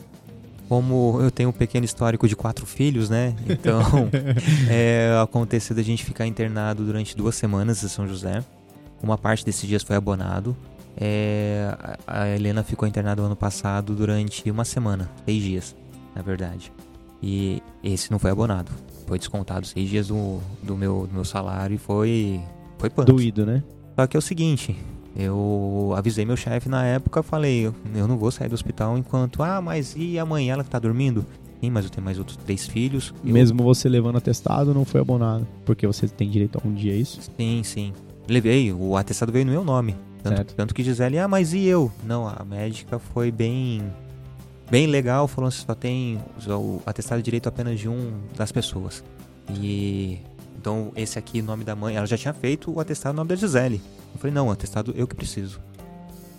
Como 0.69 1.19
eu 1.21 1.31
tenho 1.31 1.49
um 1.49 1.53
pequeno 1.53 1.85
histórico 1.85 2.27
de 2.27 2.35
quatro 2.35 2.65
filhos, 2.65 3.11
né? 3.11 3.35
Então, 3.49 3.83
é, 4.71 5.11
aconteceu 5.23 5.77
da 5.77 5.83
gente 5.83 6.05
ficar 6.05 6.27
internado 6.27 6.85
durante 6.85 7.17
duas 7.17 7.35
semanas 7.35 7.83
em 7.83 7.89
São 7.89 8.09
José. 8.09 8.43
Uma 9.03 9.19
parte 9.19 9.45
desses 9.45 9.69
dias 9.69 9.83
foi 9.83 9.97
abonado. 9.97 10.57
É, 10.97 11.77
a 12.07 12.29
Helena 12.29 12.63
ficou 12.63 12.87
internada 12.87 13.23
ano 13.23 13.37
passado 13.37 13.95
durante 13.95 14.51
uma 14.51 14.65
semana, 14.65 15.11
seis 15.25 15.43
dias, 15.43 15.77
na 16.15 16.23
verdade. 16.23 16.73
E 17.23 17.63
esse 17.83 18.11
não 18.11 18.19
foi 18.19 18.31
abonado. 18.31 18.71
Foi 19.07 19.19
descontado 19.19 19.67
seis 19.67 19.89
dias 19.89 20.09
do, 20.09 20.41
do, 20.63 20.77
meu, 20.77 21.07
do 21.07 21.15
meu 21.15 21.25
salário 21.25 21.75
e 21.75 21.79
foi, 21.79 22.41
foi 22.79 22.89
punk. 22.91 23.07
Doído, 23.07 23.45
né? 23.45 23.63
Só 23.99 24.07
que 24.07 24.17
é 24.17 24.19
o 24.19 24.23
seguinte, 24.23 24.77
eu 25.17 25.93
avisei 25.97 26.25
meu 26.25 26.37
chefe 26.37 26.69
na 26.69 26.85
época, 26.85 27.23
falei, 27.23 27.67
eu 27.95 28.07
não 28.09 28.17
vou 28.17 28.31
sair 28.31 28.49
do 28.49 28.55
hospital 28.55 28.97
enquanto, 28.97 29.43
ah, 29.43 29.61
mas 29.61 29.95
e 29.97 30.19
amanhã 30.19 30.55
ela 30.55 30.65
que 30.65 30.71
tá 30.71 30.79
dormindo? 30.79 31.25
Sim, 31.61 31.71
mas 31.71 31.85
eu 31.85 31.91
tenho 31.91 32.05
mais 32.05 32.19
outros 32.19 32.37
três 32.39 32.67
filhos. 32.67 33.13
Eu- 33.25 33.33
Mesmo 33.35 33.63
você 33.63 33.89
levando 33.89 34.17
atestado, 34.17 34.73
não 34.73 34.85
foi 34.85 35.01
abonado. 35.01 35.47
Porque 35.67 35.87
você 35.87 36.09
tem 36.09 36.31
direito 36.31 36.59
a 36.63 36.67
um 36.67 36.73
dia, 36.73 36.93
é 36.95 36.97
isso? 36.97 37.21
Sim, 37.37 37.61
sim. 37.63 37.93
Levei, 38.27 38.73
o 38.73 38.97
atestado 38.97 39.31
veio 39.31 39.45
no 39.45 39.53
meu 39.53 39.63
nome. 39.65 39.95
Tanto, 40.23 40.55
tanto 40.55 40.75
que 40.75 40.83
Gisele, 40.83 41.19
ah, 41.19 41.27
mas 41.29 41.53
e 41.53 41.65
eu? 41.67 41.91
Não, 42.07 42.27
a 42.27 42.45
médica 42.49 42.99
foi 42.99 43.31
bem 43.31 43.83
bem 44.71 44.87
legal, 44.87 45.27
falou 45.27 45.51
que 45.51 45.57
só 45.57 45.75
tem 45.75 46.19
o 46.49 46.81
atestado 46.87 47.19
de 47.21 47.25
direito 47.25 47.49
apenas 47.49 47.79
de 47.81 47.89
um 47.89 48.13
das 48.37 48.53
pessoas. 48.53 49.03
E 49.51 50.19
então 50.61 50.93
esse 50.95 51.19
aqui, 51.19 51.41
nome 51.41 51.65
da 51.65 51.75
mãe, 51.75 51.97
ela 51.97 52.07
já 52.07 52.19
tinha 52.19 52.35
feito 52.35 52.71
o 52.71 52.79
atestado 52.81 53.15
no 53.15 53.19
nome 53.19 53.29
da 53.31 53.37
Gisele. 53.37 53.81
Eu 54.13 54.19
falei, 54.21 54.35
não, 54.35 54.51
atestado 54.51 54.93
eu 54.95 55.07
que 55.07 55.15
preciso. 55.15 55.59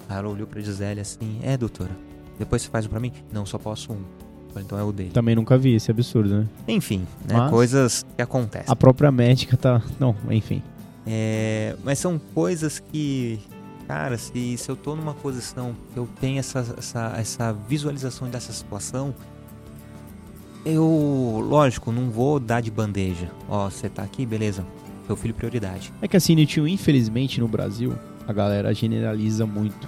Aí 0.07 0.17
ela 0.17 0.27
olhou 0.29 0.45
pra 0.45 0.61
Gisele 0.61 0.99
assim, 0.99 1.39
é, 1.41 1.57
doutora, 1.57 1.91
depois 2.37 2.61
você 2.61 2.69
faz 2.69 2.85
um 2.85 2.89
pra 2.89 2.99
mim? 2.99 3.11
Não, 3.31 3.45
só 3.45 3.57
posso 3.57 3.91
um. 3.93 4.01
Falei, 4.49 4.65
então 4.65 4.77
é 4.77 4.83
o 4.83 4.91
dele. 4.91 5.09
Também 5.11 5.33
nunca 5.35 5.57
vi 5.57 5.73
esse 5.75 5.89
absurdo, 5.89 6.29
né? 6.41 6.47
Enfim, 6.67 7.07
né, 7.27 7.35
Mas- 7.37 7.49
coisas 7.49 8.05
que 8.15 8.21
acontecem. 8.21 8.71
A 8.71 8.75
própria 8.75 9.11
médica 9.11 9.55
tá. 9.57 9.81
Não, 9.99 10.15
enfim. 10.29 10.61
É, 11.07 11.75
mas 11.83 11.97
são 11.97 12.19
coisas 12.33 12.77
que, 12.79 13.39
cara, 13.87 14.17
se, 14.17 14.57
se 14.57 14.69
eu 14.69 14.75
tô 14.75 14.95
numa 14.95 15.13
posição 15.13 15.75
que 15.93 15.97
eu 15.97 16.07
tenho 16.19 16.37
essa, 16.39 16.59
essa, 16.77 17.13
essa 17.17 17.53
visualização 17.53 18.29
dessa 18.29 18.51
situação, 18.53 19.15
eu, 20.65 21.43
lógico, 21.47 21.91
não 21.91 22.09
vou 22.09 22.39
dar 22.39 22.61
de 22.61 22.69
bandeja. 22.71 23.29
Ó, 23.49 23.69
você 23.69 23.89
tá 23.89 24.03
aqui, 24.03 24.25
beleza. 24.25 24.65
Seu 25.07 25.15
filho 25.15 25.33
prioridade. 25.33 25.91
É 26.01 26.07
que 26.07 26.15
assim, 26.15 26.35
Nitinho, 26.35 26.67
infelizmente 26.67 27.39
no 27.41 27.47
Brasil, 27.47 27.93
a 28.27 28.31
galera 28.33 28.73
generaliza 28.73 29.45
muito. 29.45 29.87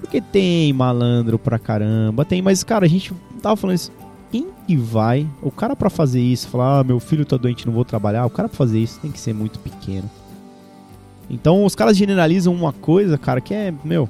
Porque 0.00 0.20
tem 0.20 0.72
malandro 0.72 1.38
pra 1.38 1.58
caramba, 1.58 2.24
tem, 2.24 2.40
mas 2.42 2.62
cara, 2.62 2.84
a 2.86 2.88
gente 2.88 3.12
tava 3.42 3.56
falando 3.56 3.76
isso. 3.76 3.92
Quem 4.30 4.48
que 4.66 4.76
vai? 4.76 5.26
O 5.40 5.50
cara 5.50 5.76
pra 5.76 5.88
fazer 5.88 6.20
isso, 6.20 6.48
falar, 6.48 6.80
ah, 6.80 6.84
meu 6.84 6.98
filho 6.98 7.24
tá 7.24 7.36
doente, 7.36 7.66
não 7.66 7.72
vou 7.72 7.84
trabalhar. 7.84 8.26
O 8.26 8.30
cara 8.30 8.48
pra 8.48 8.56
fazer 8.56 8.78
isso 8.80 8.98
tem 9.00 9.10
que 9.12 9.20
ser 9.20 9.32
muito 9.32 9.58
pequeno. 9.60 10.10
Então 11.30 11.64
os 11.64 11.74
caras 11.74 11.96
generalizam 11.96 12.52
uma 12.54 12.72
coisa, 12.72 13.16
cara, 13.16 13.40
que 13.40 13.54
é, 13.54 13.72
meu, 13.84 14.08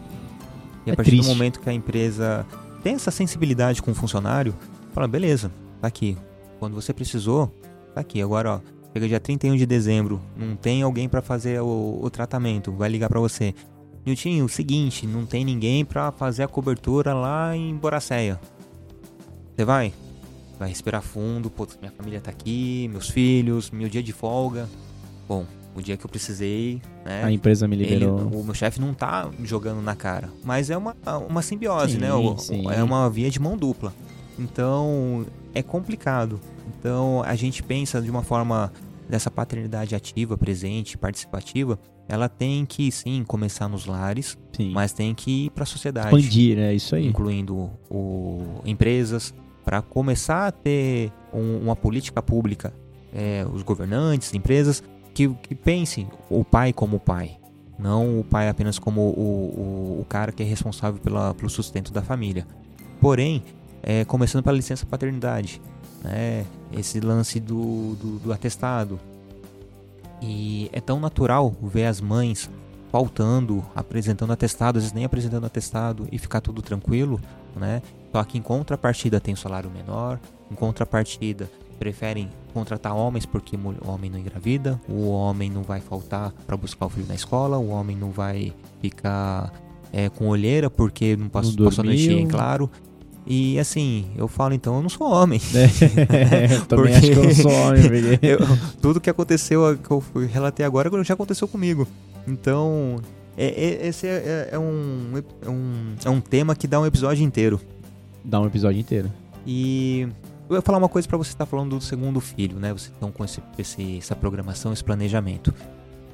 E 0.86 0.90
a 0.90 0.92
É 0.92 0.96
partir 0.96 1.12
triste. 1.12 1.26
do 1.28 1.34
momento 1.34 1.60
que 1.60 1.68
a 1.68 1.72
empresa 1.72 2.44
tem 2.82 2.94
essa 2.94 3.10
sensibilidade 3.10 3.80
com 3.82 3.90
o 3.90 3.94
funcionário, 3.94 4.54
fala, 4.92 5.06
beleza, 5.08 5.50
tá 5.84 5.88
aqui. 5.88 6.16
Quando 6.58 6.74
você 6.74 6.94
precisou, 6.94 7.52
tá 7.94 8.00
aqui. 8.00 8.22
Agora, 8.22 8.54
ó, 8.54 8.60
chega 8.92 9.06
dia 9.06 9.20
31 9.20 9.56
de 9.56 9.66
dezembro, 9.66 10.20
não 10.36 10.56
tem 10.56 10.82
alguém 10.82 11.08
pra 11.08 11.20
fazer 11.20 11.60
o, 11.60 12.00
o 12.02 12.10
tratamento, 12.10 12.72
vai 12.72 12.88
ligar 12.88 13.08
pra 13.08 13.20
você. 13.20 13.54
Niltinho, 14.04 14.44
o 14.44 14.48
seguinte, 14.48 15.06
não 15.06 15.26
tem 15.26 15.44
ninguém 15.44 15.84
pra 15.84 16.10
fazer 16.10 16.42
a 16.42 16.48
cobertura 16.48 17.12
lá 17.12 17.56
em 17.56 17.74
Boracéia. 17.74 18.40
Você 19.54 19.64
vai? 19.64 19.92
Vai 20.58 20.68
respirar 20.68 21.02
fundo, 21.02 21.50
pô, 21.50 21.66
minha 21.80 21.92
família 21.92 22.20
tá 22.20 22.30
aqui, 22.30 22.88
meus 22.88 23.10
filhos, 23.10 23.70
meu 23.70 23.88
dia 23.88 24.02
de 24.02 24.12
folga. 24.12 24.68
Bom, 25.28 25.44
o 25.74 25.82
dia 25.82 25.96
que 25.96 26.04
eu 26.04 26.08
precisei, 26.10 26.80
né? 27.04 27.24
a 27.24 27.32
empresa 27.32 27.66
me 27.66 27.76
Ele, 27.76 27.84
liberou. 27.94 28.28
o 28.40 28.44
meu 28.44 28.54
chefe 28.54 28.80
não 28.80 28.94
tá 28.94 29.30
jogando 29.42 29.82
na 29.82 29.96
cara. 29.96 30.30
Mas 30.44 30.70
é 30.70 30.76
uma, 30.76 30.96
uma 31.28 31.42
simbiose, 31.42 31.94
Sim, 31.94 31.98
né? 31.98 32.08
Sim. 32.38 32.70
É 32.70 32.82
uma 32.82 33.08
via 33.10 33.30
de 33.30 33.40
mão 33.40 33.56
dupla. 33.56 33.92
Então, 34.38 35.26
é 35.54 35.62
complicado. 35.62 36.40
Então, 36.78 37.22
a 37.24 37.34
gente 37.34 37.62
pensa 37.62 38.00
de 38.00 38.10
uma 38.10 38.22
forma 38.22 38.72
dessa 39.08 39.30
paternidade 39.30 39.94
ativa, 39.94 40.36
presente, 40.36 40.96
participativa. 40.98 41.78
Ela 42.08 42.28
tem 42.28 42.66
que, 42.66 42.90
sim, 42.90 43.24
começar 43.26 43.68
nos 43.68 43.86
lares, 43.86 44.36
Sim. 44.52 44.72
mas 44.72 44.92
tem 44.92 45.14
que 45.14 45.46
ir 45.46 45.50
para 45.50 45.62
a 45.62 45.66
sociedade 45.66 46.14
Expandir, 46.14 46.56
né? 46.56 46.74
Isso 46.74 46.94
aí. 46.94 47.06
incluindo 47.06 47.70
o, 47.90 48.42
empresas, 48.64 49.32
para 49.64 49.80
começar 49.80 50.46
a 50.48 50.52
ter 50.52 51.10
um- 51.32 51.58
uma 51.62 51.74
política 51.74 52.20
pública, 52.20 52.74
é, 53.14 53.46
os 53.50 53.62
governantes, 53.62 54.34
empresas, 54.34 54.82
que, 55.14 55.28
que 55.28 55.54
pensem 55.54 56.08
o 56.28 56.44
pai 56.44 56.72
como 56.74 56.98
pai, 57.00 57.38
não 57.78 58.20
o 58.20 58.24
pai 58.24 58.48
apenas 58.50 58.78
como 58.78 59.00
o, 59.00 59.98
o, 59.98 60.00
o 60.00 60.06
cara 60.06 60.30
que 60.32 60.42
é 60.42 60.46
responsável 60.46 61.00
pela, 61.00 61.32
pelo 61.32 61.48
sustento 61.48 61.90
da 61.92 62.02
família. 62.02 62.46
Porém, 63.00 63.42
é, 63.84 64.04
começando 64.04 64.42
pela 64.42 64.56
licença 64.56 64.86
paternidade, 64.86 65.60
né, 66.02 66.44
esse 66.72 66.98
lance 67.00 67.38
do, 67.38 67.94
do, 67.96 68.18
do 68.18 68.32
atestado. 68.32 68.98
E 70.22 70.70
é 70.72 70.80
tão 70.80 70.98
natural 70.98 71.54
ver 71.62 71.84
as 71.84 72.00
mães 72.00 72.48
faltando, 72.90 73.62
apresentando 73.74 74.32
atestado, 74.32 74.78
às 74.78 74.84
vezes 74.84 74.94
nem 74.94 75.04
apresentando 75.04 75.44
atestado 75.44 76.08
e 76.10 76.18
ficar 76.18 76.40
tudo 76.40 76.62
tranquilo, 76.62 77.20
né? 77.56 77.82
Só 78.10 78.22
que 78.24 78.38
em 78.38 78.42
contrapartida 78.42 79.20
tem 79.20 79.34
um 79.34 79.36
salário 79.36 79.70
menor, 79.70 80.18
em 80.50 80.54
contrapartida 80.54 81.50
preferem 81.78 82.30
contratar 82.54 82.94
homens 82.94 83.26
porque 83.26 83.56
o 83.56 83.90
homem 83.90 84.08
não 84.08 84.18
engravida, 84.18 84.80
o 84.88 85.08
homem 85.08 85.50
não 85.50 85.62
vai 85.62 85.80
faltar 85.80 86.32
para 86.46 86.56
buscar 86.56 86.86
o 86.86 86.88
filho 86.88 87.06
na 87.08 87.16
escola, 87.16 87.58
o 87.58 87.68
homem 87.68 87.96
não 87.96 88.10
vai 88.10 88.52
ficar 88.80 89.52
é, 89.92 90.08
com 90.08 90.28
olheira 90.28 90.70
porque 90.70 91.16
não 91.16 91.28
passou, 91.28 91.52
Não 91.58 91.64
passou 91.64 91.82
a 91.82 91.86
noite 91.86 92.10
em 92.12 92.26
claro. 92.28 92.70
E 93.26 93.58
assim, 93.58 94.06
eu 94.16 94.28
falo 94.28 94.52
então, 94.54 94.76
eu 94.76 94.82
não 94.82 94.88
sou 94.88 95.10
homem. 95.10 95.40
É, 96.10 96.54
eu 96.56 96.66
também 96.66 96.94
acho 96.94 97.06
que 97.10 97.16
eu 97.18 97.24
não 97.24 97.34
sou 97.34 97.50
homem. 97.52 97.82
Eu- 98.22 98.38
tudo 98.82 99.00
que 99.00 99.08
aconteceu, 99.08 99.78
que 99.78 99.90
eu 99.90 100.02
relatei 100.30 100.64
agora, 100.64 100.90
já 101.02 101.14
aconteceu 101.14 101.48
comigo. 101.48 101.86
Então, 102.28 103.00
é- 103.36 103.46
é- 103.82 103.86
esse 103.88 104.06
é, 104.06 104.50
é 104.52 104.58
um, 104.58 105.22
é, 105.44 105.48
um, 105.50 105.94
é 106.04 106.10
um 106.10 106.20
tema 106.20 106.54
que 106.54 106.66
dá 106.66 106.78
um 106.80 106.86
episódio 106.86 107.24
inteiro. 107.24 107.60
Dá 108.24 108.40
um 108.40 108.46
episódio 108.46 108.78
inteiro. 108.80 109.10
E 109.46 110.06
eu 110.48 110.56
ia 110.56 110.62
falar 110.62 110.78
uma 110.78 110.88
coisa 110.88 111.08
pra 111.08 111.16
você 111.18 111.30
estar 111.30 111.46
falando 111.46 111.76
do 111.78 111.80
segundo 111.82 112.20
filho, 112.20 112.58
né? 112.58 112.72
Vocês 112.72 112.92
estão 112.92 113.10
com 113.10 113.24
esse, 113.24 113.40
esse- 113.58 113.98
essa 113.98 114.14
programação, 114.14 114.72
esse 114.72 114.84
planejamento. 114.84 115.52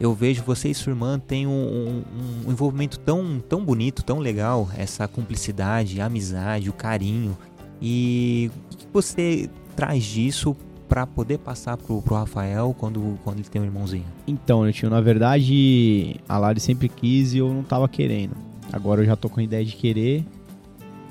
Eu 0.00 0.14
vejo 0.14 0.42
você 0.42 0.70
e 0.70 0.74
sua 0.74 0.92
irmã 0.92 1.18
têm 1.18 1.46
um, 1.46 1.50
um- 1.50 2.02
um 2.46 2.50
envolvimento 2.50 2.98
tão, 2.98 3.38
tão 3.46 3.62
bonito, 3.64 4.02
tão 4.02 4.18
legal, 4.18 4.66
essa 4.76 5.06
cumplicidade, 5.06 6.00
a 6.00 6.06
amizade, 6.06 6.70
o 6.70 6.72
carinho. 6.72 7.36
E 7.82 8.50
o 8.72 8.76
que 8.76 8.86
você 8.92 9.50
traz 9.76 10.02
disso 10.04 10.56
pra 10.88 11.06
poder 11.06 11.38
passar 11.38 11.76
pro, 11.76 12.00
pro 12.02 12.14
Rafael 12.14 12.74
quando, 12.78 13.18
quando 13.22 13.40
ele 13.40 13.48
tem 13.48 13.60
um 13.60 13.64
irmãozinho? 13.66 14.04
Então, 14.26 14.66
eu 14.66 14.72
tinha, 14.72 14.90
na 14.90 15.00
verdade, 15.02 16.16
a 16.28 16.38
Lari 16.38 16.60
sempre 16.60 16.88
quis 16.88 17.34
e 17.34 17.38
eu 17.38 17.52
não 17.52 17.62
tava 17.62 17.86
querendo. 17.88 18.34
Agora 18.72 19.02
eu 19.02 19.06
já 19.06 19.16
tô 19.16 19.28
com 19.28 19.40
a 19.40 19.42
ideia 19.42 19.64
de 19.64 19.76
querer 19.76 20.24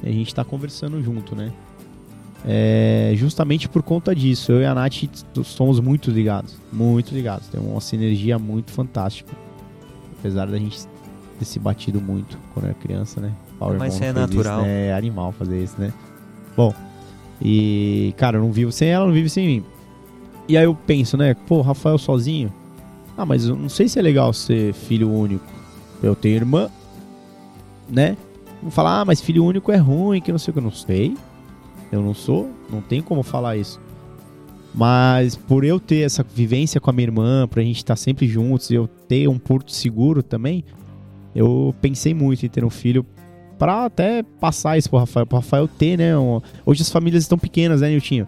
e 0.03 0.09
a 0.09 0.11
gente 0.11 0.33
tá 0.33 0.43
conversando 0.43 1.01
junto, 1.03 1.35
né? 1.35 1.51
É, 2.45 3.11
justamente 3.15 3.67
por 3.67 3.83
conta 3.83 4.15
disso, 4.15 4.51
eu 4.51 4.61
e 4.61 4.65
a 4.65 4.73
Nath 4.73 5.03
somos 5.43 5.79
muito 5.79 6.09
ligados, 6.09 6.55
muito 6.71 7.13
ligados. 7.13 7.47
Tem 7.47 7.59
uma 7.59 7.81
sinergia 7.81 8.39
muito 8.39 8.71
fantástica. 8.71 9.31
Apesar 10.17 10.47
da 10.47 10.57
gente 10.57 10.79
ter 11.37 11.45
se 11.45 11.59
batido 11.59 12.01
muito 12.01 12.37
quando 12.53 12.65
era 12.65 12.73
criança, 12.73 13.21
né? 13.21 13.31
Pau, 13.57 13.73
Mas 13.77 13.95
irmão, 13.95 14.09
é 14.09 14.13
natural. 14.13 14.59
Isso, 14.59 14.67
né? 14.67 14.87
É 14.87 14.93
animal 14.93 15.31
fazer 15.31 15.63
isso, 15.63 15.75
né? 15.79 15.93
Bom, 16.55 16.73
e 17.41 18.13
cara, 18.17 18.37
eu 18.37 18.41
não 18.41 18.51
vivo 18.51 18.71
sem 18.71 18.89
ela, 18.89 19.05
não 19.05 19.13
vive 19.13 19.29
sem 19.29 19.47
mim. 19.47 19.63
E 20.47 20.57
aí 20.57 20.63
eu 20.63 20.75
penso, 20.75 21.15
né? 21.15 21.35
Pô, 21.47 21.61
Rafael 21.61 21.97
sozinho. 21.97 22.51
Ah, 23.17 23.25
mas 23.25 23.45
eu 23.45 23.55
não 23.55 23.69
sei 23.69 23.87
se 23.87 23.99
é 23.99 24.01
legal 24.01 24.33
ser 24.33 24.73
filho 24.73 25.11
único. 25.11 25.45
Eu 26.01 26.15
tenho 26.15 26.35
irmã, 26.35 26.69
né? 27.89 28.17
Vou 28.61 28.71
falar, 28.71 29.01
ah, 29.01 29.05
mas 29.05 29.21
filho 29.21 29.43
único 29.43 29.71
é 29.71 29.77
ruim, 29.77 30.21
que 30.21 30.31
não 30.31 30.39
sei 30.39 30.51
o 30.51 30.53
que. 30.53 30.59
Eu 30.59 30.63
não 30.63 30.71
sei. 30.71 31.15
Eu 31.91 32.01
não 32.01 32.13
sou, 32.13 32.49
não 32.71 32.81
tem 32.81 33.01
como 33.01 33.23
falar 33.23 33.57
isso. 33.57 33.79
Mas 34.73 35.35
por 35.35 35.63
eu 35.63 35.79
ter 35.79 36.01
essa 36.05 36.23
vivência 36.23 36.79
com 36.79 36.89
a 36.89 36.93
minha 36.93 37.07
irmã, 37.07 37.47
pra 37.47 37.63
gente 37.63 37.77
estar 37.77 37.95
sempre 37.95 38.27
juntos, 38.27 38.69
e 38.69 38.75
eu 38.75 38.87
ter 38.87 39.27
um 39.27 39.39
porto 39.39 39.71
seguro 39.71 40.21
também, 40.21 40.63
eu 41.35 41.73
pensei 41.81 42.13
muito 42.13 42.45
em 42.45 42.49
ter 42.49 42.63
um 42.63 42.69
filho 42.69 43.05
pra 43.57 43.85
até 43.85 44.23
passar 44.39 44.77
isso 44.77 44.89
pro 44.89 44.99
Rafael, 44.99 45.25
pro 45.25 45.37
Rafael 45.39 45.67
ter, 45.67 45.97
né? 45.97 46.17
um- 46.17 46.39
Hoje 46.65 46.81
as 46.83 46.89
famílias 46.89 47.23
estão 47.23 47.37
pequenas, 47.37 47.81
né, 47.81 47.89
Niltinho? 47.89 48.27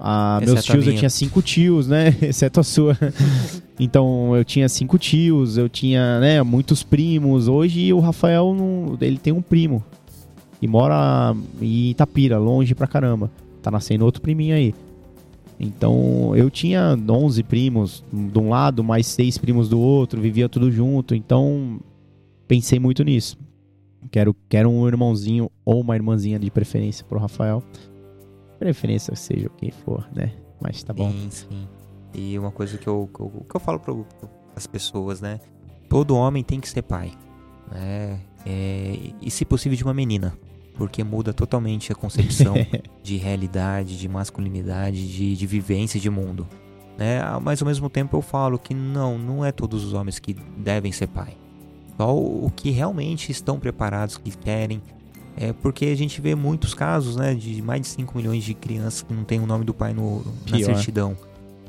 Ah, 0.00 0.38
meus 0.40 0.64
tios, 0.64 0.86
eu 0.86 0.94
tinha 0.98 1.10
cinco 1.10 1.42
tios, 1.42 1.88
né? 1.88 2.14
Exceto 2.22 2.60
a 2.60 2.62
sua. 2.62 2.96
então, 3.78 4.34
eu 4.36 4.44
tinha 4.44 4.68
cinco 4.68 4.96
tios, 4.96 5.58
eu 5.58 5.68
tinha, 5.68 6.20
né, 6.20 6.42
muitos 6.42 6.82
primos. 6.82 7.46
Hoje 7.48 7.92
o 7.92 7.98
Rafael, 7.98 8.54
não, 8.54 8.96
ele 9.00 9.18
tem 9.18 9.32
um 9.32 9.42
primo. 9.42 9.84
E 10.60 10.66
mora 10.66 11.34
em 11.60 11.90
Itapira, 11.90 12.38
longe 12.38 12.74
pra 12.74 12.86
caramba. 12.86 13.30
Tá 13.62 13.70
nascendo 13.70 14.04
outro 14.04 14.20
priminho 14.20 14.54
aí. 14.54 14.74
Então, 15.60 16.36
eu 16.36 16.48
tinha 16.50 16.96
11 16.96 17.42
primos 17.42 18.04
de 18.12 18.38
um 18.38 18.48
lado, 18.48 18.84
mais 18.84 19.06
seis 19.06 19.36
primos 19.36 19.68
do 19.68 19.78
outro, 19.80 20.20
vivia 20.20 20.48
tudo 20.48 20.70
junto. 20.70 21.14
Então, 21.14 21.80
pensei 22.46 22.78
muito 22.78 23.02
nisso. 23.02 23.36
Quero, 24.10 24.34
quero 24.48 24.70
um 24.70 24.86
irmãozinho 24.86 25.50
ou 25.64 25.80
uma 25.80 25.96
irmãzinha 25.96 26.38
de 26.38 26.50
preferência 26.50 27.04
pro 27.04 27.18
Rafael. 27.18 27.62
Preferência 28.58 29.14
seja 29.16 29.48
o 29.48 29.50
que 29.50 29.72
for, 29.72 30.08
né? 30.14 30.32
Mas 30.60 30.82
tá 30.82 30.92
bom. 30.92 31.10
Sim, 31.10 31.28
sim. 31.30 31.68
E 32.14 32.38
uma 32.38 32.50
coisa 32.50 32.78
que 32.78 32.86
eu, 32.86 33.08
que 33.12 33.20
eu, 33.20 33.46
que 33.48 33.56
eu 33.56 33.60
falo 33.60 33.80
para 33.80 33.94
as 34.54 34.66
pessoas, 34.66 35.20
né? 35.20 35.40
Todo 35.88 36.16
homem 36.16 36.42
tem 36.42 36.60
que 36.60 36.68
ser 36.68 36.82
pai. 36.82 37.12
Né? 37.70 38.20
É, 38.46 38.96
e 39.20 39.30
se 39.30 39.44
possível 39.44 39.76
de 39.76 39.84
uma 39.84 39.94
menina. 39.94 40.36
Porque 40.78 41.04
muda 41.04 41.34
totalmente 41.34 41.92
a 41.92 41.94
concepção 41.94 42.54
de 43.02 43.18
realidade, 43.18 43.98
de 43.98 44.08
masculinidade, 44.08 45.06
de, 45.06 45.36
de 45.36 45.46
vivência 45.46 46.00
de 46.00 46.08
mundo. 46.08 46.48
Né? 46.96 47.20
Ah, 47.20 47.38
Mas 47.38 47.60
ao 47.60 47.68
mesmo 47.68 47.90
tempo 47.90 48.16
eu 48.16 48.22
falo 48.22 48.58
que 48.58 48.72
não, 48.72 49.18
não 49.18 49.44
é 49.44 49.52
todos 49.52 49.84
os 49.84 49.92
homens 49.92 50.18
que 50.18 50.34
devem 50.56 50.92
ser 50.92 51.08
pai. 51.08 51.36
Só 51.96 52.16
o 52.16 52.46
o 52.46 52.50
que 52.50 52.70
realmente 52.70 53.30
estão 53.30 53.58
preparados, 53.58 54.16
que 54.16 54.30
querem. 54.30 54.80
É 55.36 55.52
porque 55.52 55.86
a 55.86 55.94
gente 55.94 56.20
vê 56.20 56.34
muitos 56.34 56.74
casos, 56.74 57.14
né, 57.14 57.34
de 57.34 57.62
mais 57.62 57.82
de 57.82 57.88
5 57.88 58.16
milhões 58.16 58.42
de 58.42 58.54
crianças 58.54 59.02
que 59.02 59.12
não 59.12 59.22
tem 59.22 59.38
o 59.38 59.46
nome 59.46 59.64
do 59.64 59.72
pai 59.72 59.92
no, 59.92 60.24
na 60.50 60.56
Pior. 60.56 60.74
certidão. 60.74 61.16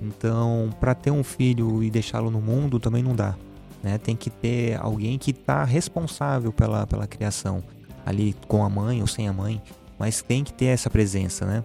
Então, 0.01 0.69
para 0.79 0.95
ter 0.95 1.11
um 1.11 1.23
filho 1.23 1.83
e 1.83 1.91
deixá-lo 1.91 2.31
no 2.31 2.41
mundo 2.41 2.79
também 2.79 3.03
não 3.03 3.13
dá. 3.15 3.35
Né? 3.83 3.97
Tem 3.97 4.15
que 4.15 4.29
ter 4.29 4.79
alguém 4.79 5.17
que 5.17 5.31
está 5.31 5.63
responsável 5.63 6.51
pela, 6.51 6.87
pela 6.87 7.05
criação, 7.05 7.63
ali 8.09 8.35
com 8.47 8.63
a 8.65 8.69
mãe 8.69 9.01
ou 9.01 9.07
sem 9.07 9.27
a 9.27 9.33
mãe, 9.33 9.61
mas 9.97 10.21
tem 10.21 10.43
que 10.43 10.51
ter 10.51 10.65
essa 10.65 10.89
presença, 10.89 11.45
né? 11.45 11.63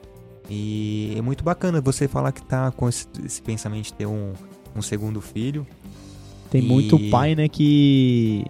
E 0.51 1.14
é 1.16 1.22
muito 1.22 1.42
bacana 1.42 1.80
você 1.80 2.07
falar 2.07 2.30
que 2.32 2.42
tá 2.42 2.70
com 2.70 2.86
esse, 2.88 3.07
esse 3.24 3.40
pensamento 3.40 3.84
de 3.84 3.95
ter 3.95 4.05
um, 4.07 4.32
um 4.76 4.82
segundo 4.82 5.20
filho. 5.20 5.66
Tem 6.51 6.62
E- 6.62 6.66
muito 6.66 6.99
pai, 7.11 7.34
né, 7.34 7.49
que. 7.49 8.45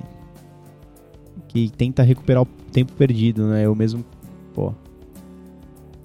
que 1.49 1.70
tenta 1.70 2.03
recuperar 2.03 2.42
o 2.42 2.47
tempo 2.72 2.92
perdido, 2.95 3.47
né? 3.47 3.64
Eu 3.64 3.74
mesmo, 3.76 4.05
pô. 4.53 4.72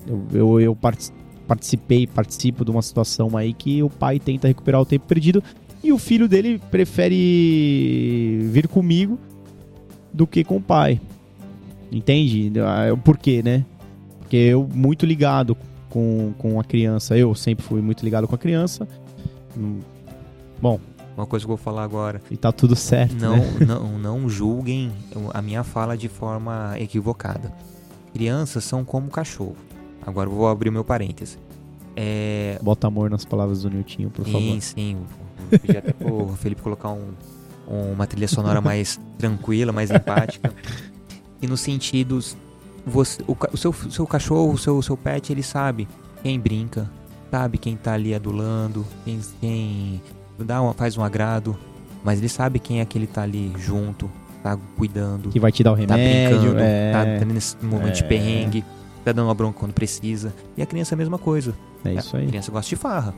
Eu, 0.07 0.23
eu, 0.31 0.59
eu 0.61 0.75
partic- 0.75 1.13
participei, 1.47 2.05
participo 2.05 2.63
de 2.63 2.69
uma 2.69 2.81
situação 2.83 3.35
aí 3.35 3.51
que 3.53 3.81
o 3.81 3.89
pai 3.89 4.19
tenta 4.19 4.47
recuperar 4.47 4.79
o 4.81 4.85
tempo 4.85 5.05
perdido 5.07 5.43
e 5.83 5.91
o 5.91 5.97
filho 5.97 6.27
dele 6.27 6.61
prefere 6.71 8.47
vir 8.51 8.67
comigo 8.67 9.17
do 10.13 10.27
que 10.27 10.43
com 10.43 10.57
o 10.57 10.61
pai. 10.61 11.01
Entende? 11.91 12.51
Ah, 12.59 12.93
O 12.93 12.97
porquê, 12.97 13.41
né? 13.43 13.65
Porque 14.19 14.35
eu, 14.37 14.67
muito 14.73 15.05
ligado 15.05 15.57
com, 15.89 16.33
com 16.37 16.59
a 16.59 16.63
criança, 16.63 17.17
eu 17.17 17.33
sempre 17.33 17.65
fui 17.65 17.81
muito 17.81 18.03
ligado 18.03 18.27
com 18.27 18.35
a 18.35 18.37
criança. 18.37 18.87
Hum, 19.57 19.79
Bom, 20.61 20.79
Uma 21.17 21.25
coisa 21.25 21.45
que 21.45 21.51
eu 21.51 21.55
vou 21.55 21.63
falar 21.63 21.83
agora. 21.83 22.21
e 22.29 22.37
tá 22.37 22.51
tudo 22.51 22.75
certo, 22.75 23.15
Não, 23.15 23.37
né? 23.37 23.45
não, 23.67 23.97
não 23.97 24.29
julguem 24.29 24.91
a 25.33 25.41
minha 25.41 25.63
fala 25.63 25.97
de 25.97 26.07
forma 26.07 26.75
equivocada. 26.77 27.51
Crianças 28.13 28.63
são 28.63 28.83
como 28.85 29.09
cachorro. 29.09 29.55
Agora 30.05 30.29
eu 30.29 30.33
vou 30.35 30.47
abrir 30.47 30.69
meu 30.71 30.83
parêntese. 30.83 31.37
É, 31.95 32.59
Bota 32.61 32.87
amor 32.87 33.09
nas 33.09 33.25
palavras 33.25 33.63
do 33.63 33.69
Niltinho, 33.69 34.09
por 34.09 34.25
favor. 34.25 34.39
Sim, 34.39 34.59
sim. 34.59 34.97
Eu 35.51 35.59
pedi 35.59 35.77
até 35.77 35.91
pro 35.91 36.27
Felipe 36.37 36.61
colocar 36.61 36.91
um- 36.91 37.13
uma 37.93 38.05
trilha 38.07 38.27
sonora 38.27 38.61
mais 38.61 38.99
tranquila, 39.17 39.71
mais 39.71 39.89
empática. 39.91 40.53
E 41.41 41.47
nos 41.47 41.61
sentidos, 41.61 42.35
você, 42.85 43.21
o, 43.27 43.35
o 43.53 43.57
seu, 43.57 43.73
seu 43.73 44.05
cachorro, 44.07 44.53
o 44.53 44.57
seu, 44.57 44.81
seu 44.81 44.97
pet, 44.97 45.31
ele 45.31 45.43
sabe 45.43 45.87
quem 46.23 46.39
brinca, 46.39 46.89
sabe 47.31 47.57
quem 47.57 47.75
tá 47.75 47.93
ali 47.93 48.13
adulando, 48.13 48.85
quem, 49.05 49.19
quem 49.39 50.01
dá 50.39 50.61
uma- 50.61 50.73
faz 50.73 50.97
um 50.97 51.03
agrado, 51.03 51.57
mas 52.03 52.19
ele 52.19 52.29
sabe 52.29 52.59
quem 52.59 52.79
é 52.81 52.85
que 52.85 52.97
ele 52.97 53.07
tá 53.07 53.21
ali 53.23 53.53
junto, 53.57 54.09
tá 54.43 54.57
cuidando, 54.77 55.29
Que 55.29 55.39
vai 55.39 55.51
te 55.51 55.63
dar 55.63 55.71
o 55.73 55.75
tá 55.75 55.81
remédio, 55.95 56.39
brincando, 56.39 56.59
é, 56.59 57.19
tá 57.19 57.25
nesse 57.25 57.55
momento 57.61 57.95
de 57.95 58.03
É. 58.03 58.07
perrengue, 58.07 58.65
tá 59.05 59.11
dando 59.11 59.27
uma 59.27 59.33
bronca 59.35 59.59
quando 59.59 59.73
precisa. 59.73 60.33
E 60.57 60.61
a 60.61 60.65
criança 60.65 60.93
é 60.93 60.95
a 60.95 60.97
mesma 60.97 61.17
coisa. 61.17 61.53
é 61.85 61.93
isso 61.93 62.15
A 62.15 62.19
aí. 62.19 62.27
criança 62.27 62.51
gosta 62.51 62.67
de 62.69 62.75
farra. 62.75 63.13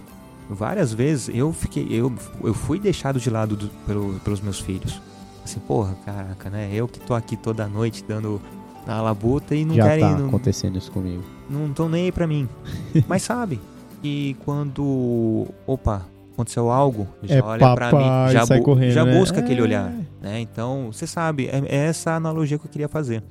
Várias 0.49 0.93
vezes 0.93 1.29
eu 1.33 1.51
fiquei, 1.53 1.87
eu, 1.89 2.13
eu 2.43 2.53
fui 2.53 2.77
deixado 2.79 3.19
de 3.19 3.29
lado 3.29 3.55
do- 3.55 3.69
pelo- 3.87 4.19
pelos 4.19 4.41
meus 4.41 4.59
filhos. 4.59 5.01
Assim, 5.43 5.59
porra, 5.61 5.95
caraca, 6.05 6.49
né? 6.49 6.69
Eu 6.73 6.87
que 6.87 6.99
tô 6.99 7.13
aqui 7.13 7.35
toda 7.35 7.67
noite 7.67 8.03
dando 8.07 8.41
a 8.87 9.01
labuta 9.01 9.55
e 9.55 9.65
não 9.65 9.75
Já 9.75 9.83
querem, 9.85 10.03
tá 10.03 10.17
não, 10.17 10.27
acontecendo 10.27 10.77
isso 10.77 10.91
comigo. 10.91 11.23
não 11.49 11.71
tão 11.73 11.89
nem 11.89 12.05
aí 12.05 12.11
pra 12.11 12.27
mim. 12.27 12.47
Mas 13.07 13.23
sabe 13.23 13.59
que 14.01 14.35
quando, 14.45 15.47
opa, 15.67 16.05
aconteceu 16.33 16.71
algo, 16.71 17.07
já 17.23 17.35
É 17.35 17.41
olha 17.41 17.59
pra 17.75 17.89
papai, 17.91 18.27
mim, 18.27 18.33
já, 18.33 18.45
sai 18.45 18.57
bu- 18.59 18.63
correndo, 18.65 18.91
já 18.93 19.05
né? 19.05 19.19
busca 19.19 19.39
aquele 19.39 19.59
É. 19.59 19.63
olhar, 19.63 19.93
né? 20.21 20.39
Então, 20.39 20.91
você 20.91 21.05
sabe, 21.05 21.47
é, 21.47 21.61
é 21.67 21.75
essa 21.87 22.11
analogia 22.15 22.57
que 22.57 22.65
eu 22.65 22.69
queria 22.71 22.87
fazer. 22.89 23.23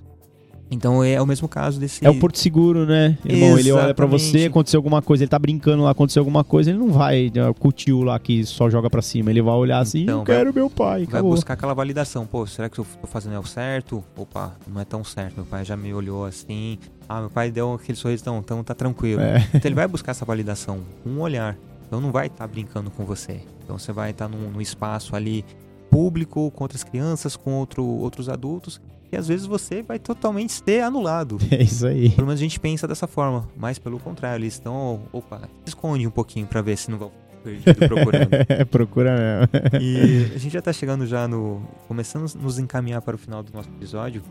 Então 0.71 1.03
é 1.03 1.21
o 1.21 1.27
mesmo 1.27 1.49
caso 1.49 1.81
desse 1.81 2.07
É 2.07 2.09
o 2.09 2.18
Porto 2.18 2.39
Seguro, 2.39 2.87
né? 2.87 3.18
Irmão, 3.25 3.59
ele 3.59 3.73
olha 3.73 3.93
pra 3.93 4.07
você, 4.07 4.25
Exatamente. 4.27 4.47
aconteceu 4.49 4.79
alguma 4.79 5.03
coisa, 5.03 5.25
ele 5.25 5.29
tá 5.29 5.39
brincando 5.39 5.83
lá, 5.83 5.91
aconteceu 5.91 6.21
alguma 6.21 6.45
coisa, 6.45 6.71
ele 6.71 6.79
não 6.79 6.93
vai 6.93 7.25
né, 7.35 7.43
tio 7.75 8.03
lá 8.03 8.18
que 8.21 8.45
só 8.45 8.71
joga 8.71 8.89
pra 8.89 9.03
cima. 9.03 9.31
Ele 9.31 9.43
vai 9.43 9.55
olhar 9.55 9.81
assim, 9.81 10.03
Então, 10.03 10.21
eu 10.21 10.25
vai- 10.25 10.37
quero 10.37 10.55
meu 10.55 10.71
pai, 10.71 10.99
Vai 11.01 11.09
acabou. 11.09 11.33
buscar 11.33 11.55
aquela 11.55 11.75
validação. 11.75 12.25
Pô, 12.25 12.47
será 12.47 12.68
que 12.68 12.79
eu 12.79 12.87
tô 13.01 13.07
fazendo 13.09 13.35
é 13.35 13.39
o 13.39 13.45
certo? 13.45 14.05
Opa, 14.16 14.55
não 14.73 14.81
é 14.81 14.85
tão 14.85 15.03
certo. 15.03 15.35
Meu 15.37 15.45
pai 15.47 15.64
já 15.64 15.77
me 15.77 15.93
olhou 15.93 16.25
assim. 16.25 16.79
Ah, 17.09 17.21
meu 17.21 17.31
pai 17.31 17.51
deu 17.51 17.75
aquele 17.75 17.99
sorriso, 17.99 18.23
então, 18.23 18.39
então 18.39 18.62
tá 18.62 18.75
tranquilo. 18.75 19.21
É. 19.21 19.39
Então 19.53 19.68
ele 19.68 19.75
vai 19.75 19.89
buscar 19.89 20.12
essa 20.12 20.25
validação 20.25 20.79
com 21.03 21.11
um 21.11 21.21
olhar. 21.21 21.57
Então 21.87 22.01
não 22.01 22.12
vai 22.12 22.29
estar 22.29 22.47
brincando 22.47 22.89
com 22.93 23.05
você. 23.05 23.41
Então 23.64 23.77
você 23.77 23.91
vai 23.91 24.11
estar 24.12 24.29
num, 24.29 24.49
num 24.51 24.61
espaço 24.61 25.16
ali 25.16 25.45
público, 25.91 26.51
com 26.53 26.62
outras 26.64 26.85
crianças, 26.85 27.35
com 27.37 27.55
outro, 27.55 27.85
outros 27.85 28.29
adultos. 28.29 28.81
E 29.13 29.17
às 29.17 29.27
vezes 29.27 29.45
você 29.47 29.83
vai 29.83 29.99
totalmente 29.99 30.53
ser 30.53 30.83
anulado. 30.83 31.39
É 31.51 31.63
isso 31.63 31.87
aí. 31.87 32.11
Pelo 32.11 32.27
menos 32.29 32.41
a 32.41 32.45
gente 32.45 32.61
pensa 32.61 32.87
dessa 32.87 33.07
forma. 33.07 33.49
Mas 33.57 33.79
pelo 33.79 33.99
contrário, 33.99 34.43
eles 34.43 34.55
estão. 34.55 35.03
Opa, 35.13 35.49
esconde 35.67 36.07
um 36.07 36.11
pouquinho 36.11 36.47
pra 36.47 36.63
ver 36.63 36.77
se 36.77 36.91
não 36.91 36.99
vão 36.99 37.11
perdido 37.43 37.75
procurando. 37.89 38.31
Procura 38.71 39.17
mesmo. 39.17 39.83
E 39.83 40.33
a 40.35 40.39
gente 40.39 40.53
já 40.53 40.63
tá 40.63 40.73
chegando 40.73 41.07
já 41.07 41.27
no. 41.27 41.63
Começando 41.89 42.31
a 42.35 42.39
nos 42.43 42.59
encaminhar 42.59 43.03
para 43.03 43.17
o 43.17 43.19
final 43.19 43.43
do 43.43 43.53
nosso 43.53 43.69
episódio. 43.71 44.23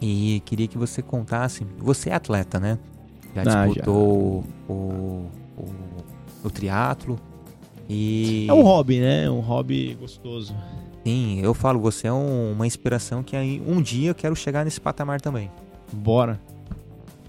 E 0.00 0.40
queria 0.44 0.68
que 0.68 0.78
você 0.78 1.02
contasse. 1.02 1.66
Você 1.78 2.10
é 2.10 2.14
atleta, 2.14 2.60
né? 2.60 2.78
Já 3.34 3.42
Ah, 3.62 3.66
disputou 3.66 4.44
O, 4.68 4.72
o, 5.56 5.66
o 6.44 6.50
triatlo. 6.50 7.18
E. 7.88 8.46
É 8.48 8.52
um 8.52 8.62
hobby, 8.62 9.00
né? 9.00 9.28
Um 9.28 9.40
hobby 9.40 9.96
gostoso. 9.98 10.54
Sim, 11.08 11.40
eu 11.42 11.54
falo, 11.54 11.80
você 11.80 12.06
é 12.06 12.12
um- 12.12 12.52
uma 12.52 12.66
inspiração 12.66 13.22
que 13.22 13.34
aí 13.34 13.62
um 13.66 13.80
dia 13.80 14.10
eu 14.10 14.14
quero 14.14 14.36
chegar 14.36 14.62
nesse 14.62 14.78
patamar 14.78 15.22
também. 15.22 15.50
Bora. 15.90 16.38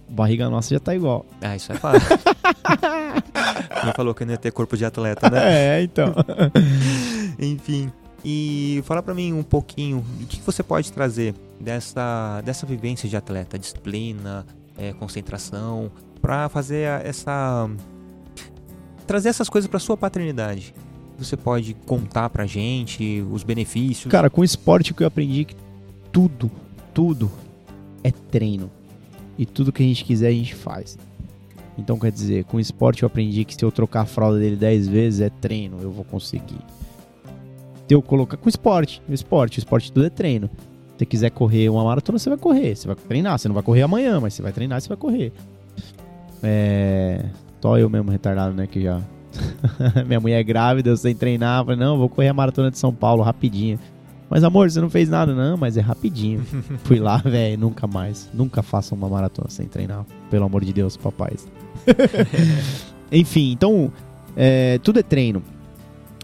Barriga 0.09 0.49
nossa 0.49 0.73
já 0.73 0.81
tá 0.81 0.93
igual. 0.93 1.25
Ah, 1.41 1.55
isso 1.55 1.71
é 1.71 1.75
fácil. 1.75 2.01
Não 3.85 3.93
falou 3.93 4.13
que 4.13 4.23
eu 4.23 4.27
não 4.27 4.33
ia 4.33 4.37
ter 4.37 4.51
corpo 4.51 4.75
de 4.75 4.83
atleta, 4.83 5.29
né? 5.29 5.77
É, 5.77 5.81
então. 5.83 6.13
Enfim. 7.39 7.89
E 8.25 8.83
fala 8.85 9.01
pra 9.01 9.13
mim 9.13 9.31
um 9.31 9.43
pouquinho 9.43 10.03
o 10.21 10.25
que 10.25 10.41
você 10.41 10.61
pode 10.61 10.91
trazer 10.91 11.33
dessa, 11.57 12.41
dessa 12.43 12.65
vivência 12.65 13.07
de 13.07 13.15
atleta, 13.15 13.57
disciplina, 13.57 14.45
é, 14.77 14.91
concentração, 14.91 15.89
pra 16.21 16.49
fazer 16.49 17.01
essa. 17.05 17.69
trazer 19.07 19.29
essas 19.29 19.47
coisas 19.47 19.69
pra 19.69 19.79
sua 19.79 19.95
paternidade. 19.95 20.73
Você 21.19 21.37
pode 21.37 21.73
contar 21.85 22.29
pra 22.29 22.45
gente 22.45 23.23
os 23.31 23.43
benefícios. 23.43 24.11
Cara, 24.11 24.29
com 24.29 24.43
esporte 24.43 24.93
que 24.93 25.03
eu 25.03 25.07
aprendi 25.07 25.45
que 25.45 25.55
tudo, 26.11 26.49
tudo 26.93 27.29
é 28.03 28.11
treino. 28.11 28.71
E 29.37 29.45
tudo 29.45 29.71
que 29.71 29.83
a 29.83 29.85
gente 29.85 30.03
quiser 30.03 30.27
a 30.27 30.31
gente 30.31 30.55
faz. 30.55 30.97
Então 31.77 31.97
quer 31.97 32.11
dizer, 32.11 32.43
com 32.45 32.59
esporte 32.59 33.03
eu 33.03 33.07
aprendi 33.07 33.45
que 33.45 33.55
se 33.55 33.63
eu 33.63 33.71
trocar 33.71 34.01
a 34.01 34.05
fralda 34.05 34.39
dele 34.39 34.55
10 34.55 34.87
vezes 34.87 35.21
é 35.21 35.29
treino, 35.29 35.77
eu 35.81 35.91
vou 35.91 36.03
conseguir. 36.03 36.59
Se 37.87 37.95
eu 37.95 38.01
colocar 38.01 38.37
com 38.37 38.49
esporte, 38.49 39.01
o 39.07 39.13
esporte, 39.13 39.57
o 39.57 39.59
esporte 39.59 39.91
tudo 39.91 40.05
é 40.05 40.09
treino. 40.09 40.49
Se 40.49 40.99
você 40.99 41.05
quiser 41.05 41.31
correr 41.31 41.69
uma 41.69 41.83
maratona, 41.83 42.19
você 42.19 42.29
vai 42.29 42.37
correr, 42.37 42.75
você 42.75 42.85
vai 42.85 42.95
treinar, 42.95 43.39
você 43.39 43.47
não 43.47 43.55
vai 43.55 43.63
correr 43.63 43.83
amanhã, 43.83 44.19
mas 44.19 44.33
você 44.33 44.41
vai 44.41 44.51
treinar, 44.51 44.81
você 44.81 44.89
vai 44.89 44.97
correr. 44.97 45.31
É, 46.43 47.25
Só 47.61 47.77
eu 47.77 47.89
mesmo 47.89 48.11
retardado, 48.11 48.53
né, 48.53 48.67
que 48.67 48.81
já... 48.81 49.01
Minha 50.05 50.19
mulher 50.19 50.39
é 50.39 50.43
grávida, 50.43 50.89
eu 50.89 50.97
sem 50.97 51.15
treinar. 51.15 51.63
Falei, 51.63 51.79
não, 51.79 51.97
vou 51.97 52.09
correr 52.09 52.29
a 52.29 52.33
maratona 52.33 52.71
de 52.71 52.77
São 52.77 52.93
Paulo 52.93 53.23
rapidinho. 53.23 53.79
Mas 54.29 54.43
amor, 54.43 54.69
você 54.69 54.79
não 54.79 54.89
fez 54.89 55.09
nada, 55.09 55.33
não, 55.33 55.57
mas 55.57 55.75
é 55.75 55.81
rapidinho. 55.81 56.45
Fui 56.83 56.99
lá, 56.99 57.17
velho, 57.17 57.59
nunca 57.59 57.87
mais. 57.87 58.29
Nunca 58.33 58.61
faça 58.61 58.93
uma 58.93 59.09
maratona 59.09 59.49
sem 59.49 59.67
treinar. 59.67 60.05
Pelo 60.29 60.45
amor 60.45 60.63
de 60.63 60.71
Deus, 60.71 60.95
papais. 60.95 61.47
Enfim, 63.11 63.51
então, 63.51 63.91
é, 64.37 64.77
tudo 64.79 64.99
é 64.99 65.03
treino. 65.03 65.41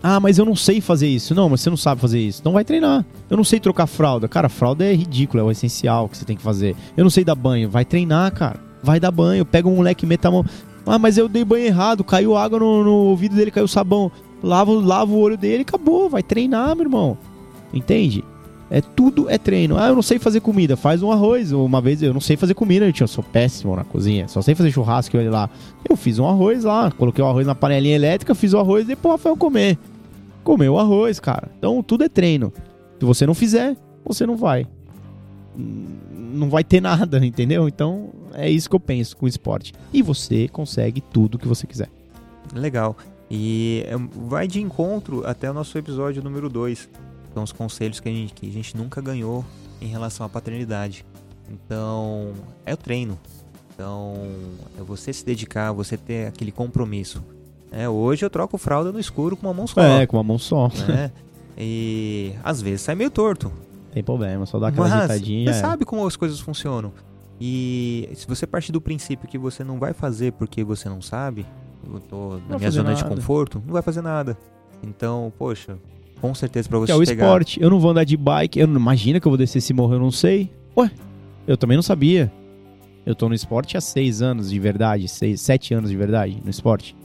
Ah, 0.03 0.19
mas 0.19 0.37
eu 0.37 0.45
não 0.45 0.55
sei 0.55 0.81
fazer 0.81 1.07
isso. 1.07 1.33
Não, 1.33 1.49
mas 1.49 1.61
você 1.61 1.69
não 1.71 1.77
sabe 1.77 1.99
fazer 1.99 2.19
isso. 2.19 2.39
Então 2.39 2.53
vai 2.53 2.63
treinar. 2.63 3.03
Eu 3.27 3.35
não 3.35 3.43
sei 3.43 3.59
trocar 3.59 3.87
fralda. 3.87 4.27
Cara, 4.27 4.49
fralda 4.49 4.85
é 4.85 4.93
ridículo, 4.93 5.41
é 5.41 5.43
o 5.43 5.49
essencial 5.49 6.07
que 6.07 6.15
você 6.15 6.25
tem 6.25 6.37
que 6.37 6.43
fazer. 6.43 6.75
Eu 6.95 7.03
não 7.03 7.09
sei 7.09 7.23
dar 7.23 7.33
banho. 7.33 7.67
Vai 7.67 7.83
treinar, 7.83 8.31
cara. 8.31 8.59
Vai 8.83 8.99
dar 8.99 9.09
banho. 9.09 9.43
Pega 9.43 9.67
um 9.67 9.77
moleque, 9.77 10.05
meta 10.05 10.27
a 10.27 10.31
mão. 10.31 10.45
Ah, 10.85 10.99
mas 10.99 11.17
eu 11.17 11.27
dei 11.27 11.43
banho 11.43 11.65
errado. 11.65 12.03
Caiu 12.03 12.35
água 12.35 12.59
no, 12.59 12.83
no 12.83 12.93
ouvido 12.93 13.35
dele, 13.35 13.51
caiu 13.51 13.67
sabão. 13.67 14.11
Lava, 14.43 14.71
lava 14.71 15.11
o 15.11 15.19
olho 15.19 15.37
dele, 15.37 15.63
acabou. 15.63 16.09
Vai 16.09 16.21
treinar, 16.21 16.75
meu 16.75 16.85
irmão. 16.85 17.17
Entende? 17.73 18.23
É 18.69 18.81
tudo 18.81 19.29
é 19.29 19.37
treino. 19.37 19.77
Ah, 19.77 19.87
eu 19.87 19.95
não 19.95 20.01
sei 20.01 20.17
fazer 20.17 20.39
comida. 20.39 20.75
Faz 20.75 21.03
um 21.03 21.11
arroz. 21.11 21.51
Uma 21.51 21.81
vez 21.81 22.01
eu 22.01 22.13
não 22.13 22.21
sei 22.21 22.35
fazer 22.35 22.53
comida, 22.53 22.91
eu 22.99 23.07
sou 23.07 23.23
péssimo 23.23 23.75
na 23.75 23.83
cozinha. 23.83 24.27
Só 24.27 24.41
sei 24.41 24.55
fazer 24.55 24.71
churrasco 24.71 25.17
olha 25.17 25.31
lá. 25.31 25.49
Eu 25.87 25.95
fiz 25.95 26.19
um 26.19 26.27
arroz 26.27 26.63
lá, 26.63 26.91
coloquei 26.91 27.23
o 27.23 27.27
arroz 27.27 27.45
na 27.45 27.55
panelinha 27.55 27.95
elétrica, 27.95 28.33
fiz 28.33 28.53
o 28.53 28.59
arroz 28.59 28.85
e 28.85 28.89
depois 28.89 29.13
o 29.13 29.17
Rafael 29.17 29.37
comer. 29.37 29.77
Comeu 30.43 30.73
o 30.73 30.79
arroz, 30.79 31.19
cara. 31.19 31.49
Então 31.57 31.81
tudo 31.83 32.03
é 32.03 32.09
treino. 32.09 32.51
Se 32.99 33.05
você 33.05 33.25
não 33.25 33.33
fizer, 33.33 33.75
você 34.03 34.25
não 34.25 34.35
vai. 34.35 34.67
Não 36.35 36.49
vai 36.49 36.63
ter 36.63 36.81
nada, 36.81 37.25
entendeu? 37.25 37.67
Então 37.67 38.09
é 38.33 38.49
isso 38.49 38.69
que 38.69 38.75
eu 38.75 38.79
penso 38.79 39.15
com 39.17 39.25
o 39.25 39.29
esporte. 39.29 39.73
E 39.93 40.01
você 40.01 40.47
consegue 40.47 41.01
tudo 41.01 41.39
que 41.39 41.47
você 41.47 41.65
quiser. 41.65 41.89
Legal. 42.53 42.95
E 43.29 43.83
é, 43.87 43.95
vai 44.27 44.47
de 44.47 44.61
encontro 44.61 45.25
até 45.25 45.49
o 45.49 45.53
nosso 45.53 45.77
episódio 45.77 46.23
número 46.23 46.47
2 46.49 46.89
são 47.35 47.43
os 47.43 47.51
conselhos 47.51 47.99
que 47.99 48.07
a, 48.07 48.11
gente, 48.11 48.33
que 48.33 48.47
a 48.47 48.51
gente 48.51 48.77
nunca 48.77 49.01
ganhou 49.01 49.43
em 49.81 49.87
relação 49.87 50.25
à 50.25 50.29
paternidade. 50.29 51.05
Então, 51.51 52.31
é 52.65 52.73
o 52.73 52.77
treino. 52.77 53.19
Então, 53.73 54.15
é 54.79 54.81
você 54.81 55.11
se 55.11 55.25
dedicar, 55.25 55.73
você 55.73 55.97
ter 55.97 56.27
aquele 56.27 56.51
compromisso. 56.51 57.21
É, 57.73 57.89
hoje 57.89 58.25
eu 58.25 58.29
troco 58.29 58.57
fralda 58.57 58.89
no 58.89 58.99
escuro 58.99 59.35
com 59.35 59.47
uma 59.47 59.53
mão 59.53 59.67
só. 59.67 59.81
É, 59.81 60.07
com 60.07 60.15
uma 60.15 60.23
mão 60.23 60.39
só. 60.39 60.69
Né? 60.87 61.11
E 61.57 62.33
às 62.41 62.61
vezes 62.61 62.81
sai 62.81 62.95
meio 62.95 63.09
torto. 63.09 63.51
Tem 63.95 64.03
problema, 64.03 64.45
só 64.45 64.59
dá 64.59 64.67
aquela 64.67 64.89
Mas 64.89 64.93
ajeitadinha. 64.93 65.53
Você 65.53 65.57
é. 65.57 65.61
sabe 65.61 65.85
como 65.85 66.05
as 66.05 66.17
coisas 66.17 66.37
funcionam. 66.37 66.91
E 67.39 68.09
se 68.13 68.27
você 68.27 68.45
partir 68.45 68.73
do 68.73 68.81
princípio 68.81 69.25
que 69.25 69.37
você 69.37 69.63
não 69.63 69.79
vai 69.79 69.93
fazer 69.93 70.33
porque 70.33 70.65
você 70.65 70.89
não 70.89 71.01
sabe, 71.01 71.45
eu 71.89 72.01
tô 72.01 72.37
na 72.49 72.57
minha 72.57 72.69
zona 72.71 72.93
de 72.93 73.01
nada. 73.01 73.15
conforto, 73.15 73.63
não 73.65 73.71
vai 73.71 73.81
fazer 73.81 74.01
nada. 74.01 74.37
Então, 74.83 75.31
poxa, 75.37 75.77
com 76.19 76.35
certeza 76.35 76.67
pra 76.67 76.77
você 76.77 76.87
Que 76.87 76.91
é 76.91 76.95
o 76.95 77.05
pegar... 77.05 77.23
esporte. 77.25 77.61
Eu 77.63 77.69
não 77.69 77.79
vou 77.79 77.91
andar 77.91 78.03
de 78.03 78.17
bike. 78.17 78.59
Eu 78.59 78.67
não, 78.67 78.81
imagina 78.81 79.17
que 79.17 79.25
eu 79.25 79.29
vou 79.29 79.37
descer 79.37 79.59
esse 79.59 79.73
morro, 79.73 79.93
eu 79.93 79.99
não 79.99 80.11
sei. 80.11 80.51
Ué, 80.75 80.91
eu 81.47 81.55
também 81.55 81.77
não 81.77 81.81
sabia. 81.81 82.29
Eu 83.05 83.15
tô 83.15 83.29
no 83.29 83.33
esporte 83.33 83.77
há 83.77 83.81
seis 83.81 84.21
anos 84.21 84.49
de 84.49 84.59
verdade. 84.59 85.07
Seis, 85.07 85.39
sete 85.39 85.73
anos 85.73 85.89
de 85.89 85.95
verdade 85.95 86.41
no 86.43 86.49
esporte. 86.49 86.97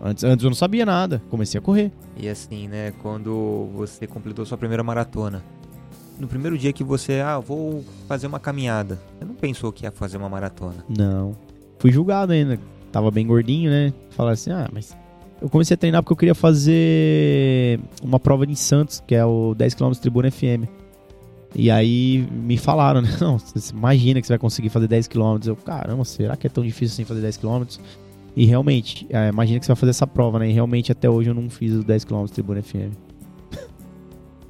Antes, 0.00 0.24
antes 0.24 0.42
eu 0.42 0.50
não 0.50 0.56
sabia 0.56 0.84
nada. 0.84 1.22
Comecei 1.30 1.56
a 1.56 1.62
correr. 1.62 1.92
E 2.16 2.28
assim, 2.28 2.66
né, 2.66 2.92
quando 3.00 3.70
você 3.76 4.08
completou 4.08 4.44
sua 4.44 4.58
primeira 4.58 4.82
maratona, 4.82 5.44
no 6.18 6.26
primeiro 6.26 6.56
dia 6.56 6.72
que 6.72 6.84
você, 6.84 7.20
ah, 7.20 7.38
vou 7.38 7.84
fazer 8.08 8.26
uma 8.26 8.40
caminhada, 8.40 8.98
você 9.18 9.24
não 9.24 9.34
pensou 9.34 9.72
que 9.72 9.84
ia 9.84 9.90
fazer 9.90 10.16
uma 10.16 10.28
maratona. 10.28 10.84
Não. 10.88 11.32
Fui 11.78 11.92
julgado 11.92 12.32
ainda. 12.32 12.58
Tava 12.90 13.10
bem 13.10 13.26
gordinho, 13.26 13.70
né? 13.70 13.92
Falaram 14.10 14.34
assim, 14.34 14.50
ah, 14.50 14.68
mas... 14.72 14.96
Eu 15.40 15.50
comecei 15.50 15.74
a 15.74 15.76
treinar 15.76 16.02
porque 16.02 16.14
eu 16.14 16.16
queria 16.16 16.34
fazer 16.34 17.78
uma 18.02 18.18
prova 18.18 18.46
em 18.46 18.54
Santos, 18.54 19.02
que 19.06 19.14
é 19.14 19.24
o 19.24 19.54
10km 19.54 19.94
Tribuna 19.98 20.30
FM. 20.30 20.64
E 21.54 21.70
aí 21.70 22.26
me 22.32 22.56
falaram, 22.56 23.02
né? 23.02 23.10
Não, 23.20 23.38
você 23.38 23.72
imagina 23.72 24.20
que 24.20 24.26
você 24.26 24.32
vai 24.32 24.38
conseguir 24.38 24.70
fazer 24.70 24.88
10km. 24.88 25.46
Eu, 25.46 25.56
caramba, 25.56 26.04
será 26.04 26.36
que 26.36 26.46
é 26.46 26.50
tão 26.50 26.64
difícil 26.64 26.94
assim 26.94 27.04
fazer 27.04 27.26
10km? 27.26 27.78
E 28.34 28.46
realmente, 28.46 29.06
é, 29.10 29.28
imagina 29.28 29.58
que 29.58 29.66
você 29.66 29.72
vai 29.72 29.76
fazer 29.76 29.90
essa 29.90 30.06
prova, 30.06 30.38
né? 30.38 30.48
E 30.48 30.52
realmente 30.52 30.90
até 30.90 31.08
hoje 31.08 31.30
eu 31.30 31.34
não 31.34 31.48
fiz 31.50 31.72
os 31.72 31.84
10km 31.84 32.30
Tribuna 32.30 32.62
FM. 32.62 33.05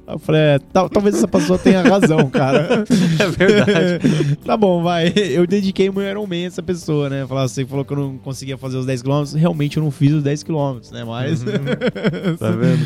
Eu 0.07 0.17
falei, 0.19 0.41
é, 0.41 0.59
tal- 0.71 0.89
talvez 0.89 1.15
essa 1.15 1.27
pessoa 1.27 1.59
tenha 1.59 1.81
razão, 1.81 2.29
cara. 2.29 2.85
É 3.19 3.27
verdade. 3.27 4.35
tá 4.45 4.55
bom, 4.55 4.81
vai. 4.81 5.11
Eu 5.15 5.45
dediquei 5.45 5.89
meu 5.91 6.01
Iron 6.03 6.25
Man 6.25 6.35
a 6.35 6.45
essa 6.45 6.63
pessoa, 6.63 7.09
né? 7.09 7.25
Falar, 7.27 7.47
você 7.47 7.65
falou 7.65 7.83
que 7.83 7.91
eu 7.91 7.97
não 7.97 8.17
conseguia 8.17 8.57
fazer 8.57 8.77
os 8.77 8.85
10km. 8.85 9.35
Realmente 9.35 9.77
eu 9.77 9.83
não 9.83 9.91
fiz 9.91 10.13
os 10.13 10.23
10km, 10.23 10.91
né? 10.91 11.03
Mas. 11.03 11.43
tá 12.39 12.51
vendo? 12.51 12.85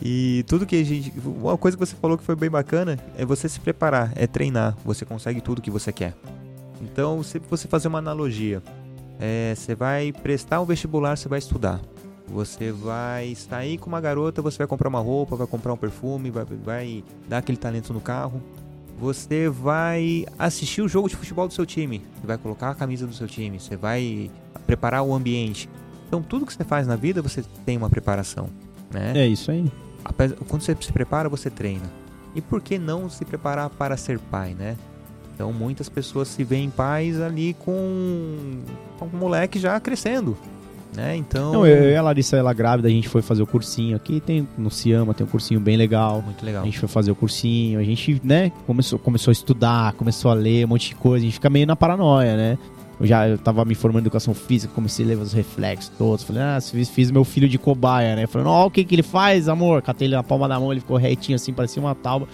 E 0.00 0.44
tudo 0.46 0.64
que 0.66 0.76
a 0.76 0.84
gente. 0.84 1.12
Uma 1.24 1.56
coisa 1.58 1.76
que 1.76 1.84
você 1.84 1.96
falou 1.96 2.16
que 2.16 2.24
foi 2.24 2.36
bem 2.36 2.50
bacana 2.50 2.98
é 3.16 3.24
você 3.24 3.48
se 3.48 3.58
preparar, 3.58 4.12
é 4.14 4.26
treinar. 4.26 4.76
Você 4.84 5.04
consegue 5.04 5.40
tudo 5.40 5.60
que 5.62 5.70
você 5.70 5.92
quer. 5.92 6.14
Então, 6.80 7.22
se 7.22 7.40
você 7.50 7.66
fazer 7.68 7.88
uma 7.88 7.98
analogia, 7.98 8.62
é, 9.20 9.54
você 9.56 9.74
vai 9.74 10.12
prestar 10.12 10.60
um 10.60 10.64
vestibular, 10.64 11.16
você 11.16 11.28
vai 11.28 11.38
estudar. 11.38 11.80
Você 12.32 12.72
vai 12.72 13.34
sair 13.34 13.76
com 13.76 13.88
uma 13.88 14.00
garota, 14.00 14.40
você 14.40 14.58
vai 14.58 14.66
comprar 14.66 14.88
uma 14.88 15.00
roupa, 15.00 15.36
vai 15.36 15.46
comprar 15.46 15.72
um 15.72 15.76
perfume, 15.76 16.30
vai, 16.30 16.44
vai 16.44 17.04
dar 17.28 17.38
aquele 17.38 17.58
talento 17.58 17.92
no 17.92 18.00
carro. 18.00 18.42
Você 18.98 19.48
vai 19.48 20.24
assistir 20.38 20.80
o 20.80 20.88
jogo 20.88 21.08
de 21.08 21.16
futebol 21.16 21.46
do 21.46 21.52
seu 21.52 21.66
time, 21.66 22.02
você 22.20 22.26
vai 22.26 22.38
colocar 22.38 22.70
a 22.70 22.74
camisa 22.74 23.06
do 23.06 23.14
seu 23.14 23.26
time, 23.26 23.60
você 23.60 23.76
vai 23.76 24.30
preparar 24.66 25.02
o 25.02 25.12
ambiente. 25.12 25.68
Então, 26.08 26.22
tudo 26.22 26.46
que 26.46 26.52
você 26.52 26.64
faz 26.64 26.86
na 26.86 26.96
vida, 26.96 27.20
você 27.20 27.44
tem 27.66 27.76
uma 27.76 27.90
preparação, 27.90 28.48
né? 28.90 29.12
É 29.14 29.26
isso 29.26 29.50
aí. 29.50 29.70
Quando 30.48 30.62
você 30.62 30.76
se 30.80 30.92
prepara, 30.92 31.28
você 31.28 31.50
treina. 31.50 31.90
E 32.34 32.40
por 32.40 32.62
que 32.62 32.78
não 32.78 33.10
se 33.10 33.24
preparar 33.24 33.68
para 33.70 33.96
ser 33.96 34.18
pai, 34.18 34.54
né? 34.54 34.76
Então 35.34 35.52
muitas 35.52 35.88
pessoas 35.88 36.28
se 36.28 36.44
veem 36.44 36.70
pais 36.70 37.20
ali 37.20 37.54
com, 37.54 38.60
com 38.98 39.06
o 39.06 39.16
moleque 39.16 39.58
já 39.58 39.80
crescendo, 39.80 40.36
né? 40.94 41.16
Então 41.16 41.52
Não, 41.52 41.66
eu 41.66 41.90
e 41.90 41.96
a 41.96 42.02
Larissa, 42.02 42.36
ela 42.36 42.52
grávida, 42.52 42.88
a 42.88 42.90
gente 42.90 43.08
foi 43.08 43.22
fazer 43.22 43.42
o 43.42 43.46
cursinho 43.46 43.96
aqui. 43.96 44.20
Tem, 44.20 44.46
no 44.56 44.70
Ciama 44.70 45.14
tem 45.14 45.26
um 45.26 45.30
cursinho 45.30 45.60
bem 45.60 45.76
legal. 45.76 46.22
muito 46.22 46.44
legal. 46.44 46.62
A 46.62 46.64
gente 46.64 46.78
foi 46.78 46.88
fazer 46.88 47.10
o 47.10 47.14
cursinho, 47.14 47.78
a 47.78 47.82
gente, 47.82 48.20
né, 48.22 48.52
começou, 48.66 48.98
começou 48.98 49.30
a 49.30 49.32
estudar, 49.32 49.92
começou 49.94 50.30
a 50.30 50.34
ler 50.34 50.64
um 50.64 50.68
monte 50.68 50.90
de 50.90 50.94
coisa, 50.94 51.24
a 51.24 51.26
gente 51.26 51.34
fica 51.34 51.50
meio 51.50 51.66
na 51.66 51.76
paranoia, 51.76 52.36
né? 52.36 52.58
Eu 53.00 53.06
já 53.06 53.28
eu 53.28 53.36
tava 53.36 53.64
me 53.64 53.74
formando 53.74 54.04
em 54.04 54.06
educação 54.06 54.32
física, 54.32 54.72
comecei 54.72 55.04
a 55.04 55.08
ler 55.08 55.18
os 55.18 55.32
reflexos 55.32 55.90
todos. 55.98 56.22
Falei, 56.22 56.42
ah, 56.42 56.58
fiz, 56.60 56.88
fiz 56.88 57.10
meu 57.10 57.24
filho 57.24 57.48
de 57.48 57.58
cobaia, 57.58 58.14
né? 58.14 58.26
Falei, 58.26 58.46
ó, 58.46 58.66
o 58.66 58.70
que 58.70 58.84
que 58.84 58.94
ele 58.94 59.02
faz, 59.02 59.48
amor? 59.48 59.82
Catei 59.82 60.06
ele 60.06 60.14
na 60.14 60.22
palma 60.22 60.48
da 60.48 60.60
mão, 60.60 60.70
ele 60.70 60.80
ficou 60.80 60.96
retinho 60.96 61.34
assim, 61.34 61.52
parecia 61.52 61.82
uma 61.82 61.94
tábua. 61.94 62.28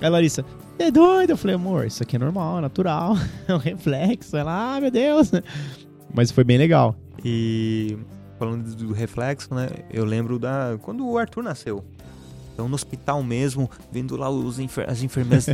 Aí 0.00 0.10
Larissa, 0.10 0.44
é 0.78 0.90
doido? 0.90 1.30
Eu 1.30 1.36
falei, 1.36 1.56
amor, 1.56 1.86
isso 1.86 2.02
aqui 2.02 2.16
é 2.16 2.18
normal, 2.18 2.58
é 2.58 2.60
natural, 2.60 3.16
é 3.48 3.54
um 3.54 3.58
reflexo. 3.58 4.36
Ela, 4.36 4.76
ah, 4.76 4.80
meu 4.80 4.90
Deus. 4.90 5.30
Mas 6.12 6.30
foi 6.30 6.44
bem 6.44 6.58
legal. 6.58 6.96
E 7.24 7.96
falando 8.38 8.74
do 8.74 8.92
reflexo, 8.92 9.54
né? 9.54 9.68
Eu 9.90 10.04
lembro 10.04 10.38
da 10.38 10.76
quando 10.82 11.06
o 11.06 11.16
Arthur 11.16 11.42
nasceu. 11.42 11.84
Então 12.52 12.68
no 12.68 12.74
hospital 12.74 13.22
mesmo, 13.22 13.68
vendo 13.90 14.16
lá 14.16 14.30
os 14.30 14.58
enfer- 14.58 14.88
as 14.88 15.02
enfermeiras 15.02 15.46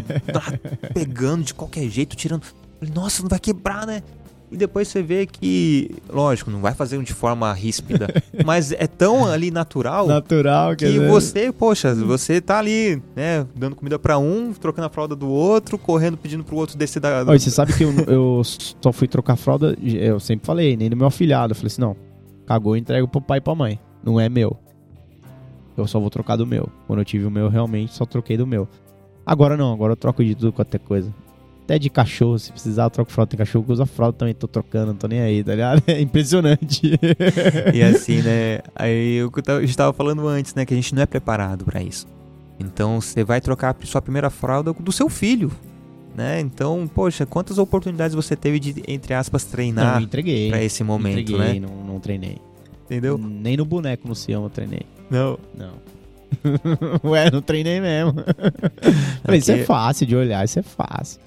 pegando 0.92 1.44
de 1.44 1.54
qualquer 1.54 1.88
jeito, 1.88 2.16
tirando. 2.16 2.44
Falei, 2.78 2.92
Nossa, 2.94 3.22
não 3.22 3.28
vai 3.28 3.38
quebrar, 3.38 3.86
né? 3.86 4.02
E 4.50 4.56
depois 4.56 4.88
você 4.88 5.00
vê 5.02 5.26
que, 5.26 5.90
lógico, 6.08 6.50
não 6.50 6.60
vai 6.60 6.74
fazer 6.74 7.00
de 7.02 7.14
forma 7.14 7.52
ríspida, 7.52 8.08
mas 8.44 8.72
é 8.72 8.86
tão 8.86 9.26
ali 9.26 9.50
natural 9.50 10.08
Natural, 10.08 10.74
que 10.74 10.98
você, 10.98 11.52
poxa, 11.52 11.94
você 11.94 12.40
tá 12.40 12.58
ali, 12.58 13.00
né, 13.14 13.46
dando 13.54 13.76
comida 13.76 13.98
pra 13.98 14.18
um, 14.18 14.52
trocando 14.52 14.86
a 14.86 14.90
fralda 14.90 15.14
do 15.14 15.28
outro, 15.28 15.78
correndo 15.78 16.16
pedindo 16.16 16.42
pro 16.42 16.56
outro 16.56 16.76
descer 16.76 17.00
da. 17.00 17.24
Olha, 17.26 17.38
você 17.38 17.50
sabe 17.50 17.72
que 17.72 17.84
eu, 17.84 17.92
eu 18.08 18.42
só 18.44 18.92
fui 18.92 19.06
trocar 19.06 19.36
fralda, 19.36 19.76
eu 19.80 20.18
sempre 20.18 20.44
falei, 20.44 20.76
nem 20.76 20.90
no 20.90 20.96
meu 20.96 21.06
afilhado. 21.06 21.52
Eu 21.52 21.56
falei 21.56 21.68
assim, 21.68 21.80
não, 21.80 21.96
cagou, 22.44 22.76
entrego 22.76 23.06
pro 23.06 23.20
pai 23.20 23.38
e 23.38 23.40
pra 23.40 23.54
mãe. 23.54 23.78
Não 24.02 24.18
é 24.18 24.28
meu. 24.28 24.56
Eu 25.76 25.86
só 25.86 26.00
vou 26.00 26.10
trocar 26.10 26.36
do 26.36 26.46
meu. 26.46 26.68
Quando 26.86 26.98
eu 26.98 27.04
tive 27.04 27.24
o 27.24 27.30
meu, 27.30 27.48
realmente 27.48 27.94
só 27.94 28.04
troquei 28.04 28.36
do 28.36 28.46
meu. 28.46 28.68
Agora 29.24 29.56
não, 29.56 29.72
agora 29.72 29.92
eu 29.92 29.96
troco 29.96 30.24
de 30.24 30.34
tudo 30.34 30.52
quanto 30.52 30.74
é 30.74 30.78
coisa. 30.78 31.14
Até 31.70 31.78
de 31.78 31.88
cachorro, 31.88 32.36
se 32.36 32.50
precisar, 32.50 32.82
eu 32.82 32.90
troco 32.90 33.12
fralda. 33.12 33.30
Tem 33.30 33.38
cachorro 33.38 33.64
que 33.64 33.70
usa 33.70 33.86
fralda 33.86 34.18
também, 34.18 34.34
tô 34.34 34.48
trocando, 34.48 34.86
não 34.88 34.96
tô 34.96 35.06
nem 35.06 35.20
aí, 35.20 35.44
tá 35.44 35.52
ligado? 35.52 35.80
É 35.86 36.00
impressionante. 36.00 36.98
E 37.72 37.80
assim, 37.80 38.22
né? 38.22 38.58
Aí 38.74 39.14
eu 39.18 39.30
tava- 39.30 39.58
a 39.60 39.62
gente 39.64 39.76
tava 39.76 39.92
falando 39.92 40.26
antes, 40.26 40.52
né? 40.52 40.64
Que 40.66 40.74
a 40.74 40.76
gente 40.76 40.92
não 40.96 41.02
é 41.02 41.06
preparado 41.06 41.64
pra 41.64 41.80
isso. 41.80 42.08
Então 42.58 43.00
você 43.00 43.22
vai 43.22 43.40
trocar 43.40 43.76
a 43.80 43.86
sua 43.86 44.02
primeira 44.02 44.28
fralda 44.30 44.72
do 44.72 44.90
seu 44.90 45.08
filho, 45.08 45.52
né? 46.16 46.40
Então, 46.40 46.90
poxa, 46.92 47.24
quantas 47.24 47.56
oportunidades 47.56 48.16
você 48.16 48.34
teve 48.34 48.58
de, 48.58 48.82
entre 48.88 49.14
aspas, 49.14 49.44
treinar 49.44 50.02
pra 50.50 50.60
esse 50.64 50.82
momento, 50.82 51.20
entreguei, 51.20 51.60
né? 51.60 51.68
não, 51.68 51.84
não 51.84 52.00
treinei. 52.00 52.38
Entendeu? 52.86 53.16
Nem 53.16 53.56
no 53.56 53.64
boneco 53.64 54.08
no 54.08 54.16
Sião 54.16 54.42
eu 54.42 54.50
treinei. 54.50 54.82
Não. 55.08 55.38
Não. 55.56 55.74
Ué, 57.10 57.30
não 57.30 57.40
treinei 57.40 57.80
mesmo. 57.80 58.14
Falei, 59.22 59.38
isso 59.38 59.52
é 59.52 59.62
fácil 59.64 60.04
de 60.04 60.16
olhar, 60.16 60.44
isso 60.44 60.58
é 60.58 60.62
fácil. 60.62 61.20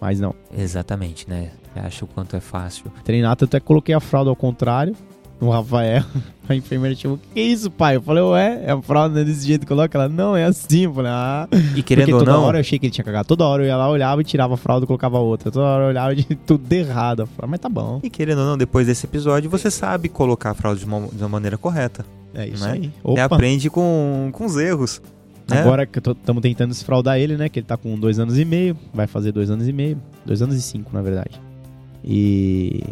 Mas 0.00 0.20
não. 0.20 0.34
Exatamente, 0.56 1.28
né? 1.28 1.50
Acha 1.74 2.04
o 2.04 2.08
quanto 2.08 2.34
é 2.36 2.40
fácil. 2.40 2.86
Treinar, 3.04 3.36
tanto 3.36 3.56
é 3.56 3.60
que 3.60 3.66
coloquei 3.66 3.94
a 3.94 4.00
fralda 4.00 4.30
ao 4.30 4.36
contrário 4.36 4.94
no 5.40 5.50
Rafael. 5.50 6.02
A 6.48 6.54
enfermeira 6.54 6.96
chamou, 6.96 7.18
que 7.34 7.38
isso, 7.40 7.70
pai? 7.70 7.96
Eu 7.96 8.00
falei, 8.02 8.22
ué, 8.22 8.62
é 8.64 8.72
a 8.72 8.80
fralda 8.80 9.22
desse 9.22 9.46
jeito 9.46 9.60
que 9.60 9.66
coloca? 9.66 9.98
Ela, 9.98 10.08
não, 10.08 10.34
é 10.34 10.44
assim. 10.44 10.84
Eu 10.84 10.94
falei, 10.94 11.10
ah. 11.12 11.46
E 11.76 11.82
querendo 11.82 12.06
Porque 12.06 12.14
ou 12.14 12.18
toda 12.20 12.32
não, 12.32 12.44
hora 12.44 12.56
eu 12.56 12.60
achei 12.60 12.78
que 12.78 12.86
ele 12.86 12.90
tinha 12.90 13.04
cagado. 13.04 13.28
Toda 13.28 13.44
hora 13.44 13.62
eu 13.62 13.66
ia 13.66 13.76
lá, 13.76 13.86
olhava 13.90 14.22
e 14.22 14.24
tirava 14.24 14.54
a 14.54 14.56
fralda 14.56 14.84
e 14.84 14.86
colocava 14.86 15.18
outra. 15.18 15.50
Toda 15.50 15.66
hora 15.66 15.84
eu 15.84 15.88
olhava 15.90 16.16
de 16.16 16.24
tudo 16.46 16.72
errado. 16.72 17.20
Eu 17.20 17.26
falei, 17.26 17.50
mas 17.50 17.60
tá 17.60 17.68
bom. 17.68 18.00
e 18.02 18.08
querendo 18.08 18.38
ou 18.38 18.46
não, 18.46 18.56
depois 18.56 18.86
desse 18.86 19.04
episódio, 19.04 19.50
você 19.50 19.70
sabe 19.70 20.08
colocar 20.08 20.52
a 20.52 20.54
fralda 20.54 20.78
de 20.80 20.86
uma, 20.86 21.06
de 21.06 21.18
uma 21.22 21.28
maneira 21.28 21.58
correta. 21.58 22.02
É 22.32 22.48
isso 22.48 22.64
Né? 22.64 22.72
aí. 22.72 22.92
Você 23.04 23.22
Opa. 23.24 23.34
aprende 23.34 23.68
com, 23.68 24.30
com 24.32 24.46
os 24.46 24.56
erros. 24.56 25.02
Né? 25.48 25.60
Agora 25.60 25.86
que 25.86 25.98
estamos 25.98 26.42
tentando 26.42 26.70
desfraudar 26.70 27.18
ele, 27.18 27.36
né? 27.36 27.48
Que 27.48 27.60
ele 27.60 27.66
tá 27.66 27.76
com 27.76 27.98
dois 27.98 28.18
anos 28.18 28.38
e 28.38 28.44
meio. 28.44 28.76
Vai 28.92 29.06
fazer 29.06 29.32
dois 29.32 29.50
anos 29.50 29.66
e 29.66 29.72
meio. 29.72 29.98
Dois 30.26 30.42
anos 30.42 30.56
e 30.56 30.62
cinco, 30.62 30.90
na 30.92 31.00
verdade. 31.00 31.40
E 32.04 32.82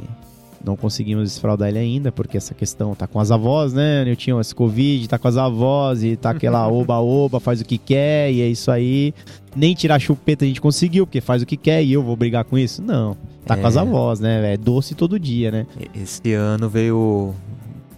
não 0.64 0.76
conseguimos 0.76 1.24
desfraudar 1.30 1.68
ele 1.68 1.78
ainda, 1.78 2.10
porque 2.10 2.36
essa 2.36 2.52
questão 2.54 2.94
tá 2.94 3.06
com 3.06 3.20
as 3.20 3.30
avós, 3.30 3.72
né? 3.72 4.04
Niltinho, 4.04 4.40
esse 4.40 4.54
Covid, 4.54 5.08
tá 5.08 5.18
com 5.18 5.28
as 5.28 5.36
avós 5.36 6.02
e 6.02 6.16
tá 6.16 6.30
aquela 6.30 6.66
oba-oba, 6.72 7.38
faz 7.38 7.60
o 7.60 7.64
que 7.64 7.78
quer, 7.78 8.32
e 8.32 8.40
é 8.40 8.48
isso 8.48 8.70
aí. 8.70 9.14
Nem 9.54 9.74
tirar 9.74 9.98
chupeta 10.00 10.44
a 10.44 10.48
gente 10.48 10.60
conseguiu, 10.60 11.06
porque 11.06 11.20
faz 11.20 11.42
o 11.42 11.46
que 11.46 11.56
quer 11.56 11.84
e 11.84 11.92
eu 11.92 12.02
vou 12.02 12.16
brigar 12.16 12.44
com 12.44 12.58
isso? 12.58 12.82
Não. 12.82 13.16
Tá 13.46 13.56
com 13.56 13.66
as 13.66 13.76
É. 13.76 13.80
avós, 13.80 14.18
né? 14.18 14.54
É 14.54 14.56
doce 14.56 14.94
todo 14.96 15.20
dia, 15.20 15.52
né? 15.52 15.66
Esse 15.94 16.32
ano 16.32 16.68
veio 16.68 17.32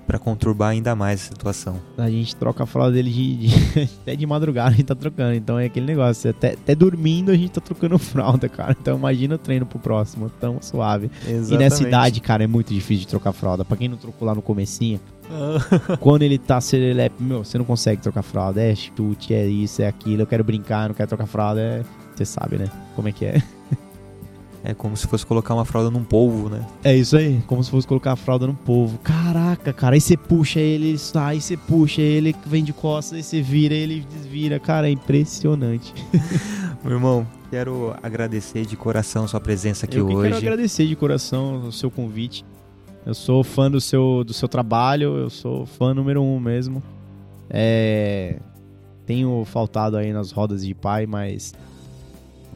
pra 0.09 0.19
conturbar 0.19 0.71
ainda 0.71 0.97
mais 0.97 1.21
a 1.21 1.25
situação. 1.25 1.77
A 1.99 2.09
gente 2.09 2.35
troca 2.35 2.63
a 2.65 2.67
fralda 2.67 2.93
dele 2.93 3.11
de, 3.11 3.37
de- 3.47 3.81
até 4.03 4.17
de 4.17 4.27
madrugada, 4.27 4.71
a 4.71 4.73
gente 4.73 4.87
tá 4.87 4.95
trocando. 4.95 5.35
Então 5.35 5.59
é 5.59 5.67
aquele 5.67 5.85
negócio, 5.85 6.31
até, 6.31 6.55
até 6.55 6.75
dormindo 6.75 7.31
a 7.31 7.37
gente 7.37 7.51
tá 7.51 7.61
trocando 7.61 7.99
fralda, 8.01 8.49
cara. 8.49 8.75
Então 8.81 8.97
imagina 8.97 9.35
o 9.35 9.39
treino 9.39 9.67
pro 9.67 9.79
próximo, 9.79 10.31
tão 10.41 10.63
suave. 10.63 11.11
E 11.27 11.59
nessa 11.59 11.83
idade, 11.87 12.23
cara, 12.23 12.43
é 12.43 12.47
muito 12.47 12.73
difícil 12.73 13.03
de 13.03 13.09
trocar 13.09 13.33
fralda. 13.33 13.67
Pra 13.67 13.77
quem 13.77 13.87
não 13.87 13.99
trocou 13.99 14.27
lá 14.27 14.35
no 14.35 14.41
comecinho, 14.41 14.99
quando 16.01 16.23
ele 16.23 16.39
tá 16.39 16.59
serelepe, 16.59 17.23
meu, 17.23 17.45
você 17.45 17.59
não 17.59 17.65
consegue 17.67 18.01
trocar 18.01 18.23
fralda. 18.23 18.63
É 18.63 18.75
chute, 18.75 19.35
é 19.35 19.47
isso, 19.47 19.83
é 19.83 19.87
aquilo. 19.89 20.23
Eu 20.23 20.27
quero 20.27 20.43
brincar, 20.43 20.89
não 20.89 20.95
quero 20.95 21.09
trocar 21.09 21.27
fralda. 21.27 21.61
É... 21.61 21.83
Você 22.17 22.25
sabe, 22.25 22.57
né? 22.57 22.69
Como 22.97 23.09
é 23.09 23.13
que 23.13 23.27
é? 23.27 23.43
É 24.69 24.75
como 24.75 24.95
se 24.95 25.07
fosse 25.07 25.25
colocar 25.25 25.55
uma 25.55 25.65
fralda 25.65 25.91
num 25.91 26.05
polvo, 26.05 26.51
né? 26.51 26.63
É 26.85 26.95
isso 26.95 27.17
aí, 27.17 27.41
como 27.47 27.65
se 27.65 27.71
fosse 27.71 27.87
colocar 27.87 28.13
a 28.13 28.17
fralda 28.17 28.47
no 28.47 28.53
povo. 28.53 28.99
Caraca, 28.99 29.73
cara, 29.73 29.95
aí 29.95 30.01
você 30.01 30.15
puxa 30.15 30.61
ele, 30.61 30.89
ele 30.89 30.99
sai, 30.99 31.37
aí 31.37 31.41
você 31.41 31.57
puxa 31.57 32.03
ele, 32.03 32.37
vem 32.45 32.63
de 32.63 32.75
costas, 32.75 33.17
aí 33.17 33.23
você 33.23 33.41
vira, 33.41 33.75
ele 33.75 34.07
desvira. 34.13 34.61
Cara, 34.61 34.87
é 34.87 34.91
impressionante. 34.91 35.95
Meu 36.85 36.93
irmão, 36.93 37.27
quero 37.49 37.97
agradecer 38.03 38.67
de 38.67 38.77
coração 38.77 39.27
sua 39.27 39.41
presença 39.41 39.87
aqui 39.87 39.97
eu 39.97 40.07
hoje. 40.07 40.25
quero 40.25 40.37
agradecer 40.37 40.87
de 40.87 40.95
coração 40.95 41.69
o 41.69 41.73
seu 41.73 41.91
convite. 41.91 42.45
Eu 43.07 43.15
sou 43.15 43.43
fã 43.43 43.71
do 43.71 43.81
seu, 43.81 44.23
do 44.23 44.35
seu 44.35 44.49
trabalho, 44.49 45.17
eu 45.17 45.31
sou 45.31 45.65
fã 45.65 45.95
número 45.95 46.23
um 46.23 46.39
mesmo. 46.39 46.83
É, 47.49 48.39
tenho 49.07 49.43
faltado 49.47 49.97
aí 49.97 50.13
nas 50.13 50.31
rodas 50.31 50.63
de 50.63 50.75
pai, 50.75 51.07
mas 51.07 51.55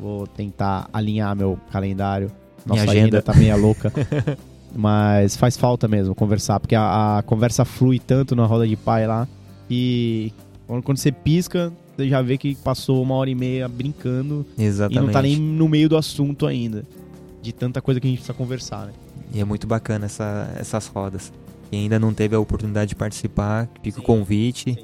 vou 0.03 0.26
tentar 0.26 0.88
alinhar 0.92 1.34
meu 1.36 1.59
calendário. 1.70 2.30
Minha 2.66 2.80
Nossa 2.80 2.90
agenda. 2.90 3.18
agenda 3.18 3.22
tá 3.22 3.34
meio 3.34 3.57
louca. 3.57 3.92
mas 4.74 5.36
faz 5.36 5.57
falta 5.57 5.86
mesmo 5.86 6.14
conversar, 6.14 6.59
porque 6.61 6.74
a, 6.74 7.18
a 7.18 7.22
conversa 7.22 7.64
flui 7.64 7.98
tanto 7.98 8.34
na 8.34 8.46
roda 8.46 8.66
de 8.66 8.76
pai 8.76 9.07
lá 9.07 9.28
que 9.68 10.32
quando, 10.66 10.82
quando 10.82 10.98
você 10.98 11.12
pisca, 11.12 11.72
você 11.96 12.09
já 12.09 12.22
vê 12.22 12.38
que 12.38 12.55
passou 12.57 13.03
uma 13.03 13.14
hora 13.14 13.28
e 13.30 13.34
meia 13.34 13.68
brincando 13.68 14.46
Exatamente. 14.59 15.03
e 15.03 15.07
não 15.07 15.12
tá 15.12 15.22
nem 15.22 15.36
no 15.36 15.68
meio 15.68 15.88
do 15.88 15.96
assunto 15.96 16.46
ainda. 16.46 16.84
De 17.42 17.53
tanta 17.53 17.82
coisa 17.82 18.00
que 18.00 18.07
a 18.07 18.11
gente 18.11 18.18
precisa 18.18 18.34
conversar, 18.36 18.86
né? 18.86 18.92
E 19.34 19.40
é 19.40 19.44
muito 19.44 19.66
bacana 19.66 20.07
essa- 20.07 20.50
essas 20.57 20.86
rodas. 20.86 21.32
Quem 21.70 21.80
ainda 21.82 21.98
não 21.98 22.12
teve 22.14 22.34
a 22.36 22.38
oportunidade 22.38 22.90
de 22.90 22.94
participar, 22.94 23.68
fica 23.82 23.98
o 24.00 24.03
convite. 24.03 24.76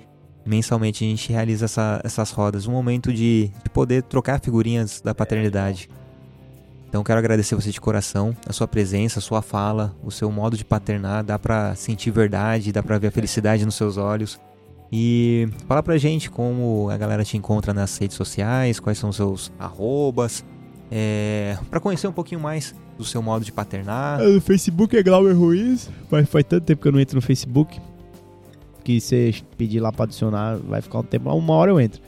Mensalmente 0.48 1.04
a 1.04 1.06
gente 1.08 1.30
realiza 1.32 1.66
essa- 1.66 2.00
essas 2.02 2.30
rodas. 2.30 2.66
Um 2.66 2.72
momento 2.72 3.12
de, 3.12 3.50
de 3.62 3.70
poder 3.70 4.02
trocar 4.02 4.40
figurinhas 4.40 5.00
da 5.02 5.14
paternidade. 5.14 5.88
Então 6.88 7.04
quero 7.04 7.18
agradecer 7.18 7.54
você 7.54 7.70
de 7.70 7.78
coração, 7.80 8.34
a 8.46 8.52
sua 8.52 8.66
presença, 8.66 9.18
a 9.18 9.22
sua 9.22 9.42
fala, 9.42 9.94
o 10.02 10.10
seu 10.10 10.30
modo 10.32 10.56
de 10.56 10.64
paternar. 10.64 11.22
Dá 11.22 11.38
pra 11.38 11.74
sentir 11.74 12.10
verdade, 12.10 12.72
dá 12.72 12.82
pra 12.82 12.96
ver 12.96 13.08
a 13.08 13.10
felicidade 13.10 13.66
nos 13.66 13.74
seus 13.74 13.98
olhos. 13.98 14.40
E 14.90 15.48
fala 15.66 15.82
pra 15.82 15.98
gente 15.98 16.30
como 16.30 16.88
a 16.90 16.96
galera 16.96 17.22
te 17.22 17.36
encontra 17.36 17.74
nas 17.74 17.98
redes 17.98 18.16
sociais, 18.16 18.80
quais 18.80 18.96
são 18.96 19.10
os 19.10 19.16
seus 19.16 19.52
arrobas. 19.58 20.42
É, 20.90 21.58
para 21.68 21.78
conhecer 21.78 22.08
um 22.08 22.12
pouquinho 22.12 22.40
mais 22.40 22.74
do 22.96 23.04
seu 23.04 23.20
modo 23.20 23.44
de 23.44 23.52
paternar. 23.52 24.22
O 24.22 24.40
Facebook 24.40 24.96
é 24.96 25.02
Glauber 25.02 25.34
Ruiz, 25.34 25.90
mas 26.10 26.26
faz 26.26 26.46
tanto 26.46 26.64
tempo 26.64 26.80
que 26.80 26.88
eu 26.88 26.92
não 26.92 26.98
entro 27.00 27.16
no 27.16 27.20
Facebook 27.20 27.78
que 28.88 29.02
você 29.02 29.34
pedir 29.58 29.80
lá 29.80 29.92
pra 29.92 30.04
adicionar, 30.04 30.56
vai 30.56 30.80
ficar 30.80 31.00
um 31.00 31.02
tempo, 31.02 31.30
uma 31.30 31.54
hora 31.54 31.70
eu 31.70 31.78
entro. 31.78 32.00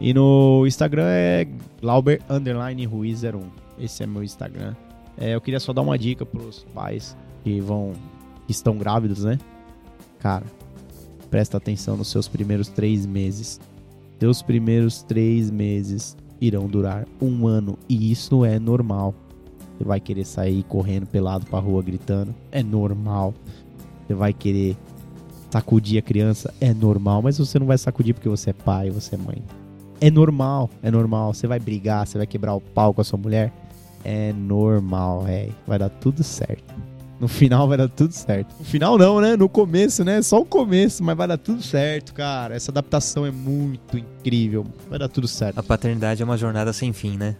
E 0.00 0.12
no 0.12 0.66
Instagram 0.66 1.06
é 1.06 1.46
Glauber 1.80 2.20
underline 2.28 2.84
Ruiz 2.84 3.22
01. 3.22 3.40
Esse 3.78 4.02
é 4.02 4.06
meu 4.06 4.24
Instagram. 4.24 4.74
É, 5.16 5.36
eu 5.36 5.40
queria 5.40 5.60
só 5.60 5.72
dar 5.72 5.82
uma 5.82 5.96
dica 5.96 6.26
pros 6.26 6.66
pais 6.74 7.16
que 7.44 7.60
vão 7.60 7.92
que 8.46 8.52
estão 8.52 8.76
grávidos, 8.76 9.22
né? 9.22 9.38
Cara, 10.18 10.44
presta 11.30 11.56
atenção 11.56 11.96
nos 11.96 12.08
seus 12.08 12.26
primeiros 12.26 12.68
três 12.68 13.06
meses. 13.06 13.60
Seus 14.18 14.42
primeiros 14.42 15.04
três 15.04 15.52
meses 15.52 16.16
irão 16.40 16.66
durar 16.66 17.06
um 17.22 17.46
ano 17.46 17.78
e 17.88 18.10
isso 18.10 18.44
é 18.44 18.58
normal. 18.58 19.14
Você 19.78 19.84
vai 19.84 20.00
querer 20.00 20.24
sair 20.24 20.64
correndo 20.64 21.06
pelado 21.06 21.46
pra 21.46 21.60
rua 21.60 21.80
gritando, 21.80 22.34
é 22.50 22.60
normal. 22.60 23.32
Você 24.04 24.14
vai 24.14 24.32
querer 24.32 24.76
sacudir 25.54 26.00
a 26.00 26.02
criança, 26.02 26.52
é 26.60 26.74
normal, 26.74 27.22
mas 27.22 27.38
você 27.38 27.60
não 27.60 27.66
vai 27.66 27.78
sacudir 27.78 28.12
porque 28.12 28.28
você 28.28 28.50
é 28.50 28.52
pai, 28.52 28.90
você 28.90 29.14
é 29.14 29.18
mãe. 29.18 29.40
É 30.00 30.10
normal, 30.10 30.68
é 30.82 30.90
normal. 30.90 31.32
Você 31.32 31.46
vai 31.46 31.60
brigar, 31.60 32.06
você 32.06 32.18
vai 32.18 32.26
quebrar 32.26 32.54
o 32.54 32.60
pau 32.60 32.92
com 32.92 33.00
a 33.00 33.04
sua 33.04 33.18
mulher, 33.18 33.52
é 34.04 34.32
normal, 34.32 35.22
velho. 35.22 35.54
Vai 35.64 35.78
dar 35.78 35.90
tudo 35.90 36.24
certo. 36.24 36.74
No 37.20 37.28
final 37.28 37.68
vai 37.68 37.78
dar 37.78 37.88
tudo 37.88 38.10
certo. 38.10 38.52
No 38.58 38.64
final 38.64 38.98
não, 38.98 39.20
né? 39.20 39.36
No 39.36 39.48
começo, 39.48 40.04
né? 40.04 40.20
Só 40.22 40.40
o 40.40 40.44
começo, 40.44 41.04
mas 41.04 41.16
vai 41.16 41.28
dar 41.28 41.38
tudo 41.38 41.62
certo, 41.62 42.12
cara. 42.12 42.56
Essa 42.56 42.72
adaptação 42.72 43.24
é 43.24 43.30
muito 43.30 43.96
incrível. 43.96 44.66
Vai 44.90 44.98
dar 44.98 45.08
tudo 45.08 45.28
certo. 45.28 45.56
A 45.56 45.62
paternidade 45.62 46.20
é 46.20 46.24
uma 46.24 46.36
jornada 46.36 46.72
sem 46.72 46.92
fim, 46.92 47.16
né? 47.16 47.36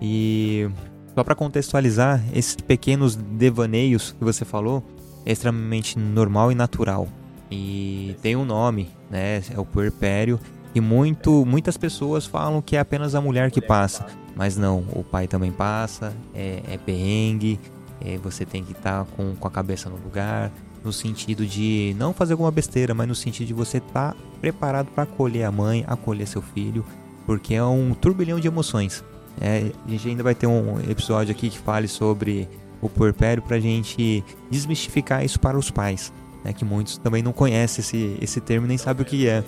E 0.00 0.68
só 1.14 1.22
pra 1.22 1.36
contextualizar, 1.36 2.20
esses 2.34 2.56
pequenos 2.56 3.14
devaneios 3.14 4.10
que 4.18 4.24
você 4.24 4.44
falou 4.44 4.82
é 5.24 5.30
extremamente 5.30 5.96
normal 5.96 6.50
e 6.50 6.56
natural. 6.56 7.06
E 7.52 8.16
tem 8.22 8.34
um 8.34 8.44
nome, 8.44 8.88
né? 9.10 9.42
É 9.54 9.60
o 9.60 9.64
puerpério. 9.64 10.40
E 10.74 10.80
muito, 10.80 11.44
muitas 11.44 11.76
pessoas 11.76 12.24
falam 12.24 12.62
que 12.62 12.76
é 12.76 12.80
apenas 12.80 13.14
a 13.14 13.20
mulher 13.20 13.50
que 13.50 13.60
passa. 13.60 14.06
Mas 14.34 14.56
não, 14.56 14.78
o 14.94 15.04
pai 15.04 15.28
também 15.28 15.52
passa, 15.52 16.14
é, 16.34 16.62
é 16.66 16.78
perrengue, 16.78 17.60
é, 18.00 18.16
você 18.16 18.46
tem 18.46 18.64
que 18.64 18.72
estar 18.72 19.04
com, 19.16 19.34
com 19.36 19.46
a 19.46 19.50
cabeça 19.50 19.90
no 19.90 19.96
lugar, 19.96 20.50
no 20.82 20.90
sentido 20.90 21.46
de 21.46 21.94
não 21.98 22.14
fazer 22.14 22.32
alguma 22.32 22.50
besteira, 22.50 22.94
mas 22.94 23.06
no 23.06 23.14
sentido 23.14 23.48
de 23.48 23.52
você 23.52 23.76
estar 23.76 24.16
preparado 24.40 24.86
para 24.86 25.04
acolher 25.04 25.44
a 25.44 25.52
mãe, 25.52 25.84
acolher 25.86 26.26
seu 26.26 26.40
filho, 26.40 26.82
porque 27.26 27.54
é 27.54 27.62
um 27.62 27.92
turbilhão 27.92 28.40
de 28.40 28.48
emoções. 28.48 29.04
É, 29.38 29.70
a 29.86 29.90
gente 29.90 30.08
ainda 30.08 30.22
vai 30.22 30.34
ter 30.34 30.46
um 30.46 30.80
episódio 30.90 31.32
aqui 31.32 31.50
que 31.50 31.58
fale 31.58 31.86
sobre 31.86 32.48
o 32.80 32.88
puerpério 32.88 33.42
pra 33.42 33.60
gente 33.60 34.24
desmistificar 34.50 35.22
isso 35.22 35.38
para 35.38 35.58
os 35.58 35.70
pais, 35.70 36.10
né, 36.44 36.52
que 36.52 36.64
muitos 36.64 36.98
também 36.98 37.22
não 37.22 37.32
conhecem 37.32 37.82
esse, 37.82 38.18
esse 38.20 38.40
termo 38.40 38.66
nem 38.66 38.78
sabem 38.78 39.02
o 39.02 39.06
que 39.06 39.28
é. 39.28 39.44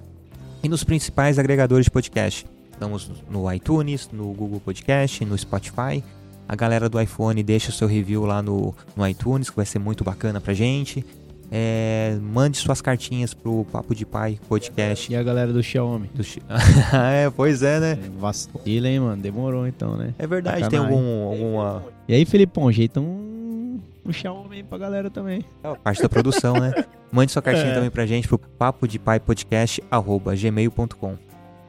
e 0.67 0.69
nos 0.69 0.83
principais 0.83 1.39
agregadores 1.39 1.85
de 1.85 1.91
podcast. 1.91 2.45
Estamos 2.73 3.09
no 3.29 3.51
iTunes, 3.51 4.09
no 4.11 4.33
Google 4.33 4.59
Podcast, 4.59 5.23
no 5.23 5.37
Spotify. 5.37 6.03
A 6.45 6.55
galera 6.57 6.89
do 6.89 6.99
iPhone 6.99 7.41
deixa 7.41 7.69
o 7.69 7.71
seu 7.71 7.87
review 7.87 8.25
lá 8.25 8.41
no, 8.41 8.75
no 8.93 9.07
iTunes, 9.07 9.49
que 9.49 9.55
vai 9.55 9.65
ser 9.65 9.79
muito 9.79 10.03
bacana 10.03 10.41
pra 10.41 10.53
gente. 10.53 11.05
É, 11.49 12.17
mande 12.21 12.57
suas 12.57 12.81
cartinhas 12.81 13.33
pro 13.33 13.65
Papo 13.71 13.95
de 13.95 14.05
Pai 14.05 14.37
Podcast. 14.49 15.09
E 15.09 15.15
a 15.15 15.23
galera 15.23 15.53
do 15.53 15.63
Xiaomi? 15.63 16.09
Do 16.13 16.21
é, 16.93 17.29
pois 17.29 17.63
é, 17.63 17.79
né? 17.79 17.99
Vacila, 18.19 18.89
hein, 18.89 18.99
mano? 18.99 19.21
Demorou 19.21 19.65
então, 19.65 19.95
né? 19.95 20.13
É 20.19 20.27
verdade, 20.27 20.69
tem 20.69 20.79
algum, 20.79 21.29
alguma. 21.29 21.85
E 22.09 22.13
aí, 22.13 22.25
Felipão, 22.25 22.69
jeita 22.73 22.99
um, 24.07 24.09
um 24.09 24.13
Xiaomi 24.13 24.63
pra 24.63 24.77
galera 24.77 25.09
também. 25.09 25.43
É, 25.63 25.75
parte 25.75 26.01
da 26.01 26.09
produção, 26.09 26.53
né? 26.55 26.71
Mande 27.11 27.31
sua 27.31 27.41
cartinha 27.41 27.67
É. 27.71 27.73
também 27.75 27.89
pra 27.89 28.05
gente 28.05 28.27
pro 28.27 28.37
papo 28.39 28.87
de 28.87 28.97
pai 28.97 29.19
podcast 29.19 29.81
gmail.com. 30.41 31.17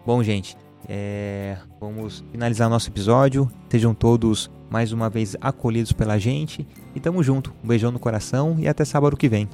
Bom, 0.07 0.23
gente, 0.23 0.57
é, 0.89 1.59
vamos 1.81 2.25
finalizar 2.33 2.69
nosso 2.69 2.89
episódio. 2.89 3.51
Sejam 3.69 3.95
todos 3.95 4.51
mais 4.71 4.93
uma 4.93 5.09
vez 5.09 5.37
acolhidos 5.41 5.93
pela 5.93 6.19
gente 6.19 6.67
e 6.95 7.01
tamo 7.01 7.23
junto. 7.23 7.53
Um 7.63 7.69
beijão 7.69 7.91
no 7.91 7.99
coração 7.99 8.57
e 8.59 8.67
até 8.69 8.85
sábado 8.85 9.17
que 9.17 9.29
vem. 9.29 9.49